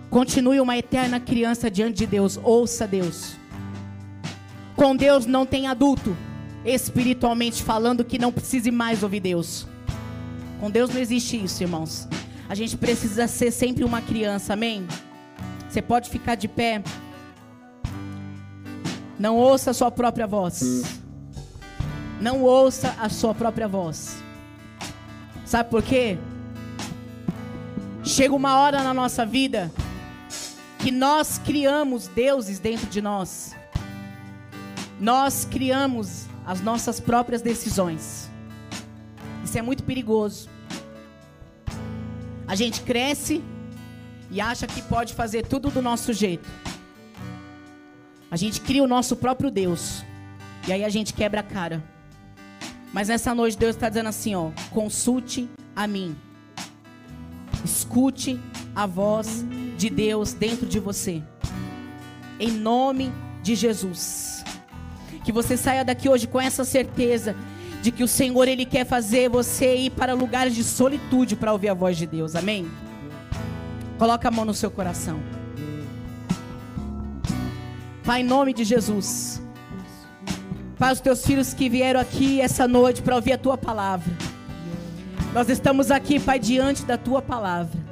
Continue 0.09 0.61
uma 0.61 0.77
eterna 0.77 1.19
criança 1.19 1.69
diante 1.69 1.97
de 1.97 2.07
Deus. 2.07 2.39
Ouça 2.41 2.87
Deus. 2.87 3.35
Com 4.75 4.95
Deus 4.95 5.25
não 5.25 5.45
tem 5.45 5.67
adulto, 5.67 6.15
espiritualmente 6.63 7.61
falando, 7.61 8.05
que 8.05 8.17
não 8.17 8.31
precise 8.31 8.71
mais 8.71 9.03
ouvir 9.03 9.19
Deus. 9.19 9.67
Com 10.59 10.71
Deus 10.71 10.89
não 10.89 11.01
existe 11.01 11.43
isso, 11.43 11.61
irmãos. 11.61 12.07
A 12.47 12.55
gente 12.55 12.77
precisa 12.77 13.27
ser 13.27 13.51
sempre 13.51 13.83
uma 13.83 14.01
criança, 14.01 14.53
amém? 14.53 14.87
Você 15.67 15.81
pode 15.81 16.09
ficar 16.09 16.35
de 16.35 16.47
pé. 16.47 16.81
Não 19.17 19.37
ouça 19.37 19.71
a 19.71 19.73
sua 19.73 19.89
própria 19.89 20.27
voz. 20.27 20.83
Não 22.19 22.41
ouça 22.41 22.95
a 22.99 23.09
sua 23.09 23.33
própria 23.33 23.67
voz. 23.67 24.17
Sabe 25.45 25.69
por 25.69 25.83
quê? 25.83 26.17
Chega 28.03 28.35
uma 28.35 28.59
hora 28.59 28.83
na 28.83 28.93
nossa 28.93 29.25
vida 29.25 29.71
que 30.79 30.91
nós 30.91 31.37
criamos 31.37 32.07
deuses 32.07 32.59
dentro 32.59 32.87
de 32.87 33.01
nós. 33.01 33.55
Nós 34.99 35.45
criamos 35.49 36.25
as 36.45 36.61
nossas 36.61 36.99
próprias 36.99 37.41
decisões. 37.41 38.29
Isso 39.43 39.57
é 39.57 39.61
muito 39.61 39.83
perigoso. 39.83 40.49
A 42.47 42.55
gente 42.55 42.81
cresce 42.81 43.43
e 44.29 44.39
acha 44.39 44.67
que 44.67 44.81
pode 44.83 45.13
fazer 45.13 45.47
tudo 45.47 45.69
do 45.71 45.81
nosso 45.81 46.13
jeito. 46.13 46.47
A 48.29 48.35
gente 48.35 48.61
cria 48.61 48.83
o 48.83 48.87
nosso 48.87 49.15
próprio 49.15 49.51
Deus. 49.51 50.03
E 50.67 50.73
aí 50.73 50.83
a 50.83 50.89
gente 50.89 51.13
quebra 51.13 51.41
a 51.41 51.43
cara. 51.43 51.83
Mas 52.91 53.07
nessa 53.07 53.35
noite 53.35 53.57
Deus 53.57 53.75
está 53.75 53.89
dizendo 53.89 54.09
assim, 54.09 54.35
ó, 54.35 54.51
consulte 54.71 55.49
a 55.75 55.85
mim. 55.85 56.15
Escute 57.63 58.39
a 58.75 58.85
voz 58.85 59.45
de 59.77 59.89
Deus 59.89 60.33
dentro 60.33 60.65
de 60.65 60.79
você. 60.79 61.21
Em 62.39 62.51
nome 62.51 63.11
de 63.41 63.55
Jesus. 63.55 64.43
Que 65.23 65.31
você 65.31 65.57
saia 65.57 65.83
daqui 65.83 66.07
hoje 66.07 66.27
com 66.27 66.39
essa 66.39 66.63
certeza 66.63 67.35
de 67.81 67.91
que 67.91 68.03
o 68.03 68.07
Senhor 68.07 68.47
ele 68.47 68.65
quer 68.65 68.85
fazer 68.85 69.29
você 69.29 69.75
ir 69.75 69.89
para 69.91 70.13
lugares 70.13 70.55
de 70.55 70.63
solitude 70.63 71.35
para 71.35 71.53
ouvir 71.53 71.69
a 71.69 71.73
voz 71.73 71.97
de 71.97 72.07
Deus. 72.07 72.35
Amém. 72.35 72.69
Coloca 73.97 74.27
a 74.27 74.31
mão 74.31 74.45
no 74.45 74.53
seu 74.53 74.71
coração. 74.71 75.19
Pai, 78.05 78.21
em 78.21 78.23
nome 78.23 78.53
de 78.53 78.63
Jesus. 78.63 79.41
Pai, 80.77 80.93
os 80.93 80.99
teus 80.99 81.25
filhos 81.25 81.55
que 81.55 81.67
vieram 81.67 81.99
aqui 81.99 82.39
essa 82.39 82.67
noite 82.67 83.01
para 83.01 83.15
ouvir 83.15 83.33
a 83.33 83.37
tua 83.37 83.57
palavra. 83.57 84.13
Nós 85.33 85.49
estamos 85.49 85.89
aqui, 85.89 86.19
Pai, 86.19 86.37
diante 86.37 86.83
da 86.85 86.99
tua 86.99 87.19
palavra. 87.19 87.83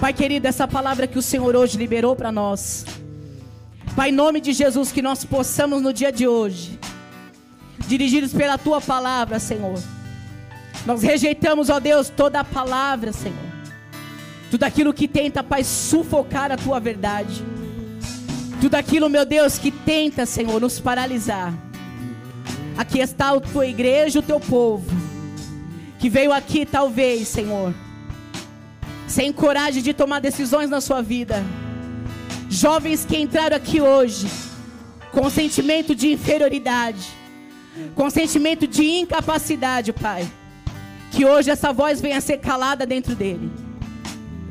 Pai 0.00 0.14
querido, 0.14 0.48
essa 0.48 0.66
palavra 0.66 1.06
que 1.06 1.18
o 1.18 1.22
Senhor 1.22 1.54
hoje 1.54 1.76
liberou 1.76 2.16
para 2.16 2.32
nós. 2.32 2.86
Pai, 3.94 4.08
em 4.08 4.12
nome 4.12 4.40
de 4.40 4.54
Jesus, 4.54 4.90
que 4.90 5.02
nós 5.02 5.22
possamos 5.22 5.82
no 5.82 5.92
dia 5.92 6.10
de 6.10 6.26
hoje, 6.26 6.78
dirigidos 7.86 8.32
pela 8.32 8.56
tua 8.56 8.80
palavra, 8.80 9.38
Senhor. 9.38 9.78
Nós 10.86 11.02
rejeitamos, 11.02 11.68
ó 11.68 11.78
Deus, 11.78 12.08
toda 12.08 12.40
a 12.40 12.44
palavra, 12.44 13.12
Senhor. 13.12 13.36
Tudo 14.50 14.64
aquilo 14.64 14.94
que 14.94 15.06
tenta, 15.06 15.42
Pai, 15.42 15.62
sufocar 15.62 16.50
a 16.50 16.56
tua 16.56 16.80
verdade. 16.80 17.44
Tudo 18.60 18.74
aquilo, 18.74 19.08
meu 19.08 19.24
Deus, 19.24 19.56
que 19.56 19.70
tenta, 19.70 20.26
Senhor, 20.26 20.60
nos 20.60 20.80
paralisar. 20.80 21.54
Aqui 22.76 22.98
está 22.98 23.30
a 23.30 23.40
tua 23.40 23.66
igreja, 23.66 24.18
o 24.18 24.22
teu 24.22 24.40
povo, 24.40 24.90
que 26.00 26.10
veio 26.10 26.32
aqui, 26.32 26.66
talvez, 26.66 27.28
Senhor, 27.28 27.72
sem 29.06 29.32
coragem 29.32 29.80
de 29.80 29.94
tomar 29.94 30.20
decisões 30.20 30.68
na 30.68 30.80
sua 30.80 31.00
vida. 31.00 31.44
Jovens 32.50 33.04
que 33.04 33.16
entraram 33.16 33.56
aqui 33.56 33.80
hoje, 33.80 34.28
com 35.12 35.30
sentimento 35.30 35.94
de 35.94 36.12
inferioridade, 36.12 37.08
com 37.94 38.10
sentimento 38.10 38.66
de 38.66 38.84
incapacidade, 38.84 39.92
Pai. 39.92 40.28
Que 41.12 41.24
hoje 41.24 41.50
essa 41.50 41.72
voz 41.72 42.00
venha 42.00 42.20
ser 42.20 42.38
calada 42.38 42.84
dentro 42.84 43.14
dele. 43.14 43.50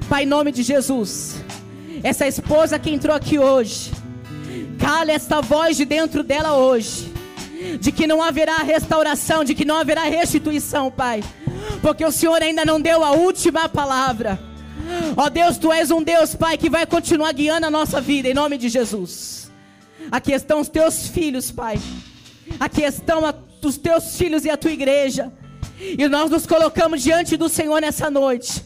Pai, 0.08 0.24
em 0.24 0.28
nome 0.28 0.52
de 0.54 0.64
Jesus 0.64 1.46
essa 2.04 2.28
esposa 2.28 2.78
que 2.78 2.90
entrou 2.90 3.16
aqui 3.16 3.40
hoje, 3.40 3.92
cale 4.88 5.12
esta 5.12 5.42
voz 5.42 5.76
de 5.76 5.84
dentro 5.84 6.24
dela 6.24 6.56
hoje, 6.56 7.12
de 7.78 7.92
que 7.92 8.08
não 8.08 8.24
haverá 8.24 8.60
restauração, 8.60 9.44
de 9.44 9.54
que 9.54 9.66
não 9.66 9.76
haverá 9.76 10.04
restituição, 10.04 10.90
Pai, 10.90 11.22
porque 11.82 12.06
o 12.06 12.12
Senhor 12.12 12.42
ainda 12.42 12.64
não 12.64 12.80
deu 12.80 13.04
a 13.04 13.12
última 13.12 13.68
palavra. 13.68 14.40
Ó 15.18 15.28
Deus, 15.28 15.58
tu 15.58 15.74
és 15.74 15.92
um 15.92 16.02
Deus, 16.02 16.36
Pai, 16.36 16.58
que 16.58 16.70
vai 16.70 16.86
continuar 16.86 17.34
guiando 17.34 17.68
a 17.68 17.70
nossa 17.70 18.00
vida, 18.00 18.30
em 18.30 18.34
nome 18.34 18.58
de 18.58 18.70
Jesus. 18.70 19.52
Aqui 20.10 20.32
estão 20.32 20.62
os 20.62 20.70
teus 20.70 21.10
filhos, 21.10 21.52
Pai. 21.52 21.78
Aqui 22.58 22.84
estão 22.84 23.24
os 23.62 23.78
teus 23.78 24.16
filhos 24.16 24.46
e 24.46 24.50
a 24.50 24.56
tua 24.56 24.72
igreja. 24.72 25.34
E 25.82 26.08
nós 26.08 26.32
nos 26.32 26.48
colocamos 26.48 27.04
diante 27.04 27.36
do 27.36 27.50
Senhor 27.50 27.82
nessa 27.82 28.10
noite 28.10 28.64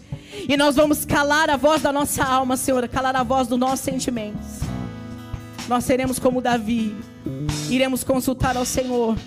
e 0.48 0.56
nós 0.56 0.76
vamos 0.76 1.04
calar 1.04 1.50
a 1.50 1.58
voz 1.58 1.82
da 1.82 1.92
nossa 1.92 2.24
alma, 2.24 2.56
Senhor, 2.58 2.88
calar 2.88 3.16
a 3.16 3.24
voz 3.24 3.48
dos 3.48 3.58
nossos 3.58 3.80
sentimentos. 3.80 4.62
Nós 5.72 5.86
seremos 5.86 6.20
como 6.20 6.42
Davi, 6.42 6.94
iremos 7.70 8.04
consultar 8.04 8.58
ao 8.58 8.66
Senhor. 8.66 9.18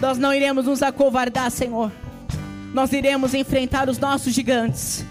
Nós 0.00 0.18
não 0.18 0.34
iremos 0.34 0.64
nos 0.64 0.82
acovardar, 0.82 1.48
Senhor. 1.48 1.92
Nós 2.74 2.92
iremos 2.92 3.34
enfrentar 3.34 3.88
os 3.88 3.96
nossos 3.96 4.34
gigantes. 4.34 5.04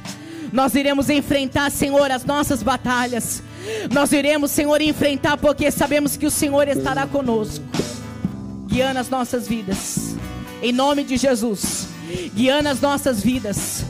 Nós 0.52 0.76
iremos 0.76 1.10
enfrentar, 1.10 1.72
Senhor, 1.72 2.12
as 2.12 2.26
nossas 2.26 2.62
batalhas. 2.62 3.42
Nós 3.90 4.12
iremos, 4.12 4.52
Senhor, 4.52 4.82
enfrentar 4.82 5.38
porque 5.38 5.72
sabemos 5.72 6.18
que 6.18 6.26
o 6.26 6.32
Senhor 6.32 6.68
estará 6.68 7.08
conosco, 7.08 7.64
guiando 8.68 9.00
as 9.00 9.10
nossas 9.10 9.48
vidas. 9.48 10.18
Em 10.62 10.74
nome 10.74 11.06
de 11.06 11.16
Jesus, 11.16 11.88
guiando 12.36 12.68
as 12.68 12.82
nossas 12.82 13.24
vidas 13.24 13.86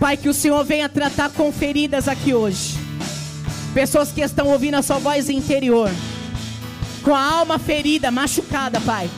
Pai, 0.00 0.16
que 0.16 0.30
o 0.30 0.34
Senhor 0.34 0.64
venha 0.64 0.88
tratar 0.88 1.28
com 1.28 1.52
feridas 1.52 2.08
aqui 2.08 2.32
hoje. 2.32 2.85
Pessoas 3.76 4.10
que 4.10 4.22
estão 4.22 4.46
ouvindo 4.46 4.76
a 4.76 4.82
sua 4.82 4.96
voz 4.96 5.28
interior, 5.28 5.90
com 7.02 7.14
a 7.14 7.22
alma 7.22 7.58
ferida, 7.58 8.10
machucada, 8.10 8.80
Pai. 8.80 9.10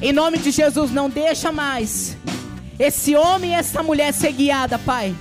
Em 0.00 0.12
nome 0.12 0.38
de 0.38 0.52
Jesus, 0.52 0.92
não 0.92 1.10
deixa 1.10 1.50
mais 1.50 2.16
esse 2.78 3.16
homem 3.16 3.50
e 3.50 3.54
essa 3.54 3.82
mulher 3.82 4.12
ser 4.14 4.30
guiada, 4.30 4.78
Pai, 4.78 5.12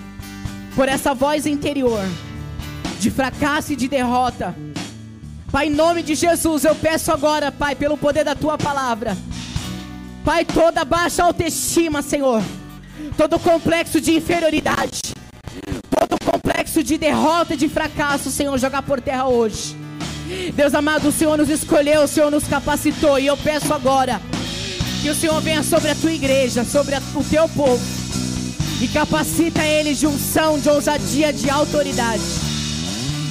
por 0.76 0.88
essa 0.88 1.16
voz 1.16 1.48
interior 1.48 2.06
de 3.00 3.10
fracasso 3.10 3.74
e 3.74 3.76
de 3.76 3.88
derrota. 3.88 4.56
Pai, 5.52 5.66
em 5.66 5.72
nome 5.72 6.04
de 6.04 6.14
Jesus, 6.14 6.64
eu 6.64 6.76
peço 6.76 7.12
agora, 7.12 7.52
Pai, 7.52 7.74
pelo 7.74 7.98
poder 7.98 8.24
da 8.24 8.36
tua 8.36 8.56
palavra. 8.56 9.18
Pai, 10.24 10.46
toda 10.46 10.86
baixa 10.86 11.24
autoestima, 11.24 12.04
Senhor 12.04 12.44
todo 13.18 13.40
complexo 13.40 14.00
de 14.00 14.16
inferioridade, 14.16 15.11
complexo 16.72 16.84
de 16.84 16.98
derrota, 16.98 17.58
de 17.58 17.68
fracasso, 17.68 18.32
Senhor, 18.32 18.58
jogar 18.58 18.82
por 18.82 19.02
terra 19.02 19.28
hoje. 19.28 19.76
Deus 20.56 20.74
amado, 20.74 21.10
o 21.10 21.12
Senhor 21.12 21.38
nos 21.38 21.50
escolheu, 21.50 22.04
o 22.04 22.08
Senhor 22.08 22.32
nos 22.32 22.46
capacitou, 22.46 23.20
e 23.20 23.28
eu 23.28 23.36
peço 23.36 23.74
agora 23.74 24.22
que 25.02 25.10
o 25.10 25.16
Senhor 25.16 25.42
venha 25.42 25.64
sobre 25.64 25.90
a 25.92 25.96
tua 25.96 26.14
igreja, 26.14 26.64
sobre 26.64 26.96
a, 26.96 27.02
o 27.16 27.24
teu 27.26 27.50
povo, 27.50 27.84
e 28.82 28.88
capacita 28.88 29.64
eles 29.64 30.00
de 30.00 30.08
unção, 30.08 30.58
de 30.58 30.70
ousadia, 30.70 31.34
de 31.34 31.50
autoridade, 31.50 32.24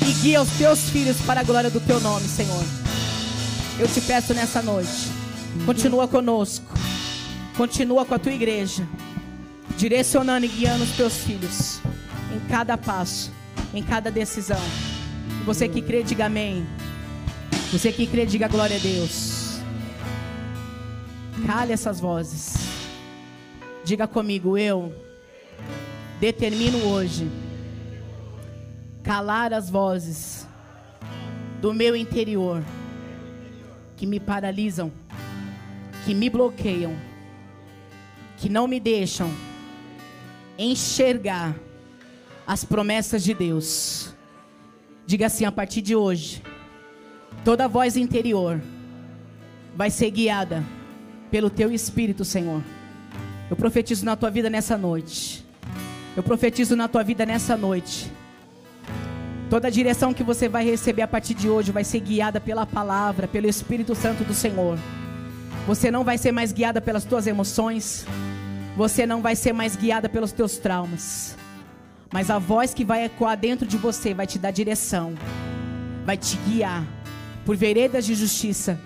e 0.07 0.12
guia 0.20 0.43
os 0.43 0.51
teus 0.51 0.91
filhos 0.91 1.16
para 1.22 1.41
a 1.41 1.45
glória 1.45 1.70
do 1.70 1.80
teu 1.80 1.99
nome, 2.01 2.28
Senhor. 2.28 2.64
Eu 3.78 3.88
te 3.88 4.03
peço 4.03 4.34
nessa 4.34 4.61
noite, 4.61 5.09
continua 5.64 6.07
conosco, 6.07 6.66
continua 7.57 8.05
com 8.05 8.14
a 8.14 8.18
tua 8.18 8.32
igreja 8.32 8.86
direcionando 9.78 10.45
e 10.45 10.49
guiando 10.49 10.84
os 10.84 10.91
teus 10.91 11.14
filhos 11.14 11.80
em 12.34 12.40
cada 12.48 12.76
passo, 12.76 13.32
em 13.74 13.82
cada 13.82 14.10
decisão. 14.10 14.60
Você 15.44 15.68
que 15.68 15.80
crê, 15.82 16.02
diga 16.02 16.26
amém. 16.26 16.66
Você 17.72 17.92
que 17.92 18.06
crê, 18.06 18.26
diga 18.26 18.48
glória 18.48 18.76
a 18.76 18.78
Deus. 18.78 19.60
Cale 21.46 21.72
essas 21.72 22.00
vozes. 22.00 22.54
Diga 23.84 24.06
comigo, 24.06 24.58
eu 24.58 24.94
determino 26.20 26.78
hoje 26.86 27.30
calar 29.02 29.52
as 29.52 29.70
vozes 29.70 30.46
do 31.60 31.72
meu 31.72 31.96
interior 31.96 32.62
que 33.96 34.06
me 34.06 34.20
paralisam, 34.20 34.92
que 36.04 36.14
me 36.14 36.30
bloqueiam, 36.30 36.94
que 38.36 38.48
não 38.48 38.66
me 38.66 38.78
deixam 38.78 39.30
enxergar 40.58 41.54
as 42.51 42.64
promessas 42.64 43.22
de 43.22 43.32
Deus. 43.32 44.12
Diga 45.07 45.26
assim: 45.26 45.44
a 45.44 45.53
partir 45.53 45.80
de 45.80 45.94
hoje, 45.94 46.42
toda 47.44 47.68
voz 47.68 47.96
interior 47.96 48.61
vai 49.76 49.88
ser 49.88 50.11
guiada 50.11 50.64
pelo 51.30 51.48
teu 51.48 51.70
Espírito, 51.72 52.24
Senhor. 52.24 52.61
Eu 53.48 53.55
profetizo 53.55 54.05
na 54.05 54.16
tua 54.16 54.32
vida 54.32 54.51
nessa 54.51 54.76
noite. 54.76 55.46
Eu 56.16 56.24
profetizo 56.24 56.74
na 56.74 56.88
tua 56.88 57.05
vida 57.05 57.24
nessa 57.24 57.57
noite. 57.57 58.11
Toda 59.48 59.68
a 59.68 59.70
direção 59.70 60.12
que 60.12 60.24
você 60.24 60.48
vai 60.48 60.64
receber 60.64 61.03
a 61.03 61.09
partir 61.09 61.34
de 61.34 61.48
hoje 61.48 61.70
vai 61.70 61.84
ser 61.84 62.01
guiada 62.01 62.40
pela 62.40 62.66
palavra, 62.66 63.28
pelo 63.28 63.48
Espírito 63.48 63.94
Santo 63.94 64.24
do 64.24 64.34
Senhor. 64.34 64.76
Você 65.68 65.88
não 65.88 66.03
vai 66.03 66.18
ser 66.18 66.32
mais 66.32 66.51
guiada 66.51 66.80
pelas 66.80 67.05
tuas 67.05 67.28
emoções. 67.28 68.05
Você 68.76 69.07
não 69.07 69.22
vai 69.22 69.36
ser 69.36 69.53
mais 69.53 69.76
guiada 69.76 70.09
pelos 70.09 70.32
teus 70.32 70.57
traumas. 70.57 71.38
Mas 72.12 72.30
a 72.30 72.38
voz 72.38 72.74
que 72.74 72.84
vai 72.84 73.04
ecoar 73.04 73.36
dentro 73.36 73.66
de 73.66 73.76
você 73.76 74.12
vai 74.12 74.26
te 74.26 74.38
dar 74.38 74.50
direção. 74.50 75.14
Vai 76.04 76.16
te 76.16 76.36
guiar 76.38 76.84
por 77.44 77.56
veredas 77.56 78.04
de 78.04 78.14
justiça. 78.14 78.80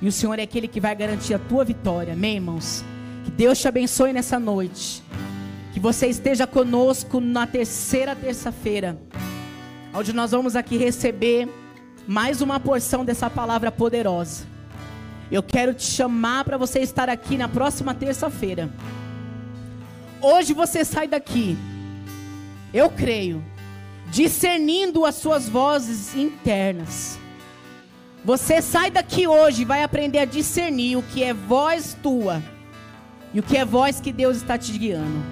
E 0.00 0.06
o 0.06 0.12
Senhor 0.12 0.38
é 0.38 0.42
aquele 0.42 0.68
que 0.68 0.80
vai 0.80 0.94
garantir 0.94 1.34
a 1.34 1.38
tua 1.38 1.64
vitória. 1.64 2.12
Amém, 2.12 2.36
irmãos? 2.36 2.84
Que 3.24 3.30
Deus 3.30 3.58
te 3.58 3.66
abençoe 3.66 4.12
nessa 4.12 4.38
noite. 4.38 5.02
Que 5.72 5.80
você 5.80 6.06
esteja 6.06 6.46
conosco 6.46 7.20
na 7.20 7.46
terceira 7.46 8.14
terça-feira. 8.14 9.00
Onde 9.92 10.12
nós 10.12 10.30
vamos 10.30 10.54
aqui 10.54 10.76
receber 10.76 11.48
mais 12.06 12.40
uma 12.40 12.60
porção 12.60 13.04
dessa 13.04 13.28
palavra 13.28 13.72
poderosa. 13.72 14.46
Eu 15.30 15.42
quero 15.42 15.74
te 15.74 15.84
chamar 15.84 16.44
para 16.44 16.56
você 16.56 16.78
estar 16.78 17.08
aqui 17.08 17.36
na 17.36 17.48
próxima 17.48 17.92
terça-feira 17.92 18.70
Hoje 20.20 20.52
você 20.52 20.84
sai 20.84 21.06
daqui, 21.06 21.56
eu 22.72 22.90
creio, 22.90 23.42
discernindo 24.10 25.04
as 25.04 25.14
suas 25.14 25.48
vozes 25.48 26.14
internas. 26.14 27.18
Você 28.24 28.60
sai 28.60 28.90
daqui 28.90 29.26
hoje 29.26 29.62
e 29.62 29.64
vai 29.64 29.82
aprender 29.82 30.18
a 30.18 30.24
discernir 30.24 30.96
o 30.96 31.02
que 31.02 31.22
é 31.22 31.32
voz 31.32 31.96
tua 32.02 32.42
e 33.32 33.40
o 33.40 33.42
que 33.42 33.56
é 33.56 33.64
voz 33.64 34.00
que 34.00 34.12
Deus 34.12 34.36
está 34.36 34.58
te 34.58 34.76
guiando. 34.76 35.22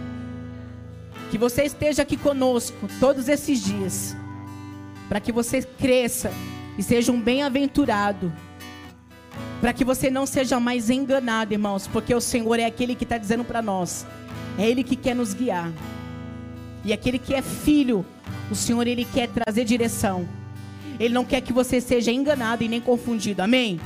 Que 1.30 1.39
você 1.39 1.64
esteja 1.64 2.03
aqui 2.03 2.16
conosco 2.16 2.89
todos 3.01 3.28
esses 3.28 3.62
dias, 3.62 4.16
para 5.09 5.20
que 5.20 5.32
você 5.32 5.62
cresça 5.62 6.30
e 6.78 6.82
seja 6.82 7.11
um 7.11 7.20
bem-aventurado, 7.20 8.32
para 9.61 9.72
que 9.72 9.84
você 9.84 10.11
não 10.11 10.24
seja 10.24 10.61
mais 10.61 10.89
enganado, 10.89 11.53
irmãos, 11.53 11.87
porque 11.87 12.14
o 12.14 12.20
Senhor 12.20 12.61
é 12.61 12.64
aquele 12.64 12.95
que 12.95 13.05
está 13.05 13.18
dizendo 13.18 13.45
para 13.45 13.61
nós, 13.61 14.07
é 14.57 14.68
Ele 14.68 14.84
que 14.84 14.95
quer 14.95 15.14
nos 15.16 15.34
guiar, 15.34 15.72
e 16.87 16.93
aquele 16.93 17.18
que 17.18 17.34
é 17.34 17.43
filho, 17.43 18.07
o 18.49 18.55
Senhor 18.55 18.87
Ele 18.87 19.05
quer 19.05 19.28
trazer 19.28 19.64
direção. 19.64 20.28
Ele 21.01 21.12
não 21.12 21.24
quer 21.24 21.41
que 21.41 21.53
você 21.53 21.80
seja 21.80 22.12
enganado 22.12 22.62
e 22.62 22.68
nem 22.68 22.80
confundido. 22.80 23.43
Amém? 23.43 23.80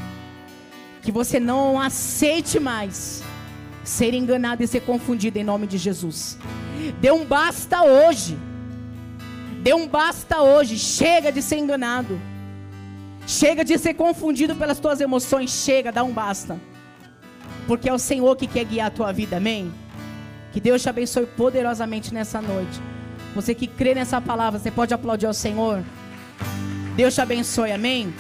Que 1.01 1.11
você 1.11 1.41
não 1.41 1.81
aceite 1.81 2.61
mais 2.61 3.23
ser 3.83 4.13
enganado 4.13 4.63
e 4.63 4.67
ser 4.67 4.81
confundido 4.83 5.39
em 5.39 5.43
nome 5.43 5.67
de 5.67 5.79
Jesus. 5.79 6.39
Dê 7.01 7.11
um 7.11 7.25
basta 7.25 7.83
hoje. 7.83 8.37
Dê 9.63 9.73
um 9.73 9.89
basta 9.89 10.43
hoje. 10.43 10.79
Chega 10.79 11.33
de 11.33 11.41
ser 11.41 11.57
enganado. 11.57 12.21
Chega 13.27 13.65
de 13.65 13.79
ser 13.79 13.95
confundido 13.95 14.55
pelas 14.55 14.79
tuas 14.79 15.01
emoções. 15.01 15.51
Chega, 15.51 15.91
dá 15.91 16.05
um 16.05 16.13
basta. 16.13 16.61
Porque 17.67 17.89
é 17.89 17.95
o 17.95 17.99
Senhor 17.99 18.37
que 18.37 18.47
quer 18.47 18.65
guiar 18.67 18.89
a 18.89 18.91
tua 18.91 19.11
vida. 19.11 19.39
Amém? 19.39 19.73
Que 20.53 20.61
Deus 20.61 20.83
te 20.83 20.89
abençoe 20.89 21.27
poderosamente 21.27 22.13
nessa 22.13 22.41
noite. 22.41 22.81
Você 23.35 23.55
que 23.55 23.67
crê 23.67 23.95
nessa 23.95 24.21
palavra, 24.21 24.59
você 24.59 24.71
pode 24.71 24.93
aplaudir 24.93 25.27
ao 25.27 25.35
Senhor. 25.35 25.83
Deus 26.97 27.15
te 27.15 27.21
abençoe, 27.21 27.73
amém? 27.73 28.13